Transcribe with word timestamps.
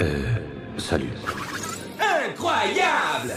Euh, 0.00 0.24
salut. 0.76 1.10
Incroyable 1.98 3.32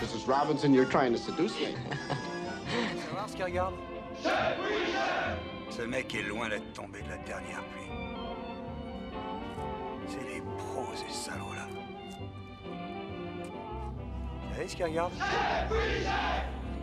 Mrs. 0.00 0.26
Robinson, 0.26 0.72
you're 0.72 0.84
trying 0.88 1.12
to 1.12 1.18
seduce 1.18 1.52
me. 1.60 1.66
Tu 1.66 3.06
vas 3.08 3.12
voir 3.12 3.28
ce 3.28 3.34
qu'il 3.34 3.44
regarde 3.44 3.74
Ce 5.70 5.82
mec 5.82 6.14
est 6.14 6.22
loin 6.22 6.48
d'être 6.48 6.72
tombé 6.72 7.02
de 7.02 7.08
la 7.08 7.18
dernière 7.18 7.62
pluie. 7.64 7.90
C'est 10.06 10.34
les 10.34 10.40
pros, 10.40 10.86
ces 10.94 11.12
salauds-là. 11.12 11.66
Vous 14.48 14.54
savez 14.54 14.68
ce 14.68 14.76
qu'il 14.76 14.84
regarde 14.84 15.12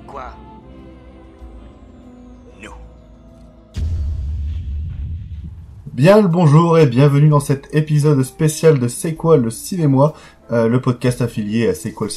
Quoi? 0.07 0.33
Bien 5.93 6.21
le 6.21 6.29
bonjour 6.29 6.79
et 6.79 6.85
bienvenue 6.85 7.27
dans 7.27 7.41
cet 7.41 7.75
épisode 7.75 8.23
spécial 8.23 8.79
de 8.79 8.87
C'est 8.87 9.13
quoi 9.13 9.35
le 9.35 9.49
cinéma? 9.49 10.13
Euh, 10.51 10.67
le 10.67 10.81
podcast 10.81 11.21
affilié 11.21 11.67
à 11.69 11.73
quoi 11.93 12.07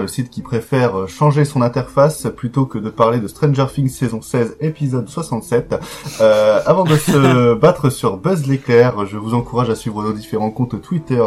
le 0.00 0.08
site 0.08 0.30
qui 0.30 0.42
préfère 0.42 0.96
euh, 0.96 1.06
changer 1.06 1.44
son 1.44 1.62
interface 1.62 2.26
plutôt 2.36 2.66
que 2.66 2.78
de 2.78 2.90
parler 2.90 3.18
de 3.18 3.28
Stranger 3.28 3.66
Things 3.72 3.88
saison 3.88 4.22
16 4.22 4.56
épisode 4.60 5.08
67. 5.08 5.74
Euh, 6.20 6.60
avant 6.66 6.84
de 6.84 6.96
se 6.96 7.54
battre 7.58 7.90
sur 7.90 8.16
Buzz 8.16 8.46
l'éclair, 8.46 9.06
je 9.06 9.16
vous 9.16 9.34
encourage 9.34 9.70
à 9.70 9.74
suivre 9.74 10.02
nos 10.02 10.12
différents 10.12 10.50
comptes 10.50 10.80
Twitter 10.80 11.22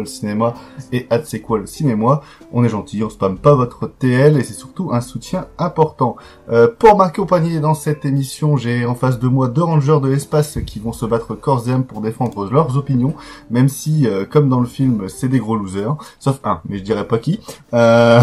le 0.00 0.06
cinéma 0.06 0.54
et 0.92 1.06
le 1.58 1.66
cinéma. 1.66 2.22
On 2.52 2.64
est 2.64 2.68
gentil, 2.68 3.02
on 3.02 3.10
spamme 3.10 3.38
pas 3.38 3.54
votre 3.54 3.86
TL 3.86 4.38
et 4.38 4.44
c'est 4.44 4.54
surtout 4.54 4.90
un 4.92 5.00
soutien 5.00 5.46
important. 5.58 6.16
Euh, 6.50 6.68
pour 6.78 6.96
m'accompagner 6.96 7.60
dans 7.60 7.74
cette 7.74 8.04
émission, 8.04 8.56
j'ai 8.56 8.84
en 8.84 8.94
face 8.94 9.18
de 9.18 9.28
moi 9.28 9.48
deux 9.48 9.62
rangers 9.62 9.98
de 10.02 10.08
l'espace 10.08 10.58
qui 10.66 10.78
vont 10.78 10.92
se 10.92 11.06
battre 11.06 11.34
corps 11.34 11.68
et 11.68 11.72
âme 11.72 11.84
pour 11.84 12.00
défendre 12.00 12.50
leurs 12.50 12.76
opinions, 12.76 13.14
même 13.50 13.68
si, 13.68 14.06
euh, 14.06 14.24
comme 14.28 14.48
dans 14.48 14.60
le 14.60 14.66
film, 14.66 15.08
c'est 15.08 15.28
des 15.28 15.38
gros 15.38 15.56
sauf 16.18 16.40
un, 16.44 16.60
mais 16.68 16.78
je 16.78 16.82
dirais 16.82 17.06
pas 17.06 17.18
qui. 17.18 17.40
Euh... 17.74 18.20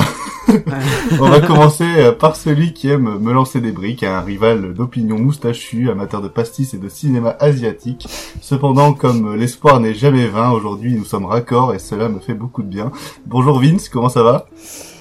on 1.20 1.30
va 1.30 1.42
commencer 1.42 1.86
euh, 1.98 2.12
par 2.12 2.36
celui 2.36 2.74
qui 2.74 2.90
aime 2.90 3.20
me 3.20 3.34
lancer 3.34 3.60
des 3.60 3.72
briques, 3.72 4.04
un 4.04 4.22
rival 4.22 4.74
d'opinion 4.74 5.18
moustachu, 5.18 5.90
amateur 5.90 6.22
de 6.22 6.28
pastis 6.28 6.74
et 6.74 6.78
de 6.78 6.90
cinéma 6.90 7.36
asiatique. 7.40 8.08
Cependant, 8.42 8.94
comme 8.94 9.36
l'espoir 9.36 9.80
n'est 9.80 9.94
jamais 9.94 10.28
vain, 10.28 10.52
aujourd'hui 10.52 10.96
nous 10.96 11.06
sommes 11.06 11.26
raccords 11.26 11.74
et 11.74 11.80
cela 11.80 12.10
me 12.10 12.20
fait 12.20 12.34
beaucoup 12.34 12.64
de 12.64 12.68
bien. 12.68 12.92
Bonjour 13.26 13.60
Vince, 13.60 13.90
comment 13.90 14.10
ça 14.10 14.24
va? 14.24 14.46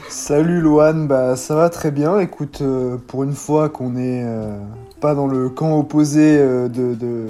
Salut 0.09 0.61
Loane, 0.61 1.07
bah 1.07 1.37
ça 1.37 1.55
va 1.55 1.69
très 1.69 1.91
bien. 1.91 2.19
Écoute, 2.21 2.59
euh, 2.63 2.97
pour 3.07 3.25
une 3.25 3.35
fois 3.35 3.69
qu'on 3.69 3.91
n'est 3.91 4.25
euh, 4.25 4.59
pas 5.01 5.15
dans 5.15 5.27
le 5.27 5.49
camp 5.49 5.79
opposé 5.79 6.39
de, 6.39 6.95
de, 6.95 7.27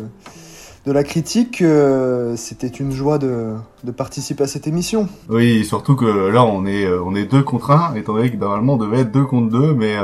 de, 0.86 0.92
la 0.92 1.04
critique, 1.04 1.62
euh, 1.62 2.36
c'était 2.36 2.68
une 2.68 2.92
joie 2.92 3.18
de, 3.18 3.54
de, 3.84 3.90
participer 3.90 4.44
à 4.44 4.46
cette 4.46 4.66
émission. 4.66 5.08
Oui, 5.28 5.64
surtout 5.64 5.96
que 5.96 6.04
là 6.04 6.44
on 6.44 6.64
est 6.66 6.88
on 6.88 7.14
est 7.14 7.26
deux 7.26 7.42
contre 7.42 7.72
un, 7.72 7.94
étant 7.94 8.14
donné 8.14 8.30
que 8.30 8.36
normalement 8.36 8.74
on 8.74 8.78
devait 8.78 9.00
être 9.00 9.12
deux 9.12 9.24
contre 9.24 9.50
deux, 9.50 9.74
mais 9.74 9.96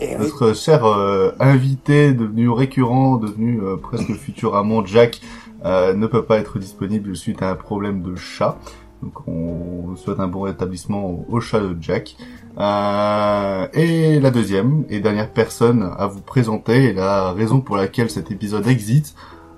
Et 0.00 0.16
notre 0.16 0.54
cher 0.54 0.84
invité 1.40 2.12
devenu 2.12 2.50
récurrent, 2.50 3.16
devenu 3.16 3.60
presque 3.82 4.12
futur 4.14 4.56
amant 4.56 4.84
Jack, 4.84 5.20
ne 5.64 6.06
peut 6.06 6.24
pas 6.24 6.38
être 6.38 6.58
disponible 6.58 7.16
suite 7.16 7.42
à 7.42 7.50
un 7.50 7.56
problème 7.56 8.02
de 8.02 8.14
chat. 8.14 8.58
Donc 9.02 9.28
on 9.28 9.94
souhaite 9.96 10.20
un 10.20 10.28
bon 10.28 10.42
rétablissement 10.42 11.24
au 11.28 11.40
chat 11.40 11.60
de 11.60 11.76
Jack. 11.80 12.16
Euh, 12.58 13.68
et 13.74 14.18
la 14.18 14.30
deuxième 14.30 14.84
et 14.88 15.00
dernière 15.00 15.30
personne 15.30 15.92
à 15.98 16.06
vous 16.06 16.22
présenter, 16.22 16.84
et 16.84 16.92
la 16.92 17.32
raison 17.32 17.60
pour 17.60 17.76
laquelle 17.76 18.08
cet 18.08 18.30
épisode 18.30 18.66
existe, 18.66 19.16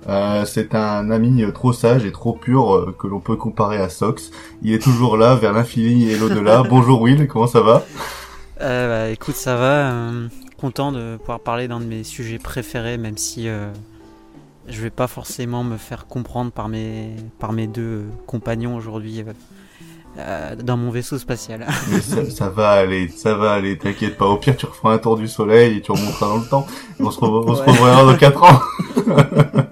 euh, 0.09 0.43
c'est 0.45 0.73
un 0.73 1.11
ami 1.11 1.43
trop 1.53 1.71
sage 1.71 2.03
et 2.03 2.11
trop 2.11 2.33
pur 2.33 2.73
euh, 2.73 2.95
que 2.97 3.05
l'on 3.05 3.19
peut 3.19 3.35
comparer 3.35 3.77
à 3.77 3.89
Sox. 3.89 4.31
Il 4.63 4.73
est 4.73 4.81
toujours 4.81 5.17
là, 5.17 5.35
vers 5.35 5.53
l'infini 5.53 6.09
et 6.09 6.17
l'au-delà. 6.17 6.63
Bonjour 6.69 7.01
Will, 7.01 7.27
comment 7.27 7.45
ça 7.45 7.61
va? 7.61 7.85
Euh, 8.61 9.05
bah, 9.05 9.11
Écoute, 9.11 9.35
ça 9.35 9.55
va. 9.55 9.91
Euh, 9.91 10.27
content 10.57 10.91
de 10.91 11.17
pouvoir 11.17 11.39
parler 11.39 11.67
d'un 11.67 11.79
de 11.79 11.85
mes 11.85 12.03
sujets 12.03 12.39
préférés, 12.39 12.97
même 12.97 13.17
si 13.17 13.47
euh, 13.47 13.69
je 14.67 14.81
vais 14.81 14.89
pas 14.89 15.07
forcément 15.07 15.63
me 15.63 15.77
faire 15.77 16.07
comprendre 16.07 16.51
par 16.51 16.69
mes, 16.69 17.15
par 17.37 17.53
mes 17.53 17.67
deux 17.67 18.05
compagnons 18.25 18.75
aujourd'hui 18.75 19.23
euh, 20.19 20.55
dans 20.55 20.77
mon 20.77 20.91
vaisseau 20.91 21.17
spatial. 21.17 21.65
Mais 21.91 22.01
ça, 22.01 22.29
ça 22.29 22.49
va 22.49 22.69
aller, 22.71 23.07
ça 23.09 23.35
va 23.35 23.53
aller, 23.53 23.77
t'inquiète 23.77 24.17
pas. 24.17 24.25
Au 24.27 24.37
pire, 24.37 24.55
tu 24.57 24.65
referas 24.65 24.93
un 24.93 24.97
tour 24.97 25.17
du 25.17 25.27
soleil 25.27 25.77
et 25.77 25.81
tu 25.81 25.91
remonteras 25.91 26.27
dans 26.27 26.37
le 26.37 26.45
temps. 26.45 26.67
On 26.99 27.09
se, 27.11 27.19
re- 27.19 27.43
on 27.47 27.55
se 27.55 27.61
reverra 27.61 28.05
dans 28.05 28.17
4 28.17 28.43
ans. 28.43 28.59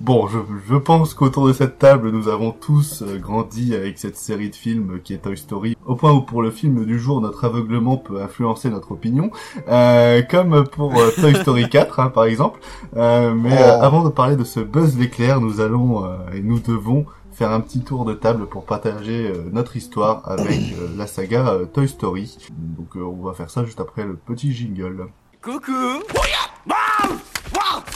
Bon, 0.00 0.26
je, 0.28 0.36
je 0.68 0.74
pense 0.76 1.14
qu'autour 1.14 1.46
de 1.48 1.54
cette 1.54 1.78
table, 1.78 2.10
nous 2.10 2.28
avons 2.28 2.50
tous 2.50 3.00
euh, 3.02 3.16
grandi 3.18 3.74
avec 3.74 3.96
cette 3.98 4.18
série 4.18 4.50
de 4.50 4.54
films 4.54 4.98
qui 5.02 5.14
est 5.14 5.18
Toy 5.18 5.34
Story, 5.38 5.78
au 5.86 5.94
point 5.94 6.12
où 6.12 6.20
pour 6.20 6.42
le 6.42 6.50
film 6.50 6.84
du 6.84 6.98
jour, 6.98 7.22
notre 7.22 7.44
aveuglement 7.46 7.96
peut 7.96 8.20
influencer 8.20 8.68
notre 8.68 8.92
opinion, 8.92 9.30
euh, 9.70 10.20
comme 10.30 10.64
pour 10.68 10.94
euh, 11.00 11.08
Toy 11.18 11.34
Story 11.36 11.68
4, 11.70 12.00
hein, 12.00 12.10
par 12.14 12.24
exemple. 12.24 12.60
Euh, 12.98 13.32
mais 13.34 13.56
Oh. 13.58 13.82
avant 13.82 14.04
de 14.04 14.10
parler 14.10 14.36
de 14.36 14.44
ce 14.44 14.60
Buzz 14.60 14.98
l'éclair, 14.98 15.40
nous 15.40 15.60
allons 15.62 16.04
euh, 16.04 16.08
et 16.34 16.42
nous 16.42 16.58
devons 16.60 17.06
faire 17.34 17.50
un 17.50 17.60
petit 17.60 17.80
tour 17.80 18.04
de 18.04 18.14
table 18.14 18.46
pour 18.46 18.64
partager 18.64 19.26
euh, 19.26 19.48
notre 19.52 19.76
histoire 19.76 20.28
avec 20.30 20.72
euh, 20.72 20.88
la 20.96 21.06
saga 21.06 21.48
euh, 21.48 21.66
Toy 21.66 21.88
Story. 21.88 22.36
Donc 22.50 22.96
on 22.96 23.22
va 23.24 23.34
faire 23.34 23.50
ça 23.50 23.64
juste 23.64 23.80
après 23.80 24.04
le 24.04 24.16
petit 24.16 24.52
jingle. 24.52 25.08
Coucou 25.42 26.02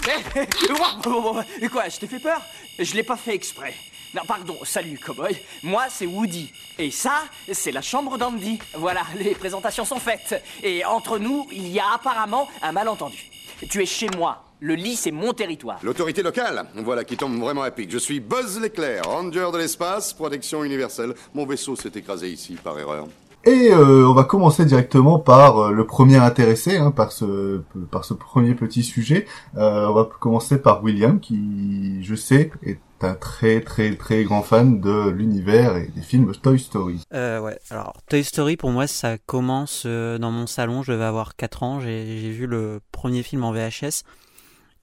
Quoi, 1.73 1.89
je 1.89 1.99
t'ai 1.99 2.07
fait 2.07 2.19
peur? 2.19 2.41
Je 2.79 2.95
l'ai 2.95 3.03
pas 3.03 3.17
fait 3.17 3.35
exprès. 3.35 3.75
Non, 4.15 4.23
pardon, 4.27 4.57
salut, 4.65 4.99
cowboy. 4.99 5.37
Moi, 5.63 5.85
c'est 5.91 6.07
Woody. 6.07 6.51
Et 6.79 6.91
ça, 6.91 7.25
c'est 7.53 7.73
la 7.73 7.83
chambre 7.83 8.17
d'Andy. 8.17 8.59
Voilà, 8.75 9.03
les 9.17 9.35
présentations 9.35 9.85
sont 9.85 10.01
faites. 10.01 10.43
Et 10.63 10.85
entre 10.85 11.19
nous, 11.19 11.47
il 11.53 11.69
y 11.69 11.79
a 11.79 11.93
apparemment 11.95 12.49
un 12.63 12.73
malentendu. 12.73 13.31
Tu 13.69 13.83
es 13.83 13.87
chez 13.87 14.09
moi. 14.17 14.48
Le 14.61 14.75
lit, 14.75 14.97
c'est 14.97 15.13
mon 15.13 15.33
territoire. 15.33 15.79
L'autorité 15.85 16.21
locale, 16.21 16.65
voilà 16.83 17.05
qui 17.05 17.17
tombe 17.17 17.39
vraiment 17.39 17.63
à 17.63 17.71
pic. 17.71 17.93
Je 17.93 17.99
suis 17.99 18.19
Buzz 18.19 18.61
l'éclair, 18.61 19.05
ranger 19.05 19.51
de 19.53 19.59
l'espace, 19.59 20.13
protection 20.13 20.65
universelle. 20.65 21.15
Mon 21.33 21.47
vaisseau 21.47 21.77
s'est 21.77 21.93
écrasé 21.95 22.29
ici 22.29 22.57
par 22.63 22.77
erreur. 22.77 23.07
Et 23.45 23.71
euh, 23.71 24.09
on 24.09 24.15
va 24.15 24.25
commencer 24.25 24.65
directement 24.65 25.21
par 25.21 25.59
euh, 25.59 25.71
le 25.71 25.87
premier 25.87 26.17
intéressé, 26.17 26.77
hein, 26.77 26.91
par 26.91 27.13
ce 27.13 27.61
par 27.93 28.05
ce 28.05 28.15
premier 28.15 28.57
petit 28.57 28.83
sujet. 28.83 29.27
Euh, 29.57 29.87
on 29.87 29.95
va 29.95 30.09
commencer 30.19 30.59
par 30.59 30.83
William, 30.83 31.21
qui, 31.21 32.03
je 32.03 32.17
sais, 32.17 32.51
est 32.65 32.81
un 33.01 33.15
très 33.15 33.61
très 33.61 33.95
très 33.95 34.25
grand 34.25 34.43
fan 34.43 34.81
de 34.81 35.09
l'univers 35.09 35.77
et 35.77 35.87
des 35.95 36.03
films 36.03 36.33
Toy 36.35 36.59
Story. 36.59 37.01
Euh, 37.15 37.39
ouais, 37.39 37.61
alors 37.71 37.93
Toy 38.11 38.25
Story 38.25 38.57
pour 38.57 38.71
moi 38.71 38.89
ça 38.89 39.19
commence 39.19 39.87
dans 39.87 40.33
mon 40.33 40.49
salon, 40.49 40.83
je 40.83 40.91
devais 40.91 41.05
avoir 41.05 41.37
4 41.37 41.63
ans, 41.63 41.79
j'ai 41.79 42.19
j'ai 42.19 42.33
vu 42.33 42.49
le 42.49 42.81
premier 42.91 43.23
film 43.23 43.45
en 43.45 43.53
VHS 43.53 44.03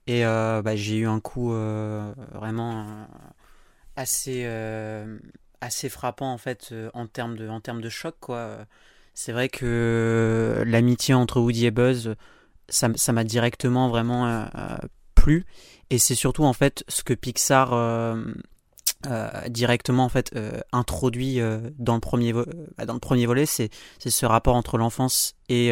et 0.06 0.24
euh, 0.24 0.62
bah, 0.62 0.76
j'ai 0.76 0.98
eu 0.98 1.06
un 1.06 1.20
coup 1.20 1.52
euh, 1.52 2.12
vraiment 2.32 2.80
euh, 2.80 3.04
assez, 3.96 4.46
assez 5.60 5.88
frappant 5.88 6.32
en 6.32 6.38
fait 6.38 6.74
en 6.94 7.06
termes 7.06 7.36
de, 7.36 7.48
en 7.48 7.60
de 7.60 7.88
choc 7.88 8.16
quoi. 8.20 8.58
C'est 9.14 9.32
vrai 9.32 9.48
que 9.48 10.62
l'amitié 10.66 11.14
entre 11.14 11.40
Woody 11.40 11.66
et 11.66 11.70
Buzz, 11.70 12.16
ça 12.68 13.12
m'a 13.12 13.24
directement 13.24 13.88
vraiment 13.88 14.46
plu 15.14 15.46
et 15.90 15.98
c'est 15.98 16.14
surtout 16.14 16.44
en 16.44 16.52
fait 16.52 16.84
ce 16.88 17.02
que 17.02 17.14
Pixar 17.14 17.72
euh, 19.04 19.48
directement 19.48 20.04
en 20.04 20.08
fait 20.08 20.36
introduit 20.72 21.38
dans 21.78 21.94
le 21.94 22.00
premier 22.00 22.32
euh, 22.32 22.44
dans 22.84 22.94
le 22.94 22.98
premier 22.98 23.26
volet 23.26 23.46
c'est 23.46 23.70
ce 23.98 24.26
rapport 24.26 24.56
entre 24.56 24.78
l'enfance 24.78 25.34
et 25.48 25.70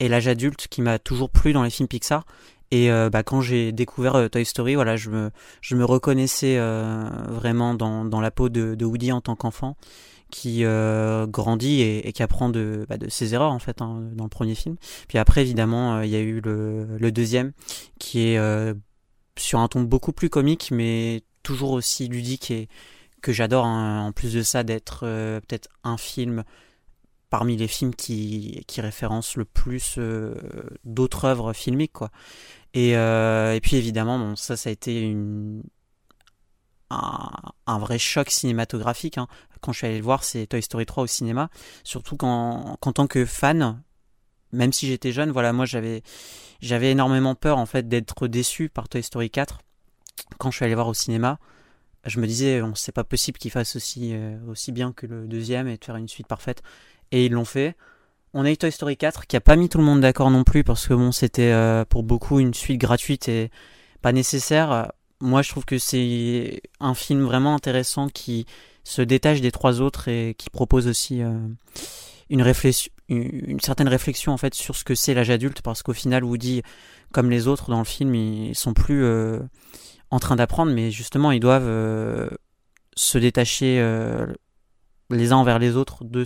et 0.00 0.08
l'âge 0.08 0.28
adulte 0.28 0.66
qui 0.68 0.82
m'a 0.82 0.98
toujours 0.98 1.30
plu 1.30 1.52
dans 1.52 1.62
les 1.62 1.70
films 1.70 1.88
Pixar 1.88 2.24
et 2.72 2.90
euh, 2.90 3.10
bah, 3.10 3.22
quand 3.22 3.42
j'ai 3.42 3.70
découvert 3.70 4.16
euh, 4.16 4.28
Toy 4.28 4.46
Story 4.46 4.74
voilà 4.74 4.96
je 4.96 5.10
me 5.10 5.30
je 5.60 5.76
me 5.76 5.84
reconnaissais 5.84 6.56
euh, 6.56 7.04
vraiment 7.28 7.74
dans 7.74 8.06
dans 8.06 8.20
la 8.20 8.30
peau 8.30 8.48
de, 8.48 8.82
Woody 8.82 9.12
en 9.12 9.20
tant 9.20 9.36
qu'enfant 9.36 9.76
qui 10.30 10.64
grandit 11.28 11.82
et, 11.82 12.10
qui 12.14 12.22
apprend 12.22 12.48
de, 12.48 12.86
bah, 12.88 12.96
de 12.96 13.10
ses 13.10 13.34
erreurs 13.34 13.52
en 13.52 13.58
fait 13.58 13.82
hein, 13.82 14.02
dans 14.14 14.24
le 14.24 14.30
premier 14.30 14.54
film. 14.54 14.76
Puis 15.06 15.18
après 15.18 15.42
évidemment 15.42 16.00
il 16.00 16.08
y 16.08 16.16
a 16.16 16.20
eu 16.20 16.40
le, 16.40 16.96
le 16.96 17.12
deuxième 17.12 17.52
qui 17.98 18.20
est 18.20 18.74
sur 19.38 19.58
un 19.58 19.68
ton 19.68 19.82
beaucoup 19.82 20.14
plus 20.14 20.30
comique 20.30 20.70
mais 20.72 21.22
toujours 21.42 21.72
aussi 21.72 22.08
ludique 22.08 22.50
et 22.50 22.68
que 23.20 23.30
j'adore 23.30 23.66
hein, 23.66 24.06
en 24.06 24.12
plus 24.12 24.32
de 24.32 24.42
ça 24.42 24.64
d'être 24.64 25.00
peut-être 25.00 25.68
un 25.84 25.98
film 25.98 26.44
parmi 27.32 27.56
les 27.56 27.66
films 27.66 27.94
qui, 27.94 28.62
référencent 28.76 29.36
le 29.36 29.46
plus 29.46 29.94
euh, 29.96 30.34
d'autres 30.84 31.24
œuvres 31.24 31.54
filmiques 31.54 31.94
quoi. 31.94 32.10
Et, 32.74 32.94
euh, 32.94 33.54
et 33.54 33.60
puis 33.62 33.76
évidemment 33.76 34.18
bon 34.18 34.36
ça 34.36 34.54
ça 34.54 34.68
a 34.68 34.72
été 34.72 35.16
un, 36.90 37.78
vrai 37.78 37.98
choc 37.98 38.28
cinématographique 38.28 39.16
hein. 39.16 39.28
quand 39.62 39.72
je 39.72 39.78
suis 39.78 39.86
allé 39.86 39.96
le 39.96 40.04
voir 40.04 40.24
c'est 40.24 40.46
Toy 40.46 40.62
Story 40.62 40.84
3 40.84 41.04
au 41.04 41.06
cinéma 41.06 41.48
surtout 41.84 42.18
qu'en 42.18 42.76
tant 42.76 43.06
que 43.06 43.24
fan 43.24 43.82
même 44.52 44.74
si 44.74 44.86
j'étais 44.86 45.10
jeune 45.12 45.30
voilà 45.30 45.54
moi 45.54 45.64
j'avais 45.64 46.02
énormément 46.90 47.34
peur 47.34 47.56
en 47.56 47.66
fait 47.66 47.88
d'être 47.88 48.28
déçu 48.28 48.68
par 48.68 48.90
Toy 48.90 49.02
Story 49.02 49.30
4 49.30 49.60
quand 50.36 50.50
je 50.50 50.56
suis 50.56 50.66
allé 50.66 50.74
voir 50.74 50.88
au 50.88 50.94
cinéma 50.94 51.38
je 52.04 52.18
me 52.18 52.26
disais, 52.26 52.60
on 52.62 52.74
c'est 52.74 52.90
pas 52.90 53.04
possible 53.04 53.38
qu'ils 53.38 53.52
fassent 53.52 53.76
aussi, 53.76 54.12
aussi 54.48 54.72
bien 54.72 54.92
que 54.92 55.06
le 55.06 55.28
deuxième 55.28 55.68
et 55.68 55.76
de 55.76 55.84
faire 55.84 55.94
une 55.94 56.08
suite 56.08 56.26
parfaite. 56.26 56.60
Et 57.12 57.26
ils 57.26 57.32
l'ont 57.32 57.44
fait. 57.44 57.76
On 58.34 58.44
a 58.44 58.50
eu 58.50 58.56
Toy 58.56 58.72
Story 58.72 58.96
4 58.96 59.26
qui 59.26 59.36
a 59.36 59.40
pas 59.40 59.56
mis 59.56 59.68
tout 59.68 59.78
le 59.78 59.84
monde 59.84 60.00
d'accord 60.00 60.30
non 60.30 60.42
plus 60.42 60.64
parce 60.64 60.88
que 60.88 60.94
bon, 60.94 61.12
c'était 61.12 61.54
pour 61.90 62.02
beaucoup 62.02 62.40
une 62.40 62.54
suite 62.54 62.80
gratuite 62.80 63.28
et 63.28 63.50
pas 64.00 64.12
nécessaire. 64.12 64.90
Moi, 65.20 65.42
je 65.42 65.50
trouve 65.50 65.66
que 65.66 65.78
c'est 65.78 66.62
un 66.80 66.94
film 66.94 67.22
vraiment 67.22 67.54
intéressant 67.54 68.08
qui 68.08 68.46
se 68.84 69.02
détache 69.02 69.40
des 69.42 69.52
trois 69.52 69.82
autres 69.82 70.08
et 70.08 70.34
qui 70.38 70.48
propose 70.48 70.88
aussi 70.88 71.22
une 72.30 72.42
réflexion, 72.42 72.90
une 73.08 73.60
certaine 73.60 73.88
réflexion 73.88 74.32
en 74.32 74.36
fait 74.36 74.54
sur 74.54 74.76
ce 74.76 74.84
que 74.84 74.94
c'est 74.94 75.14
l'âge 75.14 75.30
adulte 75.30 75.62
parce 75.62 75.82
qu'au 75.82 75.92
final 75.92 76.24
Woody 76.24 76.62
comme 77.12 77.30
les 77.30 77.46
autres 77.46 77.70
dans 77.70 77.78
le 77.78 77.84
film 77.84 78.14
ils 78.14 78.54
sont 78.54 78.74
plus 78.74 79.04
euh, 79.04 79.40
en 80.10 80.18
train 80.18 80.36
d'apprendre 80.36 80.72
mais 80.72 80.90
justement 80.90 81.30
ils 81.32 81.40
doivent 81.40 81.68
euh, 81.68 82.30
se 82.94 83.18
détacher 83.18 83.80
euh, 83.80 84.26
les 85.10 85.32
uns 85.32 85.36
envers 85.36 85.58
les 85.58 85.76
autres 85.76 86.04
de, 86.04 86.24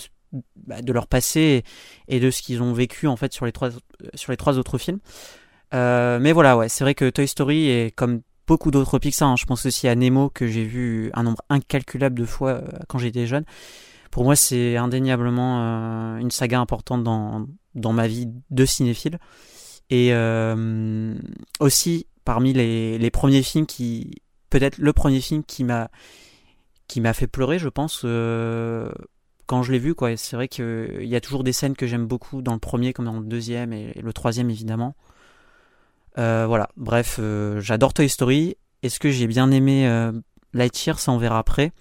bah, 0.56 0.82
de 0.82 0.92
leur 0.92 1.06
passé 1.06 1.64
et, 2.08 2.20
de 2.20 2.30
ce 2.30 2.42
qu'ils 2.42 2.62
ont 2.62 2.72
vécu 2.72 3.06
en 3.06 3.16
fait 3.16 3.32
sur 3.32 3.46
les 3.46 3.52
trois, 3.52 3.70
sur 4.14 4.32
les 4.32 4.36
trois 4.36 4.58
autres 4.58 4.78
films 4.78 4.98
mais 5.72 6.32
voilà 6.32 6.56
ouais 6.56 6.68
c'est 6.70 6.84
vrai 6.84 6.94
que 6.94 7.10
Toy 7.10 7.28
Story 7.28 7.68
est 7.68 7.94
comme 7.94 8.22
beaucoup 8.46 8.70
d'autres 8.70 8.98
Pixar 8.98 9.28
hein, 9.28 9.36
je 9.36 9.44
pense 9.44 9.66
aussi 9.66 9.88
à 9.88 9.94
Nemo 9.94 10.30
que 10.30 10.46
j'ai 10.46 10.64
vu 10.64 11.10
un 11.12 11.24
nombre 11.24 11.42
incalculable 11.50 12.18
de 12.18 12.24
fois 12.24 12.62
quand 12.88 12.98
j'étais 12.98 13.26
jeune 13.26 13.44
pour 14.16 14.24
moi, 14.24 14.34
c'est 14.34 14.78
indéniablement 14.78 15.60
euh, 15.60 16.16
une 16.16 16.30
saga 16.30 16.58
importante 16.58 17.04
dans, 17.04 17.46
dans 17.74 17.92
ma 17.92 18.06
vie 18.06 18.26
de 18.48 18.64
cinéphile. 18.64 19.18
Et 19.90 20.08
euh, 20.14 21.14
aussi, 21.60 22.06
parmi 22.24 22.54
les, 22.54 22.96
les, 22.96 23.10
premiers 23.10 23.42
films 23.42 23.66
qui. 23.66 24.22
Peut-être 24.48 24.78
le 24.78 24.94
premier 24.94 25.20
film 25.20 25.44
qui 25.44 25.64
m'a 25.64 25.90
qui 26.88 27.02
m'a 27.02 27.12
fait 27.12 27.26
pleurer, 27.26 27.58
je 27.58 27.68
pense, 27.68 28.02
euh, 28.06 28.90
quand 29.46 29.62
je 29.62 29.72
l'ai 29.72 29.78
vu. 29.78 29.94
quoi. 29.94 30.16
C'est 30.16 30.36
vrai 30.36 30.48
qu'il 30.48 31.06
y 31.06 31.16
a 31.16 31.20
toujours 31.20 31.44
des 31.44 31.52
scènes 31.52 31.76
que 31.76 31.86
j'aime 31.86 32.06
beaucoup 32.06 32.42
dans 32.42 32.52
le 32.52 32.58
premier, 32.58 32.92
comme 32.92 33.06
dans 33.06 33.18
le 33.18 33.26
deuxième 33.26 33.72
et, 33.72 33.92
le 34.00 34.12
troisième, 34.12 34.50
évidemment. 34.50 34.94
voilà, 36.16 36.68
bref, 36.76 37.20
j'adore 37.58 37.94
Toy 37.94 38.08
Story. 38.08 38.56
Est-ce 38.82 39.00
que 39.00 39.10
j'ai 39.10 39.26
bien 39.26 39.50
aimé 39.50 39.88
Lightyear? 40.52 40.98
Ça, 40.98 41.12
on 41.12 41.18
verra 41.18 41.38
après 41.38 41.72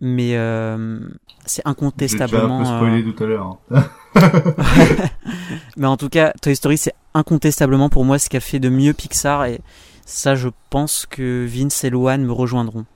mais 0.00 0.36
euh, 0.36 1.00
c'est 1.44 1.66
incontestablement. 1.66 2.64
J'ai 2.64 2.70
un 2.70 2.78
peu 2.80 2.86
spoilé 2.86 3.02
euh, 3.02 3.12
tout 3.12 3.24
à 3.24 3.26
l'heure. 3.26 3.58
Hein. 3.70 3.84
mais 5.76 5.86
en 5.86 5.96
tout 5.96 6.08
cas, 6.08 6.32
Toy 6.40 6.54
Story, 6.54 6.78
c'est 6.78 6.94
incontestablement 7.14 7.88
pour 7.88 8.04
moi 8.04 8.18
ce 8.18 8.28
qu'a 8.28 8.40
fait 8.40 8.60
de 8.60 8.68
mieux 8.68 8.92
Pixar 8.92 9.44
et 9.46 9.60
ça, 10.04 10.34
je 10.34 10.48
pense 10.70 11.06
que 11.06 11.46
Vince 11.46 11.84
et 11.84 11.90
Luan 11.90 12.24
me 12.24 12.32
rejoindront. 12.32 12.86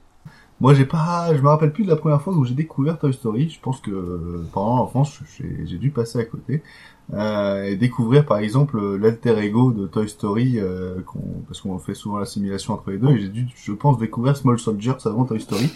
Moi, 0.63 0.75
j'ai 0.75 0.85
pas, 0.85 1.35
je 1.35 1.43
me 1.43 1.49
rappelle 1.49 1.73
plus 1.73 1.83
de 1.83 1.89
la 1.89 1.97
première 1.97 2.23
fois 2.23 2.33
où 2.35 2.45
j'ai 2.45 2.55
découvert 2.55 2.97
Toy 2.97 3.13
Story. 3.13 3.51
Je 3.51 3.59
pense 3.59 3.81
que 3.81 4.45
pendant 4.53 4.77
l'enfance, 4.77 5.19
j'ai 5.65 5.77
dû 5.77 5.91
passer 5.91 6.21
à 6.21 6.25
côté 6.25 6.63
euh, 7.13 7.65
et 7.65 7.75
découvrir 7.75 8.25
par 8.25 8.39
exemple 8.39 8.81
l'alter 8.97 9.37
ego 9.41 9.73
de 9.73 9.89
Toy 9.89 10.09
Story, 10.09 10.61
euh, 10.61 11.01
parce 11.49 11.61
qu'on 11.61 11.77
fait 11.81 11.95
souvent 11.95 12.19
l'assimilation 12.19 12.75
entre 12.75 12.93
les 12.93 12.99
deux. 12.99 13.09
Et 13.09 13.19
j'ai 13.19 13.29
dû, 13.29 13.49
je 13.57 13.73
pense, 13.73 13.99
découvrir 13.99 14.37
Small 14.37 14.57
Soldiers 14.57 14.93
avant 15.05 15.25
Toy 15.25 15.41
Story. 15.41 15.69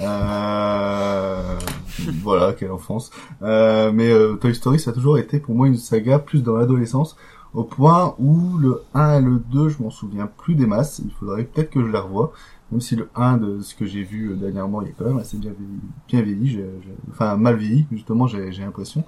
Euh, 0.00 1.58
voilà, 2.22 2.54
quelle 2.54 2.72
enfance. 2.72 3.10
Euh, 3.42 3.92
mais 3.92 4.10
euh, 4.10 4.36
Toy 4.36 4.54
Story, 4.54 4.78
ça 4.78 4.92
a 4.92 4.94
toujours 4.94 5.18
été 5.18 5.38
pour 5.38 5.54
moi 5.54 5.66
une 5.66 5.76
saga 5.76 6.18
plus 6.18 6.42
dans 6.42 6.56
l'adolescence, 6.56 7.14
au 7.52 7.64
point 7.64 8.14
où 8.18 8.56
le 8.56 8.80
1 8.94 9.18
et 9.18 9.20
le 9.20 9.38
2, 9.52 9.68
je 9.68 9.82
m'en 9.82 9.90
souviens 9.90 10.30
plus 10.38 10.54
des 10.54 10.66
masses. 10.66 11.02
Il 11.04 11.10
faudrait 11.12 11.44
peut-être 11.44 11.68
que 11.68 11.82
je 11.82 11.92
les 11.92 11.98
revoie. 11.98 12.32
Même 12.70 12.80
si 12.80 12.96
le 12.96 13.08
1 13.16 13.38
de 13.38 13.60
ce 13.60 13.74
que 13.74 13.84
j'ai 13.86 14.02
vu 14.04 14.30
euh, 14.30 14.36
dernièrement, 14.36 14.82
il 14.82 14.88
est 14.88 14.94
quand 14.96 15.06
même 15.06 15.18
assez 15.18 15.36
bien 15.36 15.52
vieilli, 15.52 15.80
bien 16.08 16.22
vieilli 16.22 16.64
enfin 17.10 17.36
mal 17.36 17.56
vieilli, 17.56 17.86
justement, 17.90 18.26
j'ai 18.26 18.50
l'impression. 18.50 19.04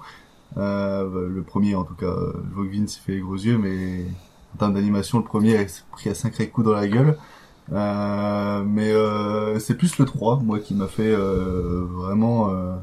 Euh, 0.57 1.29
le 1.29 1.41
premier, 1.43 1.75
en 1.75 1.83
tout 1.83 1.95
cas, 1.95 2.13
que 2.13 2.61
Vince 2.61 2.95
fait 2.97 3.13
les 3.13 3.21
gros 3.21 3.35
yeux, 3.35 3.57
mais 3.57 4.05
en 4.53 4.57
termes 4.57 4.73
d'animation, 4.73 5.17
le 5.17 5.23
premier 5.23 5.57
a 5.57 5.65
pris 5.91 6.09
un 6.09 6.13
sacré 6.13 6.49
coup 6.49 6.63
dans 6.63 6.73
la 6.73 6.87
gueule. 6.87 7.17
Euh, 7.71 8.63
mais 8.65 8.91
euh, 8.91 9.59
c'est 9.59 9.75
plus 9.75 9.97
le 9.97 10.05
3, 10.05 10.39
moi, 10.43 10.59
qui 10.59 10.75
m'a 10.75 10.87
fait 10.87 11.11
euh, 11.11 11.85
vraiment... 11.89 12.49
Euh, 12.51 12.75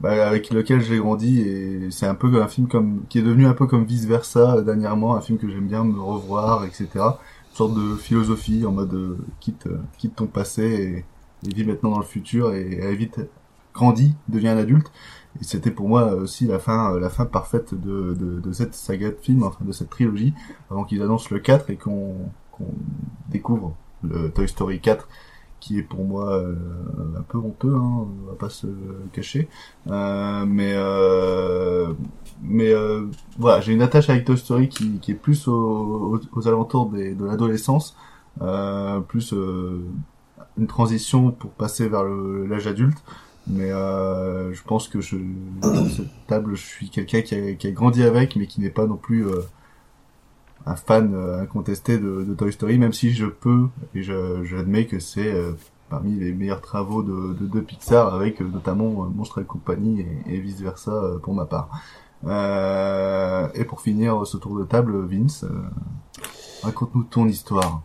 bah, 0.00 0.26
avec 0.26 0.50
lequel 0.50 0.82
j'ai 0.82 0.98
grandi 0.98 1.40
et 1.40 1.90
c'est 1.90 2.06
un 2.06 2.14
peu 2.14 2.42
un 2.42 2.48
film 2.48 2.68
comme 2.68 3.04
qui 3.08 3.18
est 3.18 3.22
devenu 3.22 3.46
un 3.46 3.54
peu 3.54 3.66
comme 3.66 3.86
vice 3.86 4.04
versa 4.04 4.60
dernièrement 4.60 5.16
un 5.16 5.22
film 5.22 5.38
que 5.38 5.48
j'aime 5.48 5.68
bien 5.68 5.84
me 5.84 5.98
revoir 5.98 6.66
etc 6.66 6.88
sorte 7.56 7.74
de 7.74 7.96
philosophie 7.96 8.64
en 8.66 8.72
mode 8.72 9.18
quitte 9.40 9.68
quitte 9.98 10.16
ton 10.16 10.26
passé 10.26 11.04
et, 11.42 11.48
et 11.48 11.54
vis 11.54 11.64
maintenant 11.64 11.90
dans 11.90 11.98
le 11.98 12.04
futur 12.04 12.52
et, 12.52 12.78
et 12.80 12.94
vite 12.94 13.20
grandit 13.74 14.14
devient 14.28 14.48
un 14.48 14.56
adulte. 14.56 14.90
Et 15.40 15.44
c'était 15.44 15.70
pour 15.70 15.88
moi 15.88 16.14
aussi 16.14 16.46
la 16.46 16.58
fin, 16.58 16.98
la 16.98 17.10
fin 17.10 17.26
parfaite 17.26 17.74
de, 17.74 18.14
de, 18.14 18.40
de 18.40 18.52
cette 18.52 18.74
saga 18.74 19.10
de 19.10 19.16
films, 19.20 19.42
enfin 19.42 19.64
de 19.64 19.72
cette 19.72 19.90
trilogie, 19.90 20.32
avant 20.70 20.84
qu'ils 20.84 21.02
annoncent 21.02 21.28
le 21.30 21.40
4 21.40 21.70
et 21.70 21.76
qu'on 21.76 22.14
qu'on 22.52 22.72
découvre 23.28 23.74
le 24.02 24.30
Toy 24.30 24.48
Story 24.48 24.80
4, 24.80 25.08
qui 25.60 25.78
est 25.78 25.82
pour 25.82 26.04
moi 26.04 26.32
euh, 26.32 26.54
un 27.18 27.22
peu 27.22 27.38
honteux, 27.38 27.74
hein, 27.74 28.06
on 28.24 28.30
va 28.30 28.34
pas 28.38 28.50
se 28.50 28.66
cacher. 29.12 29.48
Euh, 29.88 30.44
mais 30.46 30.72
euh, 30.74 31.92
mais 32.42 32.72
euh, 32.72 33.06
voilà, 33.38 33.60
j'ai 33.60 33.72
une 33.72 33.82
attache 33.82 34.10
avec 34.10 34.24
Toy 34.24 34.36
Story 34.36 34.68
qui, 34.68 34.98
qui 34.98 35.12
est 35.12 35.14
plus 35.14 35.48
aux, 35.48 36.20
aux, 36.32 36.48
alentours 36.48 36.90
des, 36.90 37.14
de 37.14 37.24
l'adolescence, 37.24 37.96
plus 39.08 39.32
une 39.32 40.66
transition 40.66 41.30
pour 41.30 41.50
passer 41.50 41.88
vers 41.88 42.04
l'âge 42.04 42.66
adulte. 42.66 42.98
Mais 43.48 43.70
euh, 43.70 44.52
je 44.52 44.62
pense 44.62 44.88
que 44.88 45.00
je, 45.00 45.16
cette 45.94 46.26
table, 46.26 46.56
je 46.56 46.66
suis 46.66 46.90
quelqu'un 46.90 47.22
qui 47.22 47.34
a, 47.34 47.54
qui 47.54 47.68
a, 47.68 47.70
grandi 47.70 48.02
avec, 48.02 48.34
mais 48.36 48.46
qui 48.46 48.60
n'est 48.60 48.70
pas 48.70 48.86
non 48.86 48.96
plus 48.96 49.24
euh, 49.24 49.42
un 50.66 50.76
fan 50.76 51.14
euh, 51.14 51.42
incontesté 51.42 51.98
de, 51.98 52.22
de, 52.22 52.34
Toy 52.34 52.52
Story, 52.52 52.78
même 52.78 52.92
si 52.92 53.12
je 53.12 53.26
peux, 53.26 53.68
et 53.94 54.02
j'admets 54.02 54.86
que 54.86 54.98
c'est 54.98 55.32
euh, 55.32 55.52
parmi 55.88 56.16
les 56.16 56.32
meilleurs 56.32 56.60
travaux 56.60 57.02
de, 57.02 57.34
de, 57.34 57.46
de 57.46 57.60
Pixar, 57.60 58.14
avec 58.14 58.40
notamment 58.40 58.90
Monstre 59.14 59.40
et 59.40 59.44
compagnie 59.44 60.04
et, 60.26 60.38
vice-versa 60.38 60.92
pour 61.22 61.34
ma 61.34 61.46
part. 61.46 61.68
et 63.54 63.64
pour 63.64 63.80
finir 63.80 64.26
ce 64.26 64.36
tour 64.36 64.58
de 64.58 64.64
table, 64.64 65.06
Vince, 65.06 65.44
raconte-nous 66.62 67.04
ton 67.04 67.26
histoire. 67.26 67.82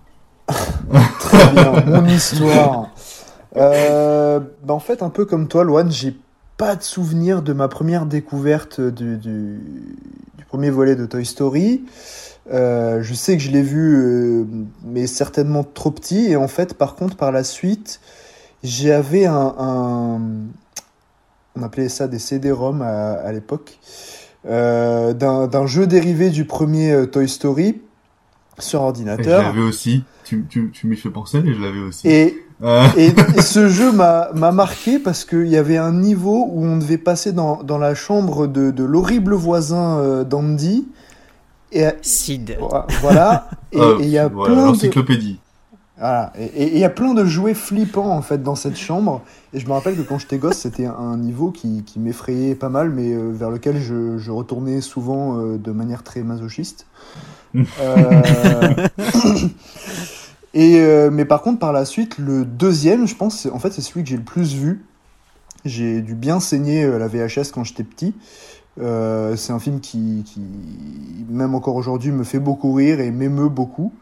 Très 0.48 1.51
bien, 1.54 1.86
mon 1.86 2.06
histoire. 2.07 2.88
Euh, 3.57 4.39
bah 4.63 4.74
en 4.74 4.79
fait, 4.79 5.03
un 5.03 5.10
peu 5.10 5.25
comme 5.25 5.48
toi, 5.48 5.63
Loane, 5.63 5.91
j'ai 5.91 6.15
pas 6.62 6.75
de 6.75 6.84
souvenir 6.84 7.41
de 7.41 7.53
ma 7.53 7.68
première 7.68 8.06
découverte 8.06 8.80
du, 8.80 9.18
du, 9.18 9.58
du 10.38 10.46
premier 10.46 10.70
volet 10.70 10.96
de 10.96 11.08
Toy 11.08 11.25
Story. 11.25 11.86
Euh, 12.53 13.01
je 13.01 13.15
sais 13.15 13.36
que 13.36 13.41
je 13.41 13.50
l'ai 13.50 13.63
vu, 13.63 13.96
euh, 13.96 14.46
mais 14.84 15.08
certainement 15.08 15.63
trop 15.63 15.89
petit. 15.89 16.27
Et 16.27 16.36
en 16.36 16.48
fait, 16.48 16.75
par 16.75 16.94
contre, 16.94 17.15
par 17.18 17.32
la 17.32 17.44
suite, 17.44 18.00
j'avais 18.63 19.25
un, 19.25 19.56
un, 19.58 20.22
On 21.56 21.63
appelait 21.63 21.89
ça 21.89 22.08
des 22.08 22.20
CD-ROM 22.20 22.84
à, 22.84 23.13
à 23.13 23.32
l'époque. 23.32 23.80
Euh, 24.46 25.13
d'un 25.13 25.65
jeu 25.65 25.88
dérivé 25.88 26.30
du 26.30 26.46
premier 26.46 27.08
Toy 27.12 27.27
Story 27.27 27.82
sur 28.60 28.84
ordinateur. 28.84 29.41
Je 29.41 29.48
l'avais 29.48 29.68
aussi. 29.68 30.03
Tu, 30.25 30.46
tu, 30.48 30.70
tu 30.70 30.86
m'y 30.86 30.96
fais 30.96 31.10
penser, 31.10 31.41
mais 31.41 31.56
je 31.56 31.60
l'avais 31.60 31.80
aussi. 31.80 32.08
Et 32.08 32.46
et, 32.98 33.41
ce 33.41 33.68
jeu 33.70 33.91
m'a 33.91 34.51
marqué 34.51 35.00
parce 35.00 35.25
qu'il 35.25 35.48
y 35.48 35.58
avait 35.58 35.77
un 35.77 35.94
niveau 35.94 36.48
où 36.51 36.63
on 36.63 36.77
devait 36.77 36.98
passer 36.98 37.32
dans, 37.32 37.63
dans 37.63 37.77
la 37.77 37.96
chambre 37.96 38.48
de, 38.48 38.72
de 38.72 38.84
l'horrible 38.84 39.34
voisin 39.34 39.98
euh, 40.00 40.24
d'Andy. 40.24 40.88
Et, 41.72 41.86
Sid. 42.01 42.58
Voilà. 43.01 43.50
Et 43.72 43.80
ah, 43.80 43.96
il 44.00 44.10
y 44.10 44.18
a 44.18 44.30
plein 44.30 44.65
l'encyclopédie. 44.65 45.39
Voilà. 45.98 46.34
Et 46.38 46.74
il 46.74 46.77
y 46.77 46.84
a 46.84 46.89
plein 46.89 47.13
de 47.13 47.24
jouets 47.25 47.53
flippants 47.53 48.10
en 48.10 48.22
fait 48.22 48.44
dans 48.44 48.56
cette 48.56 48.77
chambre. 48.77 49.22
Et 49.53 49.60
je 49.60 49.68
me 49.68 49.72
rappelle 49.72 49.96
que 49.96 50.01
quand 50.01 50.20
j'étais 50.20 50.38
gosse, 50.38 50.58
c'était 50.58 50.86
un 50.86 51.18
niveau 51.18 51.51
qui, 51.51 51.84
qui 51.84 52.00
m'effrayait 52.00 52.56
pas 52.56 52.70
mal, 52.70 52.89
mais 52.89 53.13
euh, 53.13 53.32
vers 53.32 53.50
lequel 53.50 53.80
je, 53.80 54.18
je 54.18 54.32
retournais 54.32 54.82
souvent 54.82 55.38
euh, 55.38 55.58
de 55.58 55.72
manière 55.72 56.03
très 56.03 56.22
masochiste. 56.22 56.86
euh... 57.56 58.88
Et 60.53 60.79
euh, 60.79 61.10
mais 61.12 61.25
par 61.25 61.41
contre, 61.41 61.60
par 61.60 61.72
la 61.74 61.86
suite, 61.86 62.17
le 62.17 62.46
deuxième, 62.46 63.08
je 63.08 63.15
pense, 63.15 63.48
en 63.51 63.60
fait, 63.60 63.72
c'est 63.72 63.81
celui 63.81 64.03
que 64.03 64.10
j'ai 64.10 64.17
le 64.17 64.24
plus 64.24 64.53
vu. 64.55 64.86
J'ai 65.63 66.01
dû 66.01 66.15
bien 66.15 66.39
saigner 66.39 66.84
euh, 66.84 66.98
la 66.98 67.08
VHS 67.08 67.51
quand 67.53 67.63
j'étais 67.63 67.84
petit. 67.84 68.13
Euh, 68.79 69.36
c'est 69.36 69.53
un 69.53 69.60
film 69.60 69.79
qui, 69.79 70.24
qui 70.25 70.41
même 71.29 71.55
encore 71.55 71.75
aujourd'hui, 71.75 72.12
me 72.12 72.24
fait 72.24 72.39
beaucoup 72.39 72.74
rire 72.74 73.00
et 73.00 73.12
m'émeut 73.12 73.50
beaucoup. 73.50 73.93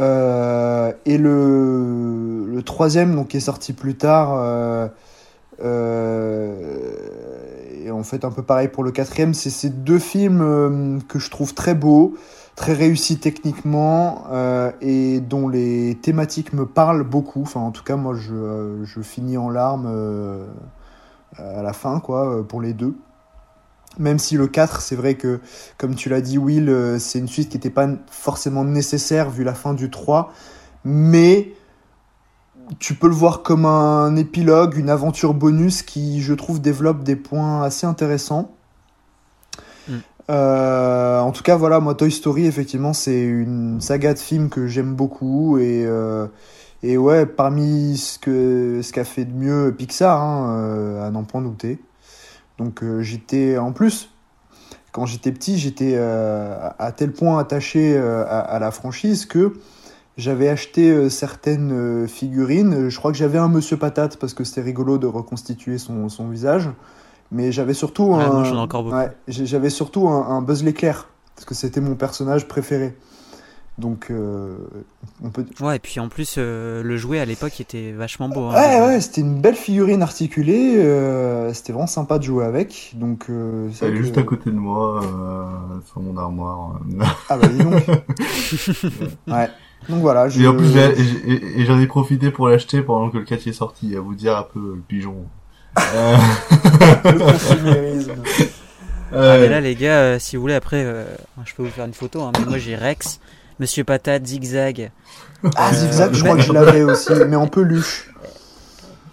Euh, 0.00 0.92
et 1.06 1.18
le, 1.18 2.46
le 2.46 2.62
troisième, 2.62 3.14
donc, 3.14 3.28
qui 3.28 3.36
est 3.36 3.40
sorti 3.40 3.72
plus 3.72 3.94
tard, 3.94 4.88
euh, 5.62 6.54
et 7.84 7.90
en, 7.90 8.02
fait 8.02 8.24
un 8.24 8.30
peu 8.30 8.42
pareil 8.42 8.68
pour 8.68 8.82
le 8.84 8.90
quatrième. 8.90 9.34
C'est 9.34 9.50
ces 9.50 9.70
deux 9.70 9.98
films 9.98 10.40
euh, 10.42 10.98
que 11.08 11.18
je 11.18 11.30
trouve 11.30 11.54
très 11.54 11.74
beaux, 11.74 12.14
très 12.56 12.72
réussis 12.72 13.18
techniquement 13.18 14.24
euh, 14.30 14.70
et 14.80 15.20
dont 15.20 15.48
les 15.48 15.98
thématiques 16.00 16.52
me 16.52 16.66
parlent 16.66 17.02
beaucoup. 17.02 17.42
Enfin, 17.42 17.60
en 17.60 17.70
tout 17.70 17.82
cas, 17.82 17.96
moi, 17.96 18.14
je, 18.14 18.34
euh, 18.34 19.02
finis 19.02 19.36
en 19.36 19.50
larmes 19.50 19.86
euh, 19.88 20.46
à 21.36 21.62
la 21.62 21.72
fin, 21.72 22.00
quoi, 22.00 22.46
pour 22.46 22.60
les 22.60 22.72
deux. 22.72 22.96
Même 23.98 24.18
si 24.18 24.36
le 24.36 24.48
4, 24.48 24.80
c'est 24.80 24.96
vrai 24.96 25.14
que, 25.14 25.40
comme 25.78 25.94
tu 25.94 26.08
l'as 26.08 26.20
dit, 26.20 26.38
Will, 26.38 26.96
c'est 26.98 27.18
une 27.18 27.28
suite 27.28 27.48
qui 27.48 27.56
n'était 27.56 27.70
pas 27.70 27.88
forcément 28.10 28.64
nécessaire 28.64 29.30
vu 29.30 29.44
la 29.44 29.54
fin 29.54 29.72
du 29.72 29.88
3, 29.88 30.32
mais 30.84 31.52
tu 32.80 32.94
peux 32.94 33.06
le 33.06 33.14
voir 33.14 33.42
comme 33.42 33.66
un 33.66 34.16
épilogue, 34.16 34.76
une 34.76 34.90
aventure 34.90 35.34
bonus 35.34 35.82
qui, 35.82 36.22
je 36.22 36.34
trouve, 36.34 36.60
développe 36.60 37.04
des 37.04 37.14
points 37.14 37.62
assez 37.62 37.86
intéressants. 37.86 38.50
Euh, 40.30 41.20
en 41.20 41.32
tout 41.32 41.42
cas, 41.42 41.56
voilà, 41.56 41.80
moi, 41.80 41.94
Toy 41.94 42.10
Story, 42.10 42.46
effectivement, 42.46 42.92
c'est 42.92 43.22
une 43.22 43.80
saga 43.80 44.14
de 44.14 44.18
films 44.18 44.48
que 44.48 44.66
j'aime 44.66 44.94
beaucoup 44.94 45.58
et, 45.58 45.84
euh, 45.86 46.26
et 46.82 46.96
ouais, 46.96 47.26
parmi 47.26 47.96
ce 47.98 48.18
que 48.18 48.80
ce 48.82 48.92
qu'a 48.92 49.04
fait 49.04 49.24
de 49.24 49.32
mieux 49.32 49.74
Pixar, 49.76 50.20
hein, 50.20 50.56
euh, 50.58 51.06
à 51.06 51.10
n'en 51.10 51.24
point 51.24 51.42
douter. 51.42 51.78
Donc 52.56 52.84
j'étais, 53.00 53.58
en 53.58 53.72
plus, 53.72 54.10
quand 54.92 55.06
j'étais 55.06 55.32
petit, 55.32 55.58
j'étais 55.58 55.96
à 55.98 56.92
tel 56.96 57.12
point 57.12 57.40
attaché 57.40 57.98
à, 57.98 58.38
à 58.38 58.58
la 58.60 58.70
franchise 58.70 59.26
que 59.26 59.54
j'avais 60.16 60.48
acheté 60.48 61.10
certaines 61.10 62.06
figurines. 62.06 62.88
Je 62.90 62.96
crois 62.96 63.10
que 63.10 63.18
j'avais 63.18 63.38
un 63.38 63.48
Monsieur 63.48 63.76
Patate 63.76 64.18
parce 64.18 64.34
que 64.34 64.44
c'était 64.44 64.60
rigolo 64.60 64.98
de 64.98 65.08
reconstituer 65.08 65.78
son, 65.78 66.08
son 66.08 66.28
visage. 66.28 66.70
Mais 67.32 67.52
j'avais 67.52 67.74
surtout 67.74 68.14
Ouais, 68.14 68.22
un. 68.24 68.66
Ouais, 68.90 69.10
j'avais 69.28 69.70
surtout 69.70 70.08
Buzz 70.42 70.62
l'éclair 70.62 71.08
parce 71.34 71.44
que 71.46 71.54
c'était 71.54 71.80
mon 71.80 71.94
personnage 71.96 72.46
préféré. 72.46 72.94
Donc 73.76 74.06
euh, 74.12 74.56
on 75.24 75.30
peut. 75.30 75.44
Ouais, 75.60 75.76
et 75.76 75.78
puis 75.80 75.98
en 75.98 76.08
plus, 76.08 76.36
euh, 76.38 76.80
le 76.84 76.96
jouet 76.96 77.18
à 77.18 77.24
l'époque 77.24 77.60
était 77.60 77.90
vachement 77.90 78.28
beau. 78.28 78.42
hein. 78.44 78.54
Ouais, 78.54 78.80
ouais, 78.86 79.00
c'était 79.00 79.20
une 79.22 79.40
belle 79.40 79.56
figurine 79.56 80.00
articulée. 80.00 80.76
euh, 80.78 81.52
c'était 81.52 81.72
vraiment 81.72 81.88
sympa 81.88 82.20
de 82.20 82.22
jouer 82.22 82.44
avec. 82.44 82.92
Donc 82.94 83.26
euh, 83.30 83.68
c'est 83.72 83.86
Elle 83.86 83.94
est 83.94 83.96
que- 83.96 84.02
juste 84.04 84.18
à 84.18 84.22
côté 84.22 84.50
de 84.50 84.56
moi, 84.56 85.00
euh, 85.02 85.80
sur 85.86 86.00
mon 86.02 86.16
armoire. 86.16 86.78
Ah 87.28 87.36
bah 87.36 87.48
dis 87.48 87.58
donc. 87.58 87.74
ouais. 89.26 89.48
Donc 89.88 90.00
voilà. 90.00 90.28
Je... 90.28 90.40
Et 90.40 90.46
en 90.46 90.54
plus, 90.56 90.72
et 90.76 91.64
j'en 91.64 91.78
ai 91.80 91.86
profité 91.88 92.30
pour 92.30 92.48
l'acheter 92.48 92.80
pendant 92.80 93.10
que 93.10 93.18
le 93.18 93.24
4 93.24 93.46
est 93.48 93.52
sorti, 93.52 93.96
à 93.96 94.00
vous 94.00 94.14
dire 94.14 94.36
un 94.36 94.44
peu 94.44 94.74
le 94.76 94.80
pigeon. 94.86 95.16
Le 97.04 97.18
consumérisme. 97.18 98.12
Ah, 99.12 99.36
mais 99.38 99.48
là, 99.48 99.60
les 99.60 99.74
gars, 99.76 100.00
euh, 100.00 100.18
si 100.18 100.36
vous 100.36 100.42
voulez, 100.42 100.54
après, 100.54 100.82
euh, 100.84 101.04
je 101.44 101.54
peux 101.54 101.62
vous 101.62 101.70
faire 101.70 101.84
une 101.84 101.94
photo. 101.94 102.22
hein, 102.22 102.32
mais 102.38 102.44
moi, 102.46 102.58
j'ai 102.58 102.74
Rex, 102.76 103.20
Monsieur 103.60 103.84
Patate, 103.84 104.26
Zigzag. 104.26 104.90
Ah, 105.56 105.70
Euh, 105.70 105.74
Zigzag, 105.74 106.12
je 106.14 106.22
mais- 106.22 106.28
crois 106.30 106.36
que 106.36 106.42
je 106.42 106.52
l'avais 106.52 106.82
aussi, 106.82 107.12
mais 107.28 107.36
en 107.36 107.46
peluche. 107.46 108.10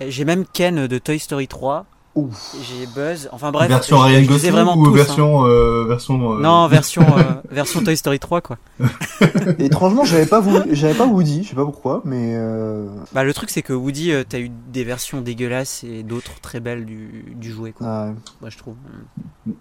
J'ai 0.08 0.26
même 0.26 0.46
Ken 0.52 0.88
de 0.88 0.98
Toy 0.98 1.20
Story 1.20 1.48
3. 1.48 1.86
Ouf. 2.14 2.56
J'ai 2.62 2.88
Buzz. 2.88 3.30
Enfin 3.32 3.52
bref, 3.52 3.70
version 3.70 3.96
je- 3.98 4.02
Ryan 4.04 4.26
Gosling 4.28 4.52
vraiment 4.52 4.78
ou 4.78 4.84
tous, 4.86 4.90
hein. 4.92 4.96
version 4.96 5.46
euh, 5.46 5.86
version 5.88 6.34
euh, 6.34 6.42
Non, 6.42 6.68
version, 6.70 7.04
euh, 7.18 7.22
version 7.50 7.82
Toy 7.82 7.96
Story 7.96 8.20
3, 8.20 8.42
quoi. 8.42 8.58
Étrangement, 9.60 10.04
j'avais 10.04 10.26
pas, 10.26 10.44
j'avais 10.72 10.94
pas 10.94 11.06
Woody, 11.06 11.44
je 11.44 11.50
sais 11.50 11.56
pas 11.56 11.64
pourquoi, 11.64 12.02
mais. 12.04 12.34
Euh... 12.36 12.88
Bah, 13.14 13.24
le 13.24 13.34
truc, 13.34 13.50
c'est 13.50 13.62
que 13.62 13.72
Woody, 13.72 14.12
euh, 14.12 14.24
t'as 14.28 14.40
eu 14.40 14.52
des 14.74 14.84
versions 14.84 15.22
dégueulasses 15.22 15.86
et 15.86 16.04
d'autres 16.04 16.42
très 16.42 16.60
belles 16.60 16.86
du, 16.86 17.34
du 17.36 17.50
jouet, 17.52 17.72
quoi. 17.72 17.88
ah 17.88 18.06
ouais. 18.08 18.14
Moi, 18.42 18.50
je 18.50 18.58
trouve. 18.58 18.76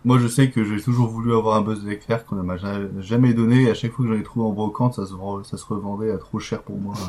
Moi, 0.04 0.18
je 0.18 0.26
sais 0.26 0.50
que 0.50 0.64
j'ai 0.64 0.80
toujours 0.82 1.06
voulu 1.08 1.32
avoir 1.36 1.56
un 1.56 1.60
buzz 1.62 1.84
d'éclair 1.84 2.24
qu'on 2.26 2.34
ne 2.34 2.42
m'a 2.42 2.56
ja- 2.56 2.80
jamais 3.00 3.32
donné. 3.32 3.62
Et 3.62 3.70
à 3.70 3.74
chaque 3.74 3.92
fois 3.92 4.04
que 4.06 4.12
j'en 4.12 4.18
ai 4.18 4.24
trouvé 4.24 4.44
en 4.44 4.50
brocante, 4.50 4.94
ça 4.94 5.06
se, 5.06 5.12
ça 5.48 5.56
se 5.56 5.64
revendait 5.66 6.10
à 6.10 6.18
trop 6.18 6.40
cher 6.40 6.62
pour 6.62 6.78
moi. 6.78 6.94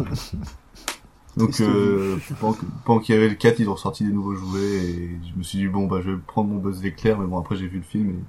Donc, 1.38 1.62
euh, 1.62 2.18
pendant, 2.86 3.00
qu'il 3.00 3.16
y 3.16 3.18
avait 3.18 3.30
le 3.30 3.36
4, 3.36 3.60
ils 3.60 3.70
ont 3.70 3.78
sorti 3.78 4.04
des 4.06 4.12
nouveaux 4.12 4.36
jouets 4.36 4.60
et 4.62 5.18
je 5.32 5.38
me 5.38 5.44
suis 5.44 5.60
dit 5.60 5.68
bon 5.68 5.88
bah 5.88 6.00
je 6.04 6.12
vais 6.12 6.18
prendre 6.18 6.50
mon 6.50 6.58
buzz 6.58 6.82
d'éclair. 6.82 7.18
Mais 7.18 7.26
bon 7.26 7.40
après 7.40 7.56
j'ai 7.56 7.68
vu 7.68 7.78
le 7.78 7.84
film 7.84 8.24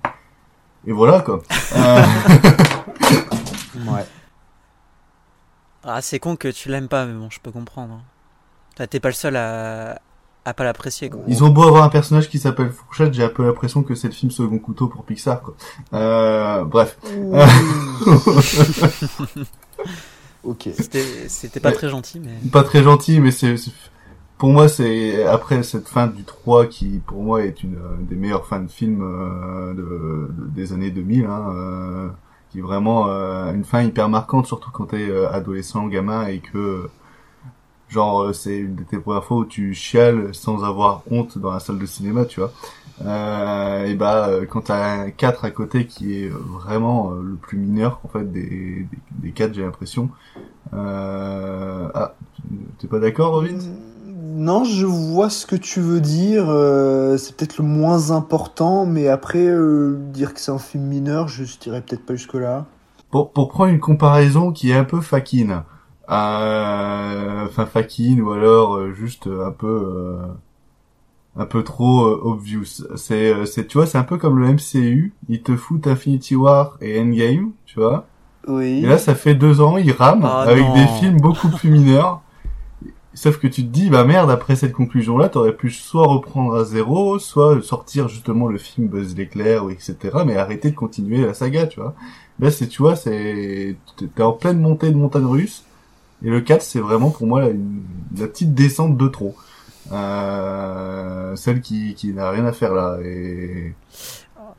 et, 0.87 0.91
et 0.91 0.93
voilà 0.93 1.21
quoi. 1.21 1.43
Euh, 1.77 2.03
Ouais. 3.91 4.05
Ah, 5.85 6.01
c'est 6.01 6.21
con 6.21 6.37
que 6.37 6.47
tu 6.49 6.69
l'aimes 6.69 6.87
pas, 6.89 7.07
mais 7.07 7.13
bon, 7.19 7.29
je 7.31 7.41
peux 7.41 7.51
comprendre. 7.51 7.95
hein. 7.95 8.03
T'as- 8.77 8.87
T'es 8.87 9.01
pas 9.01 9.09
le 9.09 9.15
seul 9.15 9.35
à, 9.37 10.01
à 10.45 10.55
pas 10.55 10.63
l'apprécier, 10.63 11.11
quoi. 11.11 11.21
ils 11.27 11.43
ont 11.43 11.49
beau 11.49 11.63
avoir 11.65 11.83
un 11.83 11.89
personnage 11.89 12.29
qui 12.29 12.39
s'appelle 12.39 12.71
Fourchette, 12.71 13.15
j'ai 13.15 13.25
un 13.25 13.29
peu 13.31 13.45
l'impression 13.45 13.83
que 13.83 13.95
c'est 13.97 14.07
le 14.09 14.15
film 14.15 14.31
second 14.31 14.59
couteau 14.61 14.87
pour 14.89 15.05
Pixar 15.05 15.41
quoi. 15.43 15.55
Euh, 15.95 16.63
bref. 16.65 16.97
ok. 20.45 20.69
C'était 20.77 21.29
c'était 21.29 21.61
pas 21.61 21.73
très 21.73 21.89
gentil, 21.89 22.21
mais. 22.21 22.37
pas 22.51 22.63
très 22.63 22.83
gentil, 22.83 23.21
mais 23.21 23.31
c'est 23.31 23.55
pour 24.39 24.51
moi 24.51 24.69
c'est 24.69 25.25
après 25.25 25.63
cette 25.63 25.89
fin 25.89 26.07
du 26.09 26.25
3 26.25 26.67
qui 26.67 27.01
pour 27.07 27.23
moi 27.23 27.45
est 27.45 27.63
une 27.63 27.77
euh, 27.77 27.97
des 28.01 28.17
meilleures 28.17 28.47
fins 28.47 28.61
de 28.61 28.71
film 28.71 29.01
euh, 29.03 29.73
de, 29.75 30.33
de- 30.33 30.49
des 30.49 30.73
années 30.73 30.91
2000 30.91 31.27
hein, 31.27 31.53
euh, 31.55 32.09
qui 32.51 32.59
est 32.59 32.63
vraiment 32.63 33.07
euh, 33.09 33.53
une 33.55 33.63
fin 33.65 33.83
hyper 33.83 34.09
marquante 34.09 34.47
surtout 34.47 34.71
quand 34.73 34.87
t'es 34.87 35.09
euh, 35.09 35.31
adolescent 35.31 35.87
gamin 35.87 36.27
et 36.27 36.41
que 36.41 36.89
genre 37.89 38.23
euh, 38.23 38.33
c'est 38.33 38.57
une 38.59 38.75
de 38.75 38.83
tes 38.83 38.99
premières 38.99 39.23
fois 39.25 39.37
où 39.39 39.45
tu 39.45 39.75
chiales 39.75 40.35
sans 40.35 40.65
avoir 40.65 41.03
honte 41.11 41.39
dans 41.39 41.53
la 41.53 41.61
salle 41.61 41.79
de 41.79 41.87
cinéma 41.87 42.25
tu 42.25 42.41
vois 42.41 42.53
euh, 43.05 43.85
et 43.87 43.95
bah 43.97 44.29
euh, 44.29 44.47
quand 44.47 44.63
t'as 44.63 45.03
un 45.07 45.11
4 45.11 45.45
à 45.45 45.51
côté 45.51 45.87
qui 45.87 46.15
est 46.25 46.29
vraiment 46.29 47.13
euh, 47.13 47.23
le 47.23 47.37
plus 47.37 47.59
mineur 47.59 48.01
en 48.05 48.09
fait 48.09 48.31
des 48.31 48.87
des, 48.91 48.99
des 49.11 49.33
4 49.33 49.55
j'ai 49.55 49.63
l'impression 49.63 50.11
euh... 50.75 51.89
ah 51.95 52.17
T'es 52.79 52.89
pas 52.89 52.99
d'accord, 53.01 53.33
Robin? 53.35 53.59
Non, 54.05 54.65
je 54.65 54.87
vois 54.87 55.29
ce 55.31 55.47
que 55.47 55.57
tu 55.57 55.81
veux 55.81 56.01
dire. 56.01 56.49
euh, 56.51 57.17
c'est 57.17 57.37
peut-être 57.37 57.59
le 57.59 57.65
moins 57.65 58.11
important, 58.11 58.87
mais 58.87 59.09
après, 59.09 59.47
euh, 59.47 59.97
dire 60.13 60.35
que 60.35 60.41
c'est 60.41 60.51
un 60.53 60.59
film 60.59 60.85
mineur, 60.85 61.29
je 61.29 61.45
dirais 61.59 61.83
peut-être 61.83 62.05
pas 62.07 62.15
jusque-là. 62.15 62.67
pour, 63.11 63.33
pour 63.33 63.49
prendre 63.49 63.71
une 63.73 63.81
comparaison 63.81 64.53
qui 64.53 64.71
est 64.71 64.75
un 64.77 64.85
peu 64.85 65.01
faquine, 65.01 65.65
euh, 66.11 67.47
enfin 67.47 67.67
faquine 67.67 68.21
ou 68.23 68.33
alors 68.33 68.91
juste 68.93 69.27
un 69.29 69.53
peu 69.53 69.67
euh, 69.69 70.27
un 71.37 71.47
peu 71.47 71.63
trop 71.63 72.07
euh, 72.07 72.21
obvious. 72.23 72.85
C'est 72.97 73.33
euh, 73.33 73.47
c'est 73.47 73.67
tu 73.67 73.79
vois, 73.79 73.87
c'est 73.87 73.99
un 73.99 74.05
peu 74.05 74.19
comme 74.19 74.39
le 74.39 74.53
MCU, 74.53 75.13
ils 75.29 75.43
te 75.43 75.57
foutent 75.57 75.87
Infinity 75.87 76.37
War 76.37 76.77
et 76.81 77.01
Endgame, 77.01 77.53
tu 77.65 77.81
vois. 77.81 78.07
Oui. 78.49 78.83
Et 78.83 78.87
là, 78.87 78.99
ça 78.99 79.15
fait 79.15 79.35
deux 79.35 79.61
ans, 79.61 79.77
ils 79.77 79.93
rament 79.93 80.25
Ah 80.25 80.43
avec 80.43 80.65
non. 80.65 80.75
des 80.75 80.87
films 80.99 81.21
beaucoup 81.21 81.49
plus 81.49 81.71
mineurs. 81.71 82.21
Sauf 83.15 83.39
que 83.39 83.47
tu 83.47 83.63
te 83.63 83.69
dis, 83.69 83.91
bah 83.91 84.05
merde, 84.05 84.31
après 84.31 84.57
cette 84.57 84.73
conclusion-là, 84.73 85.29
t'aurais 85.29 85.53
pu 85.53 85.71
soit 85.71 86.07
reprendre 86.07 86.55
à 86.57 86.65
zéro, 86.65 87.19
soit 87.19 87.61
sortir 87.63 88.09
justement 88.09 88.49
le 88.49 88.57
film 88.57 88.89
Buzz 88.89 89.15
l'éclair, 89.15 89.67
ou 89.67 89.71
etc., 89.71 89.97
mais 90.25 90.37
arrêter 90.39 90.71
de 90.71 90.75
continuer 90.75 91.21
la 91.21 91.35
saga, 91.35 91.67
tu 91.67 91.79
vois. 91.79 91.95
Là, 92.41 92.51
c'est, 92.51 92.69
tu 92.69 92.81
vois, 92.81 92.97
c'est, 92.97 93.77
t'es 93.99 94.23
en 94.23 94.33
pleine 94.33 94.61
montée 94.61 94.91
de 94.91 94.97
montagne 94.97 95.27
russe, 95.27 95.63
et 96.25 96.31
le 96.31 96.41
4, 96.41 96.63
c'est 96.63 96.81
vraiment 96.81 97.11
pour 97.11 97.27
moi 97.27 97.43
la 97.43 98.27
petite 98.27 98.55
descente 98.55 98.97
de 98.97 99.09
trop. 99.09 99.37
Euh, 99.91 101.35
celle 101.37 101.61
qui, 101.61 101.95
qui 101.95 102.13
n'a 102.13 102.31
rien 102.31 102.45
à 102.47 102.53
faire 102.53 102.73
là, 102.75 102.99
et 103.03 103.75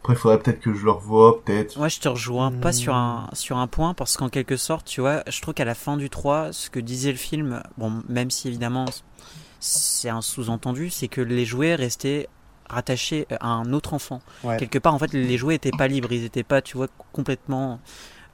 après, 0.01 0.13
il 0.13 0.17
faudrait 0.17 0.39
peut-être 0.39 0.59
que 0.59 0.73
je 0.73 0.83
le 0.83 0.91
revoie, 0.91 1.41
peut-être. 1.43 1.77
Moi, 1.77 1.87
je 1.87 1.99
te 1.99 2.09
rejoins 2.09 2.51
pas 2.51 2.69
Hmm. 2.69 2.73
sur 2.73 2.93
un, 2.95 3.29
sur 3.33 3.57
un 3.57 3.67
point 3.67 3.93
parce 3.93 4.17
qu'en 4.17 4.27
quelque 4.29 4.57
sorte, 4.57 4.85
tu 4.85 4.99
vois, 5.01 5.23
je 5.29 5.41
trouve 5.41 5.53
qu'à 5.53 5.63
la 5.65 5.75
fin 5.75 5.95
du 5.95 6.09
3, 6.09 6.51
ce 6.51 6.69
que 6.69 6.79
disait 6.81 7.11
le 7.11 7.17
film, 7.17 7.63
bon, 7.77 8.01
même 8.09 8.29
si 8.29 8.49
évidemment 8.49 8.85
c'est 9.61 10.09
un 10.09 10.21
sous-entendu, 10.21 10.89
c'est 10.89 11.07
que 11.07 11.21
les 11.21 11.45
jouets 11.45 11.75
restaient 11.75 12.27
rattachés 12.69 13.27
à 13.39 13.47
un 13.47 13.71
autre 13.71 13.93
enfant. 13.93 14.19
Ouais. 14.43 14.57
Quelque 14.57 14.77
part, 14.79 14.93
en 14.93 14.99
fait, 14.99 15.13
les 15.13 15.37
jouets 15.37 15.55
étaient 15.55 15.71
pas 15.71 15.87
libres, 15.87 16.11
ils 16.11 16.25
étaient 16.25 16.43
pas, 16.43 16.61
tu 16.61 16.75
vois, 16.75 16.87
complètement 17.13 17.79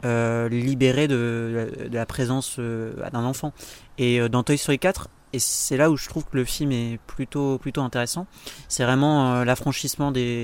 euh, 0.05 0.49
libérés 0.49 1.07
de, 1.07 1.71
de 1.87 1.93
la 1.95 2.05
présence 2.07 2.55
euh, 2.57 2.93
d'un 3.11 3.25
enfant. 3.25 3.53
Et 3.99 4.27
dans 4.29 4.41
Toy 4.41 4.57
Story 4.57 4.79
4, 4.79 5.07
et 5.33 5.39
c'est 5.39 5.77
là 5.77 5.91
où 5.91 5.97
je 5.97 6.07
trouve 6.07 6.23
que 6.23 6.35
le 6.37 6.45
film 6.45 6.71
est 6.71 6.99
plutôt 7.05 7.57
plutôt 7.57 7.81
intéressant. 7.81 8.25
C'est 8.67 8.83
vraiment 8.83 9.35
euh, 9.35 9.45
l'affranchissement 9.45 10.11
des 10.11 10.43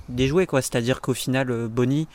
des 0.08 0.28
jouets 0.28 0.46
quoi. 0.46 0.62
C'est-à-dire 0.62 1.00
qu'au 1.00 1.14
final, 1.14 1.50
euh, 1.50 1.68
Bonnie, 1.68 2.06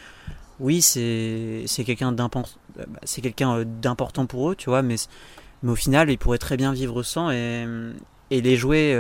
oui, 0.60 0.82
c'est 0.82 1.65
quelqu'un 1.86 2.12
d'important, 2.12 2.58
c'est 3.03 3.22
quelqu'un 3.22 3.58
euh, 3.58 3.65
d'important 3.65 4.25
pour 4.25 4.51
eux, 4.51 4.56
tu 4.56 4.70
vois, 4.70 4.82
mais 4.82 4.96
mais 5.62 5.72
au 5.72 5.75
final, 5.75 6.10
ils 6.10 6.18
pourraient 6.18 6.38
très 6.38 6.56
bien 6.56 6.72
vivre 6.72 7.03
sans 7.03 7.32
et 7.32 7.65
et 8.32 8.41
les 8.41 8.58
jouets, 8.58 8.96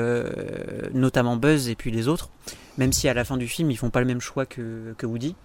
notamment 0.93 1.37
Buzz 1.37 1.69
et 1.69 1.75
puis 1.75 1.91
les 1.91 2.07
autres, 2.07 2.29
même 2.79 2.91
si 2.91 3.07
à 3.07 3.13
la 3.13 3.23
fin 3.23 3.37
du 3.37 3.47
film 3.47 3.69
ils 3.69 3.77
font 3.77 3.91
pas 3.91 3.99
le 3.99 4.07
même 4.07 4.21
choix 4.21 4.47
que 4.47 4.95
que 4.97 5.05
Woody, 5.05 5.35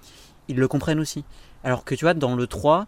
ils 0.48 0.56
le 0.56 0.66
comprennent 0.68 1.00
aussi. 1.00 1.24
Alors 1.64 1.84
que 1.84 1.94
tu 1.94 2.04
vois, 2.04 2.14
dans 2.14 2.34
le 2.34 2.46
3, 2.46 2.86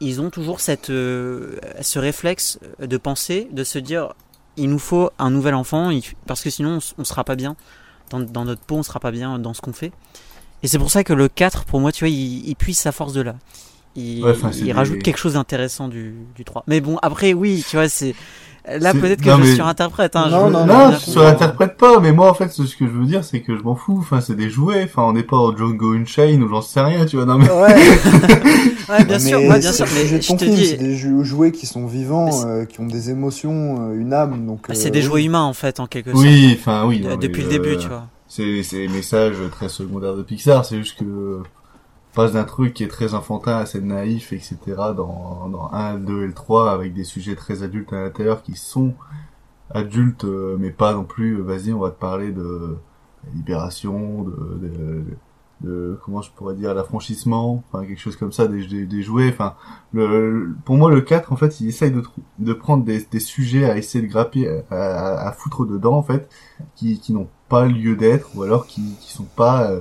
ils 0.00 0.20
ont 0.20 0.30
toujours 0.30 0.60
cette, 0.60 0.90
euh, 0.90 1.56
ce 1.82 1.98
réflexe 1.98 2.58
de 2.80 2.96
penser, 2.96 3.48
de 3.52 3.64
se 3.64 3.78
dire 3.78 4.14
il 4.56 4.68
nous 4.70 4.78
faut 4.78 5.10
un 5.18 5.30
nouvel 5.30 5.54
enfant, 5.54 5.90
parce 6.26 6.42
que 6.42 6.50
sinon 6.50 6.78
on, 6.98 7.02
on 7.02 7.04
sera 7.04 7.24
pas 7.24 7.36
bien 7.36 7.56
dans, 8.10 8.20
dans 8.20 8.44
notre 8.44 8.62
peau, 8.62 8.76
on 8.76 8.82
sera 8.82 9.00
pas 9.00 9.10
bien 9.10 9.38
dans 9.38 9.54
ce 9.54 9.60
qu'on 9.60 9.72
fait. 9.72 9.92
Et 10.62 10.68
c'est 10.68 10.78
pour 10.78 10.90
ça 10.90 11.04
que 11.04 11.12
le 11.14 11.28
4, 11.28 11.64
pour 11.64 11.80
moi, 11.80 11.90
tu 11.92 12.04
vois, 12.04 12.10
il, 12.10 12.46
il 12.48 12.54
puise 12.56 12.78
sa 12.78 12.92
force 12.92 13.12
de 13.14 13.22
là. 13.22 13.36
Il, 13.96 14.22
Ouais, 14.24 14.34
des- 14.66 14.72
rajoute 14.72 15.02
quelque 15.02 15.16
chose 15.18 15.32
d'intéressant 15.34 15.88
du, 15.88 16.14
du 16.36 16.44
3. 16.44 16.64
Mais 16.66 16.80
bon, 16.80 16.98
après, 17.02 17.32
oui, 17.32 17.64
tu 17.68 17.76
vois, 17.76 17.88
c'est. 17.88 18.14
Là, 18.78 18.92
peut-être 18.92 19.22
que 19.22 19.30
non, 19.30 19.36
je 19.38 19.42
mais- 19.42 19.54
surinterprète. 19.54 20.16
Hein, 20.16 20.28
Non, 20.30 20.46
je- 20.48 20.52
non, 20.52 20.66
Non, 20.66 20.90
compris. 20.90 21.10
surinterprètes 21.10 21.76
pas, 21.76 21.98
mais 22.00 22.12
moi 22.12 22.30
en 22.30 22.34
fait 22.34 22.48
ce 22.50 22.62
que 22.62 22.86
je 22.86 22.90
veux 22.92 23.06
dire 23.06 23.24
c'est 23.24 23.40
que 23.40 23.56
je 23.56 23.62
m'en 23.62 23.74
fous, 23.74 23.96
enfin 24.00 24.20
c'est 24.20 24.36
des 24.36 24.50
jouets, 24.50 24.82
enfin 24.84 25.02
on 25.04 25.12
n'est 25.14 25.22
pas 25.22 25.38
au 25.38 25.56
Django 25.56 25.94
Unchained 25.94 26.42
ou 26.42 26.48
j'en 26.48 26.60
sais 26.60 26.80
rien, 26.80 27.06
tu 27.06 27.16
vois, 27.16 27.24
non 27.24 27.38
mais... 27.38 27.50
Ouais, 27.50 27.74
Ouais, 28.90 29.04
bien 29.04 29.18
sûr, 29.20 29.38
mais 29.38 29.48
ouais, 29.48 29.58
bien 29.60 29.72
c'est 29.72 29.86
sûr. 29.86 29.86
Mais 29.94 30.06
je 30.06 30.16
te 30.34 30.44
dis, 30.44 30.66
c'est 30.66 30.76
des 30.76 30.96
jou- 30.96 31.22
jouets 31.24 31.52
qui 31.52 31.66
sont 31.66 31.86
vivants, 31.86 32.28
euh, 32.46 32.64
qui 32.64 32.80
ont 32.80 32.86
des 32.86 33.10
émotions, 33.10 33.90
euh, 33.90 33.94
une 33.94 34.12
âme. 34.12 34.46
Donc, 34.46 34.62
bah, 34.68 34.74
euh, 34.74 34.74
c'est 34.74 34.90
des 34.90 34.98
oui. 34.98 35.04
jouets 35.04 35.24
humains, 35.26 35.44
en 35.44 35.52
fait, 35.52 35.78
en 35.78 35.86
quelque 35.86 36.10
sorte. 36.10 36.24
Oui, 36.24 36.56
enfin 36.60 36.84
oui. 36.86 37.06
Depuis 37.20 37.42
le 37.44 37.48
début, 37.50 37.74
euh, 37.74 37.78
tu 37.78 37.86
vois. 37.86 38.06
C'est 38.26 38.64
c'est 38.64 38.78
les 38.78 38.88
messages 38.88 39.36
très 39.52 39.68
secondaires 39.68 40.16
de 40.16 40.22
Pixar, 40.22 40.64
c'est 40.64 40.76
juste 40.78 40.98
que 40.98 41.38
passe 42.14 42.32
d'un 42.32 42.44
truc 42.44 42.74
qui 42.74 42.84
est 42.84 42.88
très 42.88 43.14
enfantin, 43.14 43.56
assez 43.58 43.80
naïf, 43.80 44.32
etc. 44.32 44.58
dans, 44.96 45.48
dans 45.48 45.70
1, 45.72 45.94
le 45.94 46.00
2 46.06 46.22
et 46.24 46.26
le 46.28 46.34
3 46.34 46.72
avec 46.72 46.92
des 46.94 47.04
sujets 47.04 47.36
très 47.36 47.62
adultes 47.62 47.92
à 47.92 48.02
l'intérieur 48.02 48.42
qui 48.42 48.56
sont 48.56 48.94
adultes 49.70 50.24
euh, 50.24 50.56
mais 50.58 50.70
pas 50.70 50.94
non 50.94 51.04
plus 51.04 51.36
euh, 51.38 51.42
vas-y 51.42 51.72
on 51.72 51.78
va 51.80 51.90
te 51.90 52.00
parler 52.00 52.32
de 52.32 52.76
libération, 53.34 54.24
de, 54.24 55.98
comment 56.04 56.22
je 56.22 56.30
pourrais 56.30 56.54
dire 56.54 56.72
l'affranchissement, 56.74 57.62
enfin 57.70 57.84
quelque 57.84 57.98
chose 58.00 58.16
comme 58.16 58.32
ça, 58.32 58.48
des, 58.48 58.86
des, 58.86 59.02
jouets, 59.02 59.28
enfin 59.30 59.54
le, 59.92 60.54
pour 60.64 60.76
moi 60.76 60.90
le 60.90 61.02
4 61.02 61.32
en 61.32 61.36
fait 61.36 61.60
il 61.60 61.68
essaye 61.68 61.90
de, 61.90 62.02
de 62.38 62.52
prendre 62.54 62.82
des, 62.84 63.04
des 63.10 63.20
sujets 63.20 63.66
à 63.68 63.76
essayer 63.76 64.02
de 64.06 64.10
grapper, 64.10 64.48
à, 64.70 64.74
à- 64.74 65.28
à 65.28 65.32
foutre 65.32 65.66
dedans 65.66 65.96
en 65.96 66.02
fait 66.02 66.30
qui, 66.76 66.98
qui 66.98 67.12
n'ont 67.12 67.28
pas 67.50 67.66
lieu 67.66 67.94
d'être 67.94 68.30
ou 68.36 68.42
alors 68.42 68.66
qui, 68.66 68.96
qui 69.00 69.12
sont 69.12 69.26
pas 69.36 69.70
euh, 69.70 69.80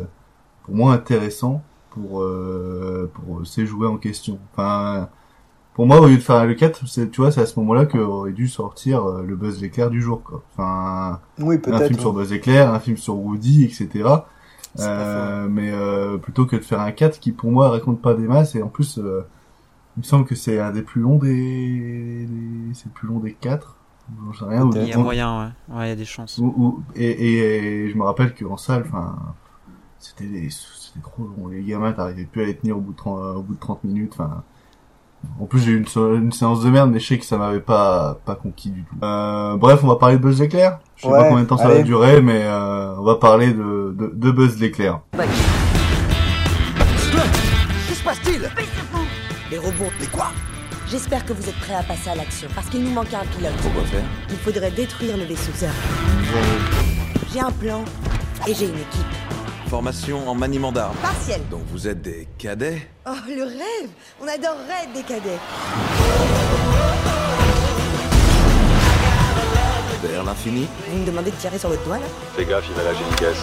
pour 0.65 0.75
moi 0.75 0.93
intéressants 0.93 1.62
pour 1.91 2.22
euh, 2.22 3.10
pour 3.13 3.46
ces 3.46 3.65
jouets 3.65 3.88
en 3.88 3.98
question. 3.98 4.39
Enfin 4.53 5.10
pour 5.74 5.88
moi 5.88 6.01
au 6.01 6.08
lieu 6.08 6.17
de 6.17 6.22
faire 6.22 6.46
le 6.46 6.55
4, 6.55 6.88
c'est 6.88 7.10
tu 7.10 7.22
vois, 7.22 7.31
c'est 7.31 7.41
à 7.41 7.46
ce 7.46 7.58
moment-là 7.62 7.86
qu'aurait 7.86 8.34
dû 8.34 8.48
sortir 8.50 9.05
euh, 9.05 9.24
le 9.24 9.36
Buzz 9.36 9.62
l'éclair 9.62 9.89
du 9.89 10.01
jour 10.01 10.22
quoi. 10.24 10.43
Enfin 10.53 11.19
Oui, 11.39 11.55
un 11.67 11.77
film 11.88 12.00
sur. 12.00 12.13
Buzz 12.13 12.31
l'éclair, 12.31 12.74
un 12.74 12.79
film 12.79 12.98
sur 12.98 13.15
Woody, 13.15 13.63
etc. 13.65 14.10
Euh, 14.79 15.48
mais 15.50 15.72
euh, 15.72 16.17
plutôt 16.17 16.46
que 16.46 16.55
de 16.55 16.62
faire 16.62 16.79
un 16.81 16.91
4 16.91 17.19
qui 17.19 17.31
pour 17.31 17.51
moi 17.51 17.69
raconte 17.69 18.01
pas 18.01 18.13
des 18.13 18.27
masses 18.27 18.55
et 18.55 18.62
en 18.62 18.67
plus 18.67 19.00
euh, 19.00 19.25
il 19.98 20.01
me 20.01 20.03
semble 20.05 20.25
que 20.25 20.36
c'est 20.36 20.60
un 20.60 20.72
des 20.72 20.84
plus 20.84 21.01
longs 21.01 21.17
des, 21.17 22.25
des- 22.27 22.74
c'est 22.75 22.86
le 22.86 22.91
plus 22.91 23.08
long 23.08 23.19
des 23.19 23.34
4 23.34 23.75
j'en 24.27 24.34
sais 24.34 24.46
rien 24.46 24.69
Il 24.75 24.88
y 24.88 24.93
a 24.93 24.98
moyen, 24.98 25.39
ouais. 25.69 25.75
Ouais, 25.75 25.86
il 25.88 25.89
y 25.89 25.91
a 25.91 25.96
des 25.96 26.05
chances. 26.05 26.38
ou- 26.38 26.53
ou- 26.55 26.84
et, 26.96 27.10
et, 27.10 27.86
et 27.86 27.89
je 27.89 27.98
me 27.98 28.03
rappelle 28.03 28.34
qu'en 28.36 28.58
salle, 28.58 28.84
enfin, 28.88 29.15
c'était 29.99 30.25
trop 31.01 31.23
long. 31.23 31.47
Les 31.47 31.61
gamins, 31.63 31.91
t'arrivais 31.91 32.25
plus 32.25 32.41
à 32.43 32.45
les 32.45 32.55
tenir 32.55 32.77
au 32.77 32.81
bout 32.81 32.93
de 32.93 32.97
30, 32.97 33.37
au 33.37 33.41
bout 33.41 33.53
de 33.55 33.59
30 33.59 33.83
minutes. 33.83 34.13
Enfin, 34.13 34.43
en 35.39 35.45
plus 35.45 35.59
j'ai 35.59 35.71
eu 35.71 35.77
une, 35.77 36.31
séance 36.31 36.63
de 36.63 36.69
merde, 36.69 36.91
mais 36.91 36.99
je 36.99 37.07
sais 37.07 37.17
que 37.17 37.25
ça 37.25 37.37
m'avait 37.37 37.59
pas 37.59 38.19
pas 38.25 38.35
conquis 38.35 38.69
du 38.69 38.83
tout. 38.83 38.95
Euh, 39.03 39.57
bref, 39.57 39.81
on 39.83 39.87
va 39.87 39.97
parler 39.97 40.17
de 40.17 40.21
Buzz 40.21 40.39
l'éclair. 40.39 40.79
Je 40.95 41.03
sais 41.03 41.07
Ouais, 41.09 41.19
pas 41.19 41.27
combien 41.29 41.43
de 41.43 41.47
temps 41.47 41.57
ça 41.57 41.67
va 41.67 41.81
durer, 41.83 42.21
mais 42.21 42.43
euh, 42.43 42.95
on 42.97 43.03
va 43.03 43.15
parler 43.15 43.53
de, 43.53 43.93
de, 43.97 44.11
de 44.13 44.31
Buzz 44.31 44.59
l'éclair. 44.59 45.01
Que 45.11 45.23
se 47.93 48.03
passe-t-il? 48.03 48.49
Les 49.51 49.57
robots. 49.57 49.91
Mais 49.99 50.07
quoi? 50.07 50.27
J'espère 50.87 51.23
que 51.25 51.33
vous 51.33 51.47
êtes 51.47 51.59
prêts 51.59 51.75
à 51.75 51.83
passer 51.83 52.09
à 52.09 52.15
l'action, 52.15 52.47
parce 52.55 52.67
qu'il 52.67 52.83
nous 52.83 52.91
manque 52.91 53.13
un 53.13 53.25
pilote. 53.37 53.53
Pourquoi 53.61 53.83
faire? 53.83 54.03
Il 54.29 54.37
faudrait 54.37 54.71
détruire 54.71 55.17
le 55.17 55.23
vaisseau. 55.25 55.51
J'ai 57.31 57.39
un 57.41 57.51
plan 57.51 57.83
et 58.47 58.53
j'ai 58.55 58.65
une 58.65 58.75
équipe. 58.75 59.28
Formation 59.69 60.27
en 60.27 60.33
maniement 60.33 60.71
d'armes. 60.71 60.95
Partielle. 61.01 61.47
Donc 61.49 61.61
vous 61.71 61.88
êtes 61.88 62.01
des 62.01 62.27
cadets 62.38 62.88
Oh, 63.07 63.11
le 63.27 63.43
rêve 63.43 63.89
On 64.19 64.27
adorerait 64.27 64.83
être 64.85 64.93
des 64.93 65.03
cadets. 65.03 65.38
vers 70.01 70.23
l'infini. 70.23 70.65
Vous 70.89 70.97
me 70.99 71.05
demandez 71.05 71.29
de 71.29 71.35
tirer 71.35 71.59
sur 71.59 71.69
votre 71.69 71.83
doigt, 71.83 71.97
là 71.97 72.05
Fais 72.35 72.45
gaffe, 72.45 72.63
il 72.69 72.75
va 72.75 72.84
lâcher 72.84 73.03
une 73.10 73.15
caisse. 73.15 73.38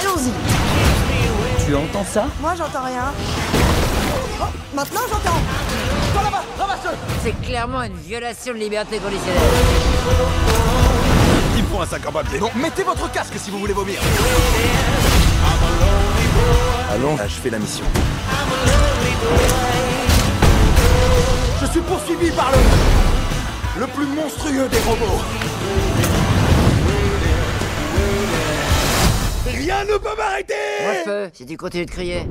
Allons-y 0.00 0.32
Tu 1.64 1.74
entends 1.76 2.04
ça 2.04 2.26
Moi, 2.40 2.54
j'entends 2.56 2.84
rien. 2.84 3.12
Oh, 4.42 4.44
maintenant, 4.74 5.00
j'entends 5.08 5.38
C'est 7.22 7.40
clairement 7.40 7.82
une 7.82 7.96
violation 7.96 8.52
de 8.52 8.58
liberté 8.58 8.98
conditionnelle. 8.98 9.40
Il 11.60 11.64
me 11.64 11.68
faut 11.68 11.82
un 11.82 11.86
sac 11.86 12.06
en 12.08 12.12
papier. 12.12 12.40
Non, 12.40 12.48
mettez 12.56 12.82
votre 12.82 13.12
casque 13.12 13.34
si 13.36 13.50
vous 13.50 13.58
voulez 13.58 13.74
vomir. 13.74 14.00
Allons 16.90 17.18
achever 17.18 17.50
la 17.50 17.58
mission. 17.58 17.84
Je 21.60 21.66
suis 21.66 21.80
poursuivi 21.80 22.30
par 22.30 22.50
le... 22.52 23.80
le 23.80 23.86
plus 23.88 24.06
monstrueux 24.06 24.68
des 24.70 24.78
robots. 24.78 25.20
Rien 29.46 29.84
ne 29.84 29.98
peut 29.98 30.16
m'arrêter 30.16 30.54
Moi 30.82 31.28
si 31.34 31.44
tu 31.44 31.58
continues 31.58 31.84
de 31.84 31.90
crier. 31.90 32.26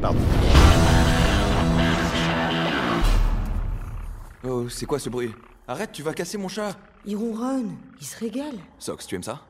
Oh, 4.43 4.67
c'est 4.69 4.87
quoi 4.87 4.97
ce 4.97 5.11
bruit? 5.11 5.35
Arrête, 5.71 5.91
tu 5.91 6.01
vas 6.01 6.13
casser 6.13 6.39
mon 6.39 6.47
chat. 6.47 6.75
Il 7.05 7.15
ronronne, 7.15 7.75
il 8.01 8.07
se 8.07 8.17
régale. 8.17 8.55
Sox, 8.79 9.05
tu 9.05 9.13
aimes 9.13 9.21
ça? 9.21 9.41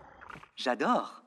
J'adore. 0.57 1.23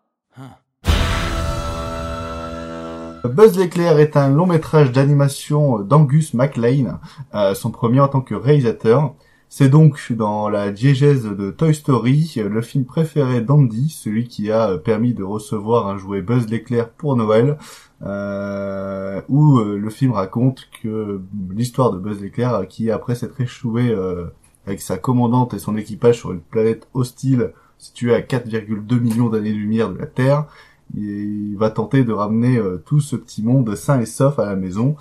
Buzz 3.24 3.56
l'éclair 3.56 3.98
est 3.98 4.18
un 4.18 4.28
long 4.28 4.44
métrage 4.44 4.92
d'animation 4.92 5.78
d'Angus 5.78 6.34
MacLean, 6.34 7.00
euh, 7.34 7.54
son 7.54 7.70
premier 7.70 8.00
en 8.00 8.08
tant 8.08 8.20
que 8.20 8.34
réalisateur. 8.34 9.14
C'est 9.48 9.70
donc 9.70 9.98
dans 10.12 10.50
la 10.50 10.70
diégèse 10.70 11.24
de 11.24 11.50
Toy 11.50 11.74
Story, 11.74 12.34
le 12.36 12.60
film 12.60 12.84
préféré 12.84 13.40
d'Andy, 13.40 13.88
celui 13.88 14.28
qui 14.28 14.52
a 14.52 14.76
permis 14.76 15.14
de 15.14 15.24
recevoir 15.24 15.88
un 15.88 15.96
jouet 15.96 16.20
Buzz 16.20 16.48
l'éclair 16.48 16.90
pour 16.90 17.16
Noël, 17.16 17.56
euh, 18.02 19.22
où 19.30 19.58
euh, 19.58 19.78
le 19.78 19.88
film 19.88 20.12
raconte 20.12 20.68
que 20.82 21.22
l'histoire 21.48 21.92
de 21.92 21.98
Buzz 21.98 22.20
l'éclair, 22.20 22.66
qui 22.68 22.90
après 22.90 23.14
s'être 23.14 23.40
échoué 23.40 23.88
euh, 23.88 24.26
avec 24.66 24.80
sa 24.80 24.98
commandante 24.98 25.54
et 25.54 25.58
son 25.58 25.76
équipage 25.76 26.18
sur 26.18 26.32
une 26.32 26.40
planète 26.40 26.88
hostile 26.94 27.52
située 27.78 28.14
à 28.14 28.20
4,2 28.20 29.00
millions 29.00 29.28
d'années-lumière 29.28 29.90
de 29.90 29.98
la 29.98 30.06
Terre, 30.06 30.46
il 30.94 31.56
va 31.56 31.70
tenter 31.70 32.04
de 32.04 32.12
ramener 32.12 32.58
euh, 32.58 32.82
tout 32.84 33.00
ce 33.00 33.16
petit 33.16 33.42
monde 33.42 33.74
sain 33.74 34.00
et 34.00 34.06
sauf 34.06 34.38
à 34.38 34.46
la 34.46 34.56
maison. 34.56 34.96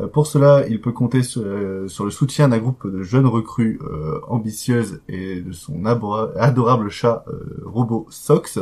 Euh, 0.00 0.08
pour 0.08 0.26
cela, 0.26 0.66
il 0.68 0.80
peut 0.80 0.92
compter 0.92 1.22
sur, 1.22 1.42
euh, 1.44 1.88
sur 1.88 2.04
le 2.04 2.10
soutien 2.10 2.48
d'un 2.48 2.58
groupe 2.58 2.90
de 2.90 3.02
jeunes 3.02 3.26
recrues 3.26 3.80
ambitieuses 4.28 5.00
et 5.08 5.40
de 5.40 5.52
son 5.52 5.84
adorable 5.84 6.90
chat 6.90 7.24
robot 7.64 8.06
Sox. 8.10 8.58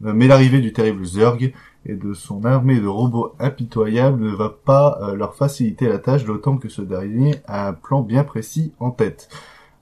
Mais 0.00 0.26
l'arrivée 0.26 0.60
du 0.60 0.74
terrible 0.74 1.04
Zurg 1.06 1.38
et 1.86 1.94
de 1.94 2.12
son 2.12 2.44
armée 2.44 2.80
de 2.80 2.86
robots 2.86 3.34
impitoyables 3.38 4.22
ne 4.22 4.34
va 4.34 4.50
pas 4.50 5.14
leur 5.14 5.34
faciliter 5.34 5.88
la 5.88 5.98
tâche, 5.98 6.24
d'autant 6.24 6.58
que 6.58 6.68
ce 6.68 6.82
dernier 6.82 7.36
a 7.46 7.68
un 7.68 7.72
plan 7.72 8.02
bien 8.02 8.24
précis 8.24 8.72
en 8.78 8.90
tête. 8.90 9.30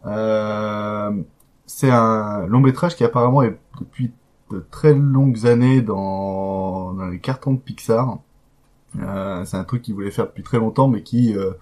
Euh, 0.07 1.13
c'est 1.67 1.91
un 1.91 2.47
long 2.47 2.61
métrage 2.61 2.97
qui 2.97 3.05
apparemment 3.05 3.43
est 3.43 3.59
depuis 3.81 4.13
de 4.51 4.65
très 4.71 4.95
longues 4.95 5.47
années 5.47 5.83
dans, 5.83 6.95
les 7.11 7.19
cartons 7.19 7.55
de 7.55 7.59
Pixar. 7.59 8.19
Euh, 9.01 9.45
c'est 9.45 9.57
un 9.57 9.65
truc 9.65 9.83
qu'ils 9.83 9.95
voulaient 9.95 10.11
faire 10.11 10.27
depuis 10.27 10.43
très 10.43 10.59
longtemps, 10.59 10.89
mais 10.89 11.03
qui, 11.03 11.37
euh, 11.37 11.53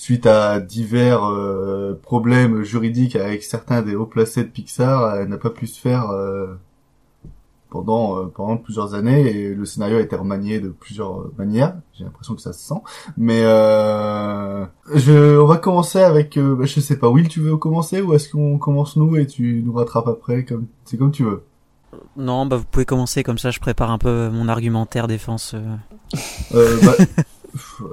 suite 0.00 0.24
à 0.26 0.60
divers 0.60 1.24
euh, 1.24 1.92
problèmes 2.02 2.62
juridiques 2.62 3.16
avec 3.16 3.42
certains 3.42 3.82
des 3.82 3.94
hauts 3.96 4.06
placés 4.06 4.44
de 4.44 4.48
Pixar, 4.48 5.02
euh, 5.02 5.26
n'a 5.26 5.36
pas 5.36 5.50
pu 5.50 5.66
se 5.66 5.78
faire 5.78 6.10
pendant 7.70 8.18
euh, 8.18 8.26
pendant 8.26 8.56
plusieurs 8.56 8.94
années. 8.94 9.20
Et 9.30 9.54
le 9.54 9.64
scénario 9.64 9.98
a 9.98 10.00
été 10.00 10.16
remanié 10.16 10.60
de 10.60 10.68
plusieurs 10.68 11.30
manières. 11.38 11.76
J'ai 11.96 12.04
l'impression 12.04 12.34
que 12.34 12.42
ça 12.42 12.52
se 12.52 12.66
sent. 12.66 12.80
Mais 13.16 13.42
euh, 13.44 14.66
je, 14.94 15.38
on 15.38 15.46
va 15.46 15.56
commencer 15.56 16.00
avec, 16.00 16.36
euh, 16.36 16.54
bah, 16.54 16.66
je 16.66 16.80
sais 16.80 16.98
pas, 16.98 17.08
Will, 17.08 17.28
tu 17.28 17.40
veux 17.40 17.56
commencer 17.56 18.02
ou 18.02 18.14
est-ce 18.14 18.28
qu'on 18.30 18.58
commence 18.58 18.96
nous 18.96 19.16
et 19.16 19.26
tu 19.26 19.62
nous 19.64 19.72
rattrapes 19.72 20.08
après 20.08 20.44
comme 20.44 20.66
c'est 20.84 20.96
comme 20.96 21.12
tu 21.12 21.24
veux. 21.24 21.42
Non, 22.16 22.46
bah 22.46 22.56
vous 22.56 22.64
pouvez 22.70 22.84
commencer 22.84 23.22
comme 23.22 23.38
ça, 23.38 23.50
je 23.50 23.58
prépare 23.58 23.90
un 23.90 23.98
peu 23.98 24.28
mon 24.30 24.48
argumentaire 24.48 25.08
défense. 25.08 25.54
euh. 25.54 25.76
Euh, 26.54 26.78
bah, 26.84 26.94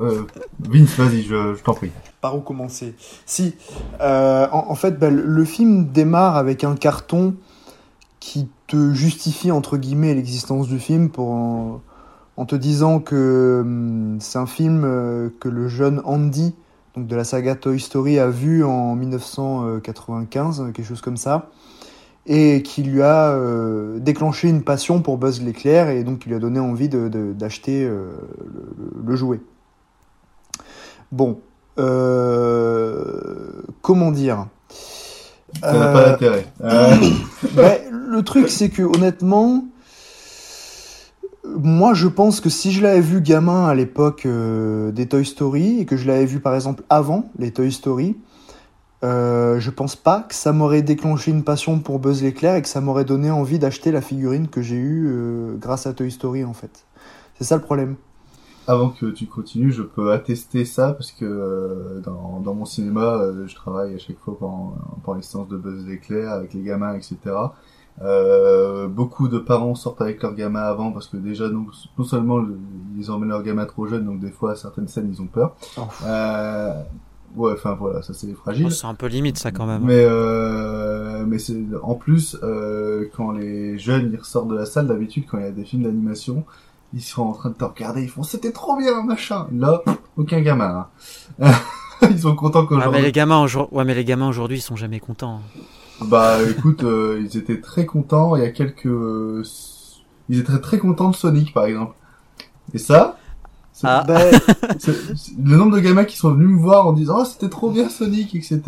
euh, 0.02 0.24
Vince, 0.60 0.96
vas-y, 0.98 1.24
je, 1.24 1.56
je 1.56 1.64
t'en 1.64 1.74
prie. 1.74 1.92
Par 2.22 2.36
où 2.36 2.42
commencer? 2.42 2.94
Si, 3.26 3.56
euh, 4.02 4.48
en, 4.52 4.70
en 4.70 4.76
fait, 4.76 5.00
bah, 5.00 5.10
le, 5.10 5.24
le 5.24 5.46
film 5.46 5.88
démarre 5.92 6.36
avec 6.36 6.64
un 6.64 6.76
carton 6.76 7.36
qui 8.28 8.50
te 8.68 8.92
justifie 8.92 9.52
entre 9.52 9.78
guillemets 9.78 10.14
l'existence 10.14 10.68
du 10.68 10.80
film 10.80 11.10
pour 11.10 11.30
en, 12.36 12.46
te 12.46 12.58
disant 12.58 13.00
que 13.00 13.62
hum, 13.62 14.18
c'est 14.20 14.38
un 14.38 14.46
film 14.46 14.84
euh, 14.84 15.30
que 15.40 15.48
le 15.48 15.70
jeune 15.70 16.02
Andy, 16.04 16.54
donc 16.94 17.08
de 17.08 17.16
la 17.16 17.24
saga 17.24 17.56
Toy 17.56 17.80
Story, 17.80 18.20
a 18.20 18.28
vu 18.28 18.66
en 18.66 18.96
1995, 18.96 20.74
quelque 20.74 20.86
chose 20.86 21.00
comme 21.00 21.16
ça, 21.16 21.52
et 22.26 22.64
qui 22.64 22.84
lui 22.84 23.02
a 23.02 23.30
euh, 23.30 23.98
déclenché 24.00 24.50
une 24.50 24.62
passion 24.62 25.02
pour 25.02 25.18
Buzz 25.18 25.42
l'éclair 25.42 25.88
et 25.88 26.04
donc 26.04 26.20
qui 26.20 26.28
lui 26.28 26.36
a 26.36 26.40
donné 26.40 26.60
envie 26.60 26.90
de- 26.90 27.08
de- 27.08 27.32
d'acheter 27.32 27.86
euh, 27.86 28.10
le, 29.06 29.16
jouet. 29.16 29.40
Bon, 31.14 31.40
comment 33.82 34.12
dire? 34.12 34.48
Ça 35.62 35.74
n'a 35.74 35.88
pas 35.88 36.02
Euh, 36.02 36.12
d'intérêt. 36.12 36.46
Ouais, 37.56 37.88
le 37.92 38.22
truc, 38.24 38.50
c'est 38.50 38.70
que 38.70 38.84
honnêtement, 38.84 39.66
moi, 41.46 41.94
je 41.94 42.08
pense 42.08 42.42
que 42.42 42.50
si 42.50 42.72
je 42.72 42.82
l'avais 42.82 43.02
vu 43.02 43.22
gamin 43.22 43.68
à 43.68 43.76
l'époque 43.76 44.26
euh, 44.26 44.92
des 44.92 45.08
Toy 45.08 45.26
Story 45.26 45.80
et 45.80 45.86
que 45.86 45.98
je 45.98 46.08
l'avais 46.08 46.26
vu 46.26 46.40
par 46.40 46.56
exemple 46.56 46.84
avant 46.90 47.30
les 47.40 47.52
Toy 47.52 47.72
Story, 47.72 48.18
euh, 49.04 49.60
je 49.60 49.70
pense 49.70 49.96
pas 49.96 50.26
que 50.28 50.34
ça 50.34 50.52
m'aurait 50.52 50.82
déclenché 50.82 51.32
une 51.32 51.44
passion 51.44 51.80
pour 51.80 52.00
Buzz 52.00 52.24
l'éclair 52.24 52.56
et 52.56 52.62
que 52.62 52.68
ça 52.68 52.82
m'aurait 52.82 53.06
donné 53.06 53.30
envie 53.30 53.60
d'acheter 53.60 53.92
la 53.92 54.02
figurine 54.02 54.48
que 54.48 54.62
j'ai 54.62 54.76
eue 54.76 55.08
euh, 55.08 55.56
grâce 55.58 55.86
à 55.86 55.94
Toy 55.94 56.12
Story 56.12 56.44
en 56.44 56.54
fait. 56.54 56.86
C'est 57.38 57.44
ça 57.44 57.56
le 57.56 57.62
problème. 57.62 57.96
Avant 58.68 58.90
que 58.90 59.06
tu 59.08 59.28
continues, 59.28 59.72
je 59.72 59.82
peux 59.82 60.12
attester 60.12 60.66
ça 60.66 60.92
parce 60.92 61.12
que 61.14 61.24
euh, 61.24 62.02
dans, 62.02 62.42
dans 62.42 62.54
mon 62.54 62.66
cinéma, 62.66 63.14
euh, 63.16 63.48
je 63.48 63.56
travaille 63.56 63.96
à 63.96 63.98
chaque 63.98 64.20
fois 64.20 64.38
pendant, 64.38 64.76
pendant 65.04 65.16
les 65.18 65.24
séances 65.24 65.48
de 65.48 65.56
Buzz 65.56 65.86
l'éclair 65.88 66.32
avec 66.32 66.54
les 66.54 66.64
gamins, 66.64 66.94
etc. 66.94 67.18
Euh, 68.02 68.88
beaucoup 68.88 69.28
de 69.28 69.40
parents 69.40 69.74
sortent 69.74 70.02
avec 70.02 70.22
leurs 70.22 70.36
gamins 70.36 70.62
avant 70.62 70.92
parce 70.92 71.08
que 71.08 71.18
déjà 71.18 71.50
non, 71.50 71.66
non 71.98 72.04
seulement 72.04 72.38
le- 72.38 72.60
ils 72.96 73.10
emmènent 73.10 73.30
leurs 73.30 73.42
gamins 73.42 73.66
trop 73.66 73.88
jeunes, 73.88 74.06
donc 74.06 74.20
des 74.20 74.30
fois 74.32 74.52
à 74.52 74.56
certaines 74.56 74.88
scènes 74.88 75.10
ils 75.12 75.22
ont 75.22 75.26
peur. 75.28 75.56
Oh. 75.78 75.82
Euh, 76.06 76.84
ouais, 77.36 77.54
enfin 77.54 77.74
voilà, 77.80 78.02
ça 78.04 78.14
c'est 78.14 78.32
fragile. 78.34 78.68
Oh, 78.68 78.70
c'est 78.70 78.86
un 78.86 78.94
peu 78.94 79.08
limite 79.08 79.38
ça 79.40 79.52
quand 79.52 79.66
même. 79.66 79.82
Mais 79.84 80.06
euh, 80.06 81.26
mais 81.26 81.40
c'est 81.40 81.58
en 81.82 81.96
plus 81.96 82.38
euh, 82.44 83.06
quand 83.16 83.32
les 83.32 83.80
jeunes 83.80 84.12
ils 84.14 84.20
ressortent 84.20 84.50
de 84.50 84.56
la 84.56 84.66
salle 84.66 84.88
d'habitude 84.88 85.24
quand 85.30 85.40
il 85.40 85.46
y 85.46 85.48
a 85.48 85.52
des 85.52 85.66
films 85.66 85.84
d'animation 85.84 86.46
ils 86.94 87.02
sont 87.02 87.24
en 87.24 87.34
train 87.34 87.50
de 87.50 87.56
te 87.56 87.64
regarder 87.64 88.02
ils 88.04 88.10
font 88.10 88.24
c'était 88.24 88.52
trop 88.52 88.78
bien 88.78 89.04
machin 89.04 89.48
là 89.52 89.82
aucun 90.16 90.42
gamin 90.42 90.88
hein. 91.40 91.52
ils 92.10 92.20
sont 92.20 92.36
contents 92.36 92.62
Ouais, 92.62 92.68
mais 92.72 92.76
qu'aujourd'hui 92.78 93.02
les 93.02 93.12
gamins 93.12 93.42
aujourd'hui, 93.42 93.76
ouais, 93.78 93.84
mais 93.86 93.96
les 93.96 94.06
gamins 94.06 94.30
aujourd'hui, 94.30 94.58
ils 94.58 94.62
sont 94.62 94.76
jamais 94.76 95.00
contents. 95.00 95.42
bah 96.02 96.38
écoute 96.50 96.84
euh, 96.84 97.20
ils 97.24 97.38
étaient 97.38 97.60
très 97.60 97.86
contents 97.86 98.36
il 98.36 98.44
y 98.44 98.46
a 98.46 98.52
quelques 98.52 98.86
euh, 98.86 99.44
ils 100.30 100.40
étaient 100.40 100.52
très, 100.52 100.62
très 100.62 100.78
contents 100.80 101.10
de 101.10 101.16
Sonic 101.16 101.54
par 101.54 101.66
exemple 101.66 101.96
et 102.74 102.78
ça 102.78 103.18
Ah. 103.84 104.06
C'est- 104.80 104.92
le 105.44 105.56
nombre 105.56 105.76
de 105.76 105.80
gamins 105.82 106.04
qui 106.04 106.18
sont 106.18 106.32
venus 106.32 106.50
me 106.50 106.60
voir 106.60 106.88
en 106.88 106.94
disant 106.94 107.18
oh 107.22 107.26
c'était 107.26 107.50
trop 107.50 107.70
bien 107.70 107.90
Sonic 107.90 108.34
etc 108.34 108.62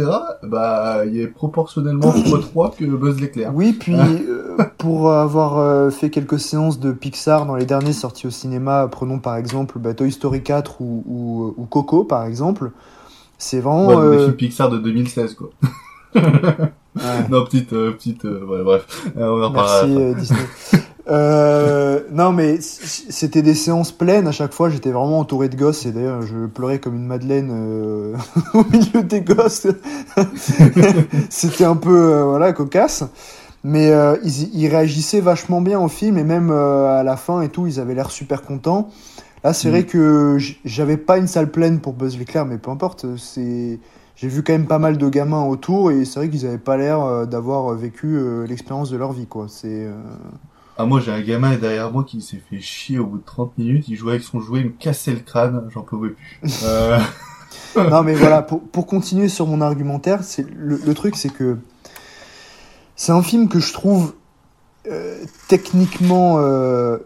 bah 0.44 1.04
il 1.06 1.20
est 1.20 1.28
proportionnellement 1.28 2.12
x3 2.12 2.76
que 2.78 2.86
Buzz 2.86 3.20
l'éclair 3.20 3.52
Oui, 3.56 3.74
puis 3.74 3.96
euh, 3.96 4.56
pour 4.78 5.12
avoir 5.12 5.58
euh, 5.58 5.90
fait 5.90 6.10
quelques 6.10 6.40
séances 6.40 6.80
de 6.80 6.92
Pixar 6.92 7.46
dans 7.46 7.56
les 7.56 7.66
derniers 7.66 7.94
sortis 7.94 8.28
au 8.28 8.30
cinéma, 8.30 8.88
prenons 8.92 9.20
par 9.20 9.36
exemple 9.36 9.80
bah, 9.80 9.94
Toy 9.94 10.12
Story 10.12 10.44
4 10.44 10.82
ou, 10.82 11.04
ou, 11.08 11.54
ou 11.58 11.66
Coco 11.66 12.04
par 12.04 12.26
exemple, 12.26 12.72
c'est 13.38 13.60
vraiment... 13.60 13.88
Ouais, 13.88 13.96
des 13.96 14.02
euh, 14.02 14.24
films 14.26 14.36
Pixar 14.36 14.70
de 14.70 14.78
2016 14.78 15.34
quoi. 15.34 15.50
ouais. 16.16 16.22
non 17.30 17.44
petite 17.46 17.74
euh, 17.74 17.92
petite 17.92 18.24
ouais, 18.26 18.64
bref 18.64 19.08
on 19.16 19.44
en 19.44 19.50
Merci 19.52 20.16
Disney. 20.16 20.40
Euh, 21.10 22.02
non 22.12 22.32
mais 22.34 22.60
c'était 22.62 23.42
des 23.42 23.56
séances 23.56 23.92
pleines 23.92 24.28
à 24.28 24.32
chaque 24.32 24.54
fois. 24.54 24.70
J'étais 24.70 24.92
vraiment 24.92 25.20
entouré 25.20 25.50
de 25.50 25.56
gosses 25.56 25.86
et 25.86 25.92
d'ailleurs 25.92 26.22
je 26.22 26.46
pleurais 26.46 26.80
comme 26.80 26.96
une 26.96 27.06
madeleine 27.08 27.50
euh, 27.52 28.16
au 28.54 28.64
milieu 28.72 29.04
des 29.04 29.22
gosses. 29.22 29.68
c'était 31.30 31.66
un 31.66 31.76
peu 31.76 32.14
euh, 32.14 32.26
voilà 32.26 32.54
cocasse. 32.54 33.04
Mais 33.64 33.92
ils, 34.24 34.56
ils 34.56 34.68
réagissaient 34.70 35.20
vachement 35.20 35.60
bien 35.62 35.80
au 35.82 35.90
film 35.90 36.18
et 36.18 36.24
même 36.24 36.50
à 36.50 37.04
la 37.04 37.18
fin 37.18 37.42
et 37.42 37.50
tout, 37.50 37.68
ils 37.68 37.80
avaient 37.82 37.94
l'air 37.94 38.10
super 38.10 38.42
contents. 38.44 38.90
Là, 39.44 39.54
c'est 39.54 39.70
Mm. 39.70 39.72
vrai 39.72 39.84
que 39.86 40.38
j'avais 40.66 40.98
pas 40.98 41.18
une 41.18 41.28
salle 41.28 41.52
pleine 41.52 41.80
pour 41.82 41.94
Buzz 41.94 42.18
l'éclair, 42.18 42.46
mais 42.46 42.58
peu 42.58 42.72
importe. 42.72 43.06
C'est 43.18 43.80
j'ai 44.16 44.28
vu 44.30 44.44
quand 44.44 44.54
même 44.54 44.68
pas 44.68 44.80
mal 44.80 44.98
de 44.98 45.10
gamins 45.10 45.44
autour 45.46 45.92
et 45.92 46.06
c'est 46.06 46.20
vrai 46.20 46.30
qu'ils 46.30 46.46
avaient 46.46 46.58
pas 46.58 46.78
l'air 46.78 47.28
d'avoir 47.28 47.74
vécu 47.76 48.20
l'expérience 48.48 48.90
de 48.92 48.98
leur 48.98 49.12
vie 49.14 49.28
quoi. 49.28 49.48
C'est 49.50 49.88
Ah 50.82 50.86
moi 50.86 51.02
j'ai 51.02 51.12
un 51.12 51.20
gamin 51.20 51.58
derrière 51.58 51.92
moi 51.92 52.06
qui 52.06 52.22
s'est 52.22 52.42
fait 52.50 52.62
chier 52.62 53.00
au 53.00 53.06
bout 53.06 53.18
de 53.18 53.26
30 53.26 53.58
minutes, 53.58 53.90
il 53.90 53.98
jouait 53.98 54.14
avec 54.14 54.24
son 54.24 54.40
jouet, 54.40 54.62
il 54.62 54.68
me 54.68 54.72
cassait 54.72 55.12
le 55.12 55.20
crâne, 55.20 55.68
j'en 55.74 55.82
pouvais 55.82 56.12
plus. 56.12 56.40
Euh, 56.64 56.98
non 57.76 58.02
mais 58.02 58.14
voilà 58.14 58.42
pour, 58.42 58.62
pour 58.62 58.88
continuer 58.88 59.28
sur 59.28 59.46
mon 59.46 59.60
argumentaire, 59.60 60.24
c'est 60.24 60.50
le, 60.50 60.78
le 60.78 60.94
truc 60.94 61.18
c'est 61.18 61.34
que 61.34 61.58
c'est 62.96 63.12
un 63.12 63.22
film 63.22 63.50
que 63.50 63.60
je 63.60 63.74
trouve 63.74 64.14
euh, 64.88 65.18
techniquement 65.50 66.38
euh, 66.40 67.00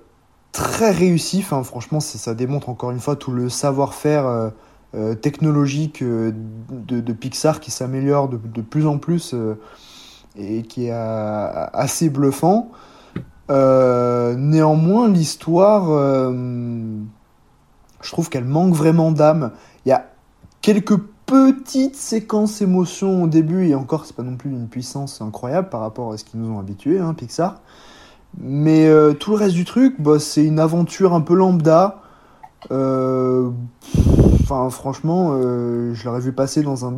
très 0.52 0.92
réussi. 0.92 1.40
Enfin 1.40 1.64
franchement 1.64 2.00
ça 2.00 2.36
démontre 2.36 2.70
encore 2.70 2.92
une 2.92 3.00
fois 3.00 3.16
tout 3.16 3.32
le 3.32 3.50
savoir-faire 3.50 4.52
euh, 4.94 5.16
technologique 5.16 6.04
de, 6.04 6.32
de 7.02 7.14
Pixar 7.14 7.60
qui 7.60 7.72
s'améliore 7.72 8.30
de, 8.30 8.38
de 8.38 8.62
plus 8.62 8.86
en 8.86 9.00
plus 9.00 9.34
et 10.38 10.62
qui 10.62 10.86
est 10.86 10.92
assez 10.92 12.12
bluffant. 12.12 12.72
Euh, 13.50 14.36
néanmoins, 14.36 15.10
l'histoire, 15.10 15.90
euh, 15.90 16.32
je 18.02 18.12
trouve 18.12 18.30
qu'elle 18.30 18.46
manque 18.46 18.74
vraiment 18.74 19.12
d'âme. 19.12 19.52
Il 19.86 19.90
y 19.90 19.92
a 19.92 20.06
quelques 20.62 20.98
petites 21.26 21.96
séquences 21.96 22.62
émotions 22.62 23.24
au 23.24 23.28
début, 23.28 23.68
et 23.68 23.76
encore, 23.76 24.06
c'est 24.06 24.16
pas 24.16 24.24
non 24.24 24.38
plus 24.38 24.52
une 24.52 24.68
puissance 24.68 25.22
incroyable 25.22 25.70
par 25.70 25.82
rapport 25.82 26.14
à 26.14 26.18
ce 26.18 26.24
qu'ils 26.24 26.40
nous 26.40 26.54
ont 26.54 26.60
habitués, 26.60 27.00
hein, 27.00 27.14
Pixar. 27.14 27.62
Mais 28.40 28.88
euh, 28.88 29.14
tout 29.14 29.32
le 29.32 29.38
reste 29.38 29.56
du 29.56 29.66
truc, 29.66 29.96
bah, 30.00 30.20
c'est 30.20 30.44
une 30.44 30.60
aventure 30.60 31.14
un 31.14 31.22
peu 31.22 31.36
lambda. 31.36 32.02
Enfin, 32.70 33.54
franchement, 34.70 35.38
je 35.42 36.06
l'aurais 36.06 36.22
vu 36.22 36.32
passer 36.32 36.64
dans 36.64 36.86
un, 36.86 36.94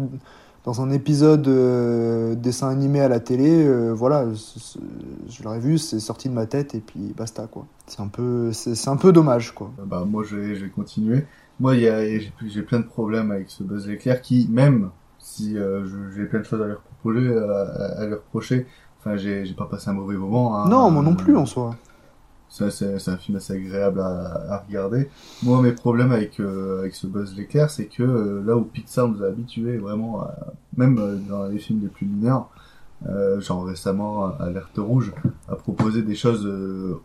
dans 0.66 0.82
un 0.82 0.90
épisode 0.90 1.48
euh, 1.48 2.34
dessin 2.36 2.70
animé 2.70 3.00
à 3.00 3.08
la 3.08 3.20
télé. 3.20 3.66
euh, 3.66 3.92
voilà, 3.94 4.26
je 4.34 5.44
l'aurais 5.44 5.60
vu, 5.60 5.78
c'est 5.78 6.00
sorti 6.00 6.28
de 6.28 6.34
ma 6.34 6.48
tête 6.48 6.74
et 6.76 6.80
puis 6.80 7.14
basta 7.16 7.48
quoi. 7.48 7.66
C'est 7.88 8.02
un 8.02 8.08
peu, 8.08 8.52
c'est 8.52 8.90
un 8.90 8.98
peu 8.98 9.14
dommage 9.14 9.54
quoi. 9.54 9.72
bah 9.86 10.04
moi 10.06 10.24
je 10.28 10.36
vais, 10.36 10.56
je 10.56 10.66
vais 10.66 10.72
continuer. 10.72 11.26
Moi 11.60 11.76
j'ai 11.76 12.62
plein 12.64 12.80
de 12.80 12.86
problèmes 12.86 13.32
avec 13.32 13.50
ce 13.50 13.64
Buzz 13.64 13.88
l'éclair 13.88 14.22
qui 14.22 14.50
même 14.52 14.90
si 15.20 15.58
euh, 15.58 15.86
j'ai 16.16 16.26
plein 16.26 16.40
de 16.40 16.44
choses 16.46 16.62
à 16.62 16.66
lui 16.66 16.74
reprocher, 16.74 17.38
à, 17.38 18.02
à 18.02 18.06
lui 18.08 18.14
reprocher, 18.16 18.68
enfin 19.00 19.16
j'ai 19.18 19.46
j'ai 19.46 19.54
pas 19.54 19.66
passé 19.66 19.90
un 19.90 19.94
mauvais 19.94 20.16
moment. 20.18 20.58
Hein. 20.58 20.68
non, 20.68 20.90
moi 20.92 21.04
non 21.04 21.16
plus 21.16 21.38
en 21.38 21.46
soi. 21.46 21.76
Ça, 22.56 22.72
c'est 22.72 23.10
un 23.10 23.18
film 23.18 23.36
assez 23.36 23.52
agréable 23.54 24.00
à, 24.00 24.54
à 24.54 24.64
regarder. 24.66 25.10
Moi, 25.44 25.62
mes 25.62 25.74
problèmes 25.74 26.14
avec, 26.14 26.40
euh, 26.40 26.80
avec 26.80 26.96
ce 26.96 27.06
Buzz 27.06 27.36
l'éclair, 27.36 27.70
c'est 27.70 27.86
que 27.88 28.02
euh, 28.02 28.42
là 28.46 28.56
où 28.56 28.62
Pixar 28.62 29.10
nous 29.10 29.22
a 29.24 29.28
habitués 29.28 29.78
vraiment, 29.78 30.22
à- 30.22 30.54
même 30.78 30.98
euh, 30.98 31.18
dans 31.30 31.48
les 31.48 31.58
films 31.60 31.82
les 31.84 31.90
plus 31.90 32.06
mineurs, 32.06 32.50
genre 33.40 33.66
récemment 33.66 34.32
Alerte 34.40 34.78
Rouge, 34.78 35.12
à 35.50 35.56
proposer 35.56 36.02
des 36.02 36.16
choses 36.16 36.46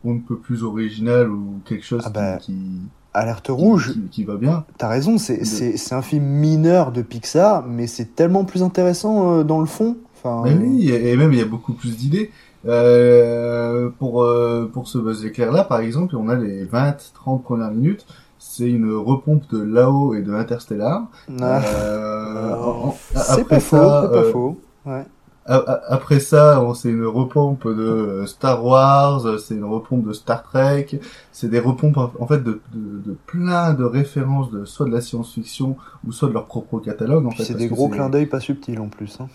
on 0.04 0.14
ne 0.14 0.20
peut 0.20 0.38
plus 0.38 0.62
originales 0.62 1.28
ou 1.30 1.60
quelque 1.64 1.84
chose 1.84 2.02
Ah 2.06 2.10
bah, 2.10 2.36
qui, 2.36 2.52
qui, 2.52 2.80
Alerte 3.12 3.48
rouge, 3.48 3.92
qui, 3.92 4.00
qui 4.08 4.24
va 4.24 4.36
bien. 4.36 4.64
t'as 4.78 4.88
raison, 4.88 5.18
c'est 5.18 5.38
De- 5.38 5.94
un 5.94 6.00
film 6.02 6.24
mineur 6.24 6.92
de 6.92 7.02
Pixar, 7.02 7.66
mais 7.66 7.88
c'est 7.88 8.14
tellement 8.14 8.44
plus 8.44 8.62
intéressant 8.62 9.42
dans 9.42 9.58
le 9.60 9.66
fond. 9.66 9.96
Enfin, 10.16 10.42
Mais 10.44 10.54
oui, 10.54 10.90
et 10.90 11.10
et 11.10 11.16
même 11.16 11.32
il 11.32 11.38
y 11.40 11.42
a 11.42 11.46
beaucoup 11.46 11.72
plus 11.72 11.96
d'idées. 11.96 12.30
Euh, 12.66 13.88
pour 13.98 14.22
euh, 14.22 14.70
pour 14.72 14.86
ce 14.86 14.98
Buzz 14.98 15.24
l'éclair 15.24 15.50
là, 15.52 15.64
par 15.64 15.80
exemple, 15.80 16.14
on 16.16 16.28
a 16.28 16.34
les 16.34 16.66
20-30 16.66 17.42
premières 17.42 17.70
minutes. 17.70 18.06
C'est 18.38 18.70
une 18.70 18.92
repompe 18.92 19.50
de 19.52 19.62
Lao 19.62 20.14
et 20.14 20.22
de 20.22 20.32
Interstellar. 20.32 21.08
ah, 21.42 21.62
Euh, 21.64 22.90
c'est 23.14 23.46
pas 23.48 23.60
faux, 23.60 23.76
ça, 23.76 24.02
c'est 24.06 24.12
pas 24.12 24.18
euh, 24.18 24.32
faux. 24.32 24.60
Ouais. 24.86 25.04
après 25.46 26.20
ça, 26.20 26.62
c'est 26.74 26.90
une 26.90 27.04
repompe 27.04 27.66
de 27.66 27.82
euh, 27.82 28.26
Star 28.26 28.64
Wars, 28.64 29.22
c'est 29.40 29.54
une 29.54 29.64
repompe 29.64 30.06
de 30.06 30.12
Star 30.12 30.42
Trek, 30.42 30.86
c'est 31.32 31.48
des 31.48 31.60
repompes 31.60 31.96
en 31.98 32.26
fait 32.26 32.42
de, 32.42 32.60
de, 32.74 32.98
de 33.10 33.16
plein 33.26 33.74
de 33.74 33.84
références 33.84 34.50
de 34.50 34.64
soit 34.64 34.86
de 34.86 34.92
la 34.92 35.00
science-fiction 35.00 35.76
ou 36.06 36.12
soit 36.12 36.28
de 36.28 36.34
leur 36.34 36.46
propre 36.46 36.78
catalogue. 36.78 37.26
En 37.26 37.30
Puis 37.30 37.38
fait, 37.38 37.44
c'est 37.44 37.54
des 37.54 37.68
gros 37.68 37.88
clins 37.88 38.08
d'œil 38.08 38.26
pas 38.26 38.40
subtils 38.40 38.78
en 38.80 38.88
plus. 38.88 39.18
Hein. 39.20 39.28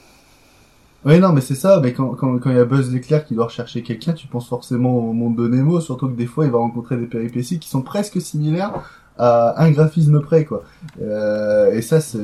Oui, 1.05 1.19
non, 1.19 1.33
mais 1.33 1.41
c'est 1.41 1.55
ça. 1.55 1.79
Mais 1.81 1.93
quand 1.93 2.15
quand 2.15 2.39
quand 2.39 2.49
il 2.49 2.55
y 2.55 2.59
a 2.59 2.65
Buzz 2.65 2.91
l'éclair 2.91 3.25
qui 3.25 3.35
doit 3.35 3.45
rechercher 3.45 3.83
quelqu'un, 3.83 4.13
tu 4.13 4.27
penses 4.27 4.47
forcément 4.49 4.95
au 4.97 5.13
monde 5.13 5.35
de 5.37 5.47
Nemo, 5.47 5.79
surtout 5.79 6.07
que 6.07 6.15
des 6.15 6.25
fois 6.25 6.45
il 6.45 6.51
va 6.51 6.57
rencontrer 6.57 6.97
des 6.97 7.05
péripéties 7.05 7.59
qui 7.59 7.69
sont 7.69 7.81
presque 7.83 8.19
similaires 8.19 8.73
à 9.17 9.63
un 9.63 9.71
graphisme 9.71 10.19
près, 10.19 10.43
quoi. 10.45 10.63
Euh, 11.01 11.71
et 11.73 11.81
ça, 11.81 12.01
c'est 12.01 12.17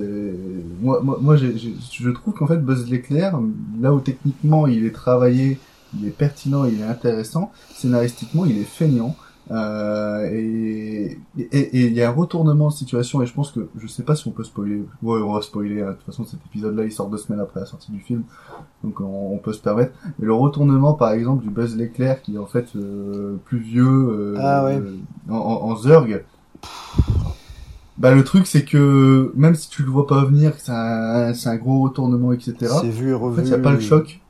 moi, 0.81 1.01
moi, 1.03 1.35
j'ai- 1.37 1.55
je 1.57 2.09
trouve 2.09 2.33
qu'en 2.33 2.47
fait 2.47 2.57
Buzz 2.57 2.89
l'éclair, 2.89 3.39
là 3.79 3.93
où 3.93 3.99
techniquement 3.99 4.65
il 4.67 4.85
est 4.85 4.91
travaillé, 4.91 5.59
il 5.97 6.07
est 6.07 6.11
pertinent, 6.11 6.65
il 6.65 6.81
est 6.81 6.83
intéressant, 6.83 7.51
scénaristiquement 7.75 8.45
il 8.45 8.57
est 8.57 8.63
feignant. 8.63 9.15
Euh, 9.51 10.29
et 10.31 11.19
et 11.37 11.85
il 11.87 11.93
y 11.93 12.01
a 12.01 12.09
un 12.09 12.13
retournement 12.13 12.69
de 12.69 12.73
situation 12.73 13.21
et 13.21 13.25
je 13.25 13.33
pense 13.33 13.51
que 13.51 13.67
je 13.77 13.85
sais 13.87 14.03
pas 14.03 14.15
si 14.15 14.25
on 14.27 14.31
peut 14.31 14.43
spoiler. 14.45 14.83
Ouais, 15.03 15.19
on 15.21 15.33
va 15.33 15.41
spoiler. 15.41 15.81
hein. 15.81 15.89
De 15.89 15.93
toute 15.95 16.05
façon, 16.05 16.23
cet 16.25 16.39
épisode-là, 16.45 16.85
il 16.85 16.91
sort 16.91 17.09
deux 17.09 17.17
semaines 17.17 17.41
après 17.41 17.59
la 17.59 17.65
sortie 17.65 17.91
du 17.91 17.99
film, 17.99 18.23
donc 18.83 19.01
on, 19.01 19.33
on 19.33 19.37
peut 19.39 19.51
se 19.53 19.59
permettre. 19.61 19.91
Mais 20.19 20.25
le 20.25 20.33
retournement, 20.33 20.93
par 20.93 21.11
exemple, 21.11 21.43
du 21.43 21.49
Buzz 21.49 21.75
l'éclair 21.75 22.21
qui 22.21 22.35
est 22.35 22.39
en 22.39 22.45
fait 22.45 22.67
euh, 22.77 23.35
plus 23.45 23.59
vieux 23.59 23.85
euh, 23.85 24.35
Ah 24.39 24.63
ouais. 24.65 24.81
en, 25.29 25.35
en, 25.35 25.69
en 25.71 25.75
Zurg. 25.75 26.21
Bah 27.97 28.15
le 28.15 28.23
truc 28.23 28.47
c'est 28.47 28.63
que 28.65 29.31
même 29.35 29.53
si 29.53 29.69
tu 29.69 29.83
le 29.83 29.91
vois 29.91 30.07
pas 30.07 30.23
venir, 30.25 30.55
que 30.55 30.61
c'est 30.61 30.71
un, 30.71 31.55
gros 31.57 31.81
retournement, 31.81 32.31
etc. 32.31 32.55
C'est 32.81 32.89
vu 32.89 33.09
et 33.09 33.13
En 33.13 33.19
revu. 33.19 33.41
fait, 33.41 33.47
il 33.47 33.51
y 33.51 33.53
a 33.53 33.59
pas 33.59 33.73
le 33.73 33.79
choc. 33.79 34.20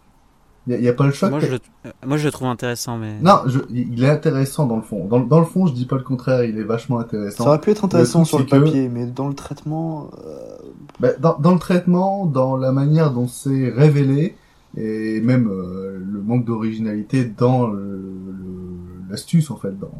Il 0.67 0.79
y 0.79 0.87
a, 0.87 0.93
pas 0.93 1.05
le 1.07 1.11
choc. 1.11 1.31
Moi 1.31 1.39
je, 1.39 1.47
le, 1.47 1.59
euh, 1.87 1.91
moi, 2.05 2.17
je 2.17 2.25
le 2.25 2.31
trouve 2.31 2.47
intéressant, 2.47 2.97
mais. 2.97 3.19
Non, 3.19 3.39
je, 3.47 3.59
il 3.71 4.03
est 4.03 4.09
intéressant 4.09 4.67
dans 4.67 4.75
le 4.75 4.83
fond. 4.83 5.05
Dans, 5.07 5.19
dans 5.19 5.39
le 5.39 5.45
fond, 5.45 5.65
je 5.65 5.73
dis 5.73 5.85
pas 5.87 5.95
le 5.95 6.03
contraire, 6.03 6.43
il 6.43 6.57
est 6.59 6.63
vachement 6.63 6.99
intéressant. 6.99 7.45
Ça 7.45 7.49
aurait 7.49 7.61
pu 7.61 7.71
être 7.71 7.83
intéressant 7.85 8.25
sur 8.25 8.37
le 8.37 8.45
que- 8.45 8.49
papier, 8.51 8.87
mais 8.87 9.07
dans 9.07 9.27
le 9.27 9.33
traitement. 9.33 10.11
euh, 10.23 10.57
Bah, 10.99 11.09
dans, 11.19 11.37
dans 11.39 11.53
le 11.53 11.59
traitement, 11.59 12.27
dans 12.27 12.57
la 12.57 12.71
manière 12.71 13.11
dont 13.11 13.27
c'est 13.27 13.69
révélé, 13.69 14.35
et 14.77 15.19
même 15.21 15.47
euh, 15.49 15.97
le 15.99 16.21
manque 16.21 16.45
d'originalité 16.45 17.25
dans 17.25 17.65
le- 17.67 17.79
le- 17.81 19.09
l'astuce 19.09 19.49
en 19.49 19.57
fait, 19.57 19.77
dans, 19.79 19.91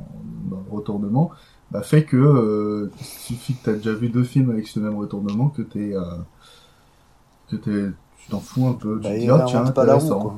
dans 0.52 0.64
le 0.70 0.72
retournement, 0.76 1.32
bah, 1.72 1.82
fait 1.82 2.04
que 2.04 2.18
euh, 2.18 2.92
il 3.00 3.06
suffit 3.06 3.56
que 3.56 3.66
t'as 3.66 3.74
déjà 3.74 3.94
vu 3.94 4.10
deux 4.10 4.24
films 4.24 4.52
avec 4.52 4.68
ce 4.68 4.80
même 4.80 4.96
retournement 4.96 5.50
que 5.50 5.64
t'es 5.64 5.94
euh, 5.96 6.02
que 7.50 7.56
t'es 7.56 7.88
tu 8.24 8.30
t'en 8.32 8.40
fous 8.40 8.68
un 8.68 8.74
peu, 8.74 9.00
tu 9.02 9.04
bah, 9.10 9.16
te 9.16 9.20
dis 9.20 9.30
ah 9.30 9.46
tiens 9.48 9.62
roue, 9.62 9.68
intéressant. 9.70 10.20
quoi. 10.20 10.36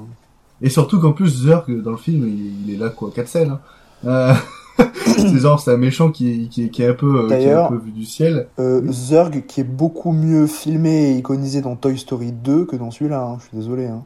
Et 0.61 0.69
surtout 0.69 0.99
qu'en 0.99 1.11
plus 1.13 1.27
Zurg 1.29 1.65
dans 1.83 1.91
le 1.91 1.97
film 1.97 2.27
il, 2.27 2.67
il 2.69 2.73
est 2.73 2.77
là 2.77 2.89
quoi 2.89 3.11
quatre 3.13 3.27
scènes. 3.27 3.51
Hein. 3.51 3.59
Euh, 4.05 4.33
c'est 5.05 5.37
genre 5.39 5.59
c'est 5.59 5.73
un 5.73 5.77
méchant 5.77 6.11
qui, 6.11 6.47
qui, 6.49 6.69
qui 6.69 6.81
est 6.81 6.87
un 6.87 6.93
peu 6.93 7.25
euh, 7.25 7.27
qui 7.27 7.45
est 7.45 7.51
un 7.53 7.67
peu 7.67 7.77
vu 7.77 7.91
du 7.91 8.05
ciel. 8.05 8.47
Euh, 8.59 8.81
Zurg 8.91 9.45
qui 9.47 9.61
est 9.61 9.65
beaucoup 9.65 10.11
mieux 10.11 10.47
filmé 10.47 11.11
et 11.11 11.17
iconisé 11.17 11.61
dans 11.61 11.75
Toy 11.75 11.97
Story 11.97 12.31
2 12.31 12.65
que 12.65 12.75
dans 12.75 12.91
celui-là, 12.91 13.21
hein, 13.23 13.37
je 13.39 13.47
suis 13.47 13.57
désolé. 13.57 13.87
Hein. 13.87 14.03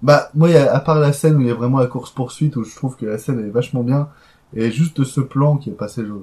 Bah, 0.00 0.30
moi, 0.34 0.48
il 0.48 0.54
y 0.54 0.56
a- 0.56 0.72
à 0.72 0.78
part 0.80 1.00
la 1.00 1.12
scène 1.12 1.36
où 1.36 1.40
il 1.40 1.48
y 1.48 1.50
a 1.50 1.54
vraiment 1.54 1.80
la 1.80 1.88
course-poursuite, 1.88 2.54
où 2.56 2.62
je 2.62 2.74
trouve 2.76 2.94
que 2.96 3.04
la 3.04 3.18
scène 3.18 3.40
est 3.44 3.50
vachement 3.50 3.82
bien, 3.82 4.08
et 4.54 4.70
juste 4.70 5.02
ce 5.02 5.20
plan 5.20 5.56
qui 5.56 5.70
est 5.70 5.74
passé 5.74 6.06
genre, 6.06 6.20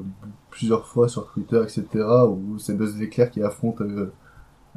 plusieurs 0.49 0.85
fois 0.87 1.09
sur 1.09 1.27
Twitter, 1.33 1.61
etc., 1.61 1.85
où 2.29 2.57
c'est 2.57 2.73
Buzz 2.77 2.95
l'éclair 2.97 3.29
qui 3.29 3.43
affronte 3.43 3.81
euh, 3.81 4.13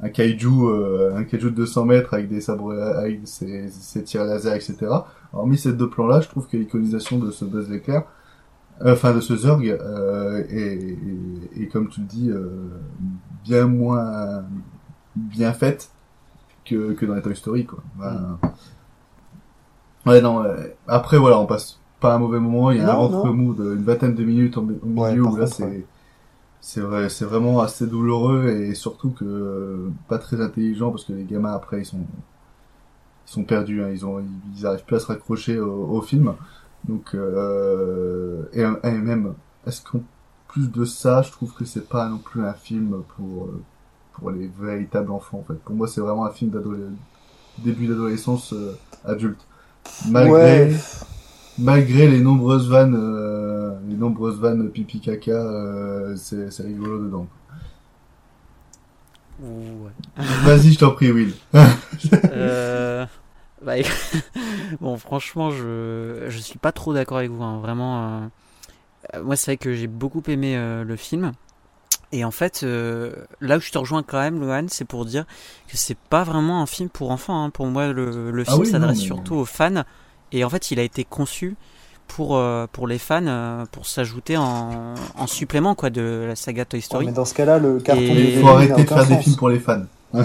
un 0.02 0.08
kaiju, 0.10 0.48
euh, 0.68 1.16
un 1.16 1.24
kaiju 1.24 1.50
de 1.50 1.56
200 1.56 1.84
mètres 1.86 2.14
avec 2.14 2.28
des 2.28 2.40
sabres, 2.40 2.72
avec 2.72 3.20
ses, 3.24 3.68
ses 3.70 4.02
tirs 4.04 4.24
laser, 4.24 4.54
etc. 4.54 4.76
Hormis 5.32 5.58
ces 5.58 5.72
deux 5.72 5.88
plans-là, 5.90 6.20
je 6.20 6.28
trouve 6.28 6.46
que 6.46 6.56
l'iconisation 6.56 7.18
de 7.18 7.30
ce 7.30 7.44
Buzz 7.44 7.68
l'éclair, 7.68 8.04
euh, 8.84 8.92
enfin 8.94 9.14
de 9.14 9.20
ce 9.20 9.36
Zurg, 9.36 9.60
euh, 9.64 10.44
est, 10.48 10.54
est- 11.58 11.62
est, 11.62 11.66
comme 11.68 11.88
tu 11.88 12.00
le 12.00 12.06
dis, 12.06 12.30
euh, 12.30 12.48
bien 13.44 13.66
moins 13.66 14.44
bien 15.16 15.52
faite 15.52 15.90
que, 16.64 16.92
que 16.92 17.06
dans 17.06 17.14
les 17.14 17.22
Toy 17.22 17.34
Story, 17.36 17.66
quoi. 17.66 17.80
Voilà. 17.96 18.38
Ouais, 20.06 20.20
non, 20.20 20.44
euh, 20.44 20.54
après, 20.86 21.18
voilà, 21.18 21.38
on 21.38 21.46
passe 21.46 21.78
pas 22.00 22.14
un 22.14 22.18
mauvais 22.18 22.38
moment, 22.40 22.70
il 22.70 22.78
y 22.78 22.80
a 22.80 22.84
un 22.92 22.94
rentre 22.94 23.26
mou 23.32 23.52
d'une 23.54 23.82
vingtaine 23.82 24.14
de 24.14 24.24
minutes 24.24 24.56
au, 24.56 24.62
Ouais, 24.62 25.10
milieu 25.10 25.24
où 25.24 25.36
là, 25.36 25.46
c'est. 25.46 25.84
C'est 26.60 26.80
vrai, 26.80 27.08
c'est 27.08 27.24
vraiment 27.24 27.60
assez 27.60 27.86
douloureux 27.86 28.48
et 28.48 28.74
surtout 28.74 29.10
que 29.10 29.24
euh, 29.24 29.90
pas 30.08 30.18
très 30.18 30.40
intelligent 30.40 30.90
parce 30.90 31.04
que 31.04 31.12
les 31.12 31.24
gamins 31.24 31.52
après, 31.52 31.80
ils 31.80 31.86
sont, 31.86 31.98
ils 31.98 33.30
sont 33.30 33.44
perdus, 33.44 33.82
hein, 33.82 33.90
ils 33.90 34.04
ont, 34.04 34.22
ils 34.56 34.66
arrivent 34.66 34.84
plus 34.84 34.96
à 34.96 35.00
se 35.00 35.06
raccrocher 35.06 35.58
au, 35.60 35.86
au 35.90 36.00
film. 36.02 36.34
Donc, 36.86 37.14
euh, 37.14 38.44
et, 38.52 38.90
même, 38.90 39.34
est-ce 39.66 39.82
qu'en 39.82 40.00
plus 40.48 40.70
de 40.70 40.84
ça, 40.84 41.22
je 41.22 41.30
trouve 41.30 41.52
que 41.52 41.64
c'est 41.64 41.88
pas 41.88 42.08
non 42.08 42.18
plus 42.18 42.44
un 42.44 42.54
film 42.54 43.02
pour, 43.16 43.44
euh, 43.44 43.62
pour 44.14 44.30
les 44.30 44.50
véritables 44.60 45.10
enfants, 45.10 45.38
en 45.38 45.42
fait. 45.42 45.58
Pour 45.60 45.74
moi, 45.74 45.88
c'est 45.88 46.00
vraiment 46.00 46.24
un 46.24 46.30
film 46.30 46.50
d'adolescence, 46.50 46.96
début 47.58 47.86
d'adolescence 47.86 48.52
euh, 48.52 48.72
adulte. 49.04 49.40
Malgré. 50.08 50.72
Malgré 51.58 52.08
les 52.08 52.20
nombreuses 52.20 52.68
vannes, 52.68 52.96
euh, 52.98 53.74
les 53.88 53.96
nombreuses 53.96 54.38
vannes 54.40 54.68
pipi 54.70 55.00
caca, 55.00 55.30
euh, 55.32 56.16
c'est, 56.16 56.48
rigolo 56.62 57.04
dedans. 57.04 57.26
Ouais. 59.40 59.90
Vas-y, 60.16 60.72
je 60.72 60.78
t'en 60.78 60.90
prie, 60.92 61.12
Will. 61.12 61.32
Euh, 62.32 63.06
bah, 63.64 63.74
bon, 64.80 64.96
franchement, 64.98 65.50
je 65.50 66.26
je 66.28 66.38
suis 66.38 66.58
pas 66.60 66.70
trop 66.72 66.94
d'accord 66.94 67.18
avec 67.18 67.30
vous. 67.30 67.42
hein. 67.42 67.58
Vraiment, 67.58 68.28
euh, 69.14 69.22
moi, 69.22 69.34
c'est 69.36 69.52
vrai 69.52 69.56
que 69.56 69.74
j'ai 69.74 69.86
beaucoup 69.88 70.22
aimé 70.28 70.56
le 70.86 70.96
film. 70.96 71.32
Et 72.12 72.24
en 72.24 72.30
fait, 72.30 72.60
euh, 72.62 73.12
là 73.40 73.56
où 73.58 73.60
je 73.60 73.70
te 73.70 73.78
rejoins 73.78 74.02
quand 74.02 74.18
même, 74.20 74.40
Lohan, 74.40 74.66
c'est 74.68 74.84
pour 74.86 75.04
dire 75.04 75.24
que 75.68 75.76
c'est 75.76 75.98
pas 75.98 76.22
vraiment 76.24 76.62
un 76.62 76.66
film 76.66 76.88
pour 76.88 77.10
enfants. 77.10 77.44
hein. 77.44 77.50
Pour 77.50 77.66
moi, 77.66 77.88
le, 77.92 78.30
le 78.30 78.42
Ah 78.46 78.50
film 78.52 78.60
oui, 78.62 78.66
s'adresse 78.70 78.98
mais- 78.98 79.04
surtout 79.04 79.34
aux 79.34 79.44
fans. 79.44 79.82
Et 80.32 80.44
en 80.44 80.50
fait, 80.50 80.70
il 80.70 80.78
a 80.78 80.82
été 80.82 81.04
conçu 81.04 81.56
pour 82.06 82.36
euh, 82.36 82.66
pour 82.72 82.86
les 82.86 82.98
fans, 82.98 83.26
euh, 83.26 83.64
pour 83.70 83.86
s'ajouter 83.86 84.36
en, 84.36 84.94
en 85.16 85.26
supplément 85.26 85.74
quoi 85.74 85.90
de 85.90 86.24
la 86.28 86.36
saga 86.36 86.64
Toy 86.64 86.78
Ouais, 86.78 86.82
Story. 86.82 87.06
mais 87.06 87.12
dans 87.12 87.24
ce 87.24 87.34
cas-là, 87.34 87.58
le 87.58 87.78
carton 87.80 88.00
Et- 88.02 88.06
Il 88.08 88.26
film 88.32 88.40
faut 88.42 88.48
arrêter 88.48 88.82
de 88.84 88.88
faire 88.88 89.06
des 89.06 89.14
sens. 89.14 89.24
films 89.24 89.36
pour 89.36 89.48
les 89.50 89.60
fans. 89.60 89.82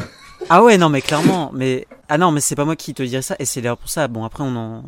Ah 0.49 0.61
ouais, 0.61 0.77
non, 0.77 0.89
mais 0.89 1.01
clairement, 1.01 1.51
mais 1.53 1.87
ah 2.09 2.17
non, 2.17 2.31
mais 2.31 2.41
c'est 2.41 2.55
pas 2.55 2.65
moi 2.65 2.75
qui 2.75 2.93
te 2.93 3.01
dirais 3.01 3.21
ça, 3.21 3.33
et 3.39 3.45
c'est 3.45 3.61
d'ailleurs 3.61 3.77
pour 3.77 3.87
ça. 3.89 4.09
Bon, 4.09 4.25
après 4.25 4.43
on 4.43 4.53
en 4.57 4.83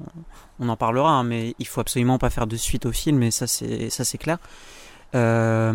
on 0.59 0.67
en 0.67 0.75
parlera, 0.75 1.11
hein, 1.11 1.23
mais 1.23 1.55
il 1.59 1.65
faut 1.67 1.79
absolument 1.79 2.17
pas 2.17 2.29
faire 2.29 2.45
de 2.45 2.57
suite 2.57 2.85
au 2.85 2.91
film, 2.91 3.23
et 3.23 3.31
ça 3.31 3.47
c'est 3.47 3.89
ça 3.89 4.03
c'est 4.03 4.17
clair. 4.17 4.37
Euh, 5.15 5.71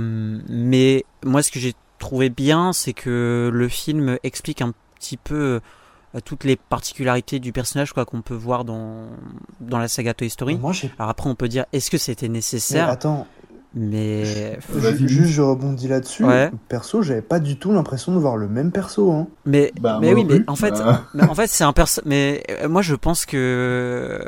mais 0.48 1.04
moi, 1.24 1.42
ce 1.42 1.50
que 1.50 1.58
j'ai 1.58 1.74
trouvé 1.98 2.28
bien, 2.28 2.72
c'est 2.74 2.92
que 2.92 3.50
le 3.52 3.68
film 3.68 4.18
explique 4.22 4.60
un 4.60 4.72
petit 4.98 5.16
peu 5.16 5.34
euh, 5.34 5.60
toutes 6.24 6.44
les 6.44 6.56
particularités 6.56 7.38
du 7.38 7.52
personnage 7.52 7.92
quoi 7.92 8.04
qu'on 8.04 8.22
peut 8.22 8.34
voir 8.34 8.64
dans 8.64 9.06
dans 9.60 9.78
la 9.78 9.86
saga 9.88 10.12
Toy 10.14 10.28
Story. 10.30 10.58
Moi. 10.58 10.72
Alors 10.98 11.10
après, 11.10 11.30
on 11.30 11.34
peut 11.36 11.48
dire 11.48 11.66
est-ce 11.72 11.90
que 11.90 11.98
c'était 11.98 12.26
Mais 12.28 12.34
nécessaire, 12.34 12.88
attends, 12.88 13.26
mais 13.74 14.58
Vas-y, 14.70 14.98
ju- 14.98 15.08
juste 15.08 15.28
je 15.30 15.42
rebondis 15.42 15.86
là-dessus. 15.86 16.24
Ouais. 16.24 16.50
Perso, 16.68 17.02
j'avais 17.02 17.22
pas 17.22 17.38
du 17.38 17.56
tout 17.56 17.70
l'impression 17.72 18.12
de 18.12 18.18
voir 18.18 18.36
le 18.36 18.48
même 18.48 18.72
perso. 18.72 19.12
Hein. 19.12 19.28
Mais, 19.46 19.72
Bah, 19.80 19.98
mais 20.00 20.12
oui, 20.12 20.24
mais 20.28 20.40
en 20.48 20.56
fait, 20.56 20.72
Bah. 20.72 21.04
mais 21.14 21.22
en 21.28 21.34
fait, 21.36 21.46
c'est 21.46 21.62
un 21.62 21.72
perso. 21.72 22.00
Mais 22.04 22.42
euh, 22.50 22.68
moi, 22.68 22.82
je 22.82 22.96
pense 22.96 23.24
que, 23.26 24.20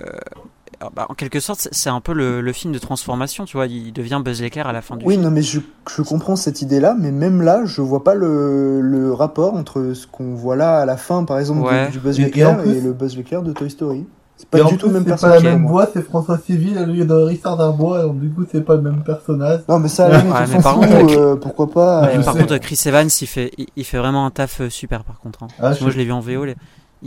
bah, 0.94 1.06
en 1.08 1.14
quelque 1.14 1.40
sorte, 1.40 1.60
c'est- 1.60 1.72
c'est 1.74 1.90
un 1.90 2.00
peu 2.00 2.12
le, 2.12 2.40
le 2.40 2.52
film 2.52 2.72
de 2.72 2.78
transformation. 2.78 3.44
Tu 3.44 3.56
vois, 3.56 3.66
il 3.66 3.92
devient 3.92 4.20
Buzz 4.24 4.40
l'éclair 4.42 4.66
à 4.66 4.72
la 4.72 4.82
fin 4.82 4.96
du 4.96 5.04
Oui, 5.04 5.14
film. 5.14 5.24
non, 5.24 5.30
mais 5.30 5.42
je, 5.42 5.60
je 5.94 6.02
comprends 6.02 6.36
cette 6.36 6.62
idée-là, 6.62 6.94
mais 6.98 7.10
même 7.10 7.42
là, 7.42 7.62
je 7.64 7.80
vois 7.82 8.04
pas 8.04 8.14
le, 8.14 8.80
le 8.80 9.12
rapport 9.12 9.54
entre 9.54 9.92
ce 9.94 10.06
qu'on 10.06 10.34
voit 10.34 10.56
là 10.56 10.78
à 10.80 10.84
la 10.86 10.96
fin, 10.96 11.24
par 11.24 11.38
exemple, 11.38 11.66
Ouais. 11.68 11.86
du, 11.86 11.92
du 11.92 11.98
Buzz 12.00 12.18
et 12.20 12.24
l'éclair 12.24 12.60
et, 12.66 12.80
le 12.80 12.92
Buzz 12.92 13.16
l'éclair 13.16 13.42
de 13.42 13.52
Toy 13.52 13.70
Story. 13.70 14.06
C'est 14.36 14.48
pas 14.48 14.64
du 14.64 14.76
tout 14.76 14.86
plus, 14.86 14.88
le 14.88 14.92
même 14.94 15.02
c'est 15.04 15.08
personnage. 15.10 15.38
pas 15.42 15.44
la 15.44 15.50
même 15.56 15.66
voix, 15.68 15.88
c'est 15.92 16.02
François 16.02 16.36
Civil 16.36 16.76
au 16.76 16.86
lieu 16.86 17.04
de 17.04 17.12
Richard 17.14 17.56
Darbois, 17.56 18.02
donc 18.02 18.18
du 18.18 18.28
coup 18.28 18.44
c'est 18.50 18.62
pas 18.64 18.74
le 18.74 18.82
même 18.82 19.04
personnage. 19.04 19.60
Non, 19.68 19.78
mais 19.78 19.86
ça, 19.86 20.06
à 20.06 20.08
la 20.08 20.18
limite, 20.18 20.34
Ouais, 20.34 20.40
mais 20.56 20.62
par 20.62 20.74
contre, 20.74 21.16
euh, 21.16 21.36
pourquoi 21.36 21.70
pas. 21.70 22.02
Ouais, 22.02 22.14
je 22.16 22.22
par 22.22 22.34
contre, 22.34 22.56
Chris 22.58 22.80
Evans, 22.86 23.08
il 23.20 23.26
fait, 23.28 23.52
il, 23.56 23.66
il 23.76 23.84
fait 23.84 23.98
vraiment 23.98 24.26
un 24.26 24.30
taf 24.32 24.60
euh, 24.62 24.68
super, 24.68 25.04
par 25.04 25.20
contre. 25.20 25.44
hein. 25.44 25.48
Ah, 25.58 25.62
Parce 25.68 25.80
moi, 25.80 25.90
je- 25.90 25.94
je 25.94 25.98
l'ai 25.98 26.04
vu 26.06 26.12
en 26.12 26.18
VO. 26.20 26.44
les- 26.44 26.56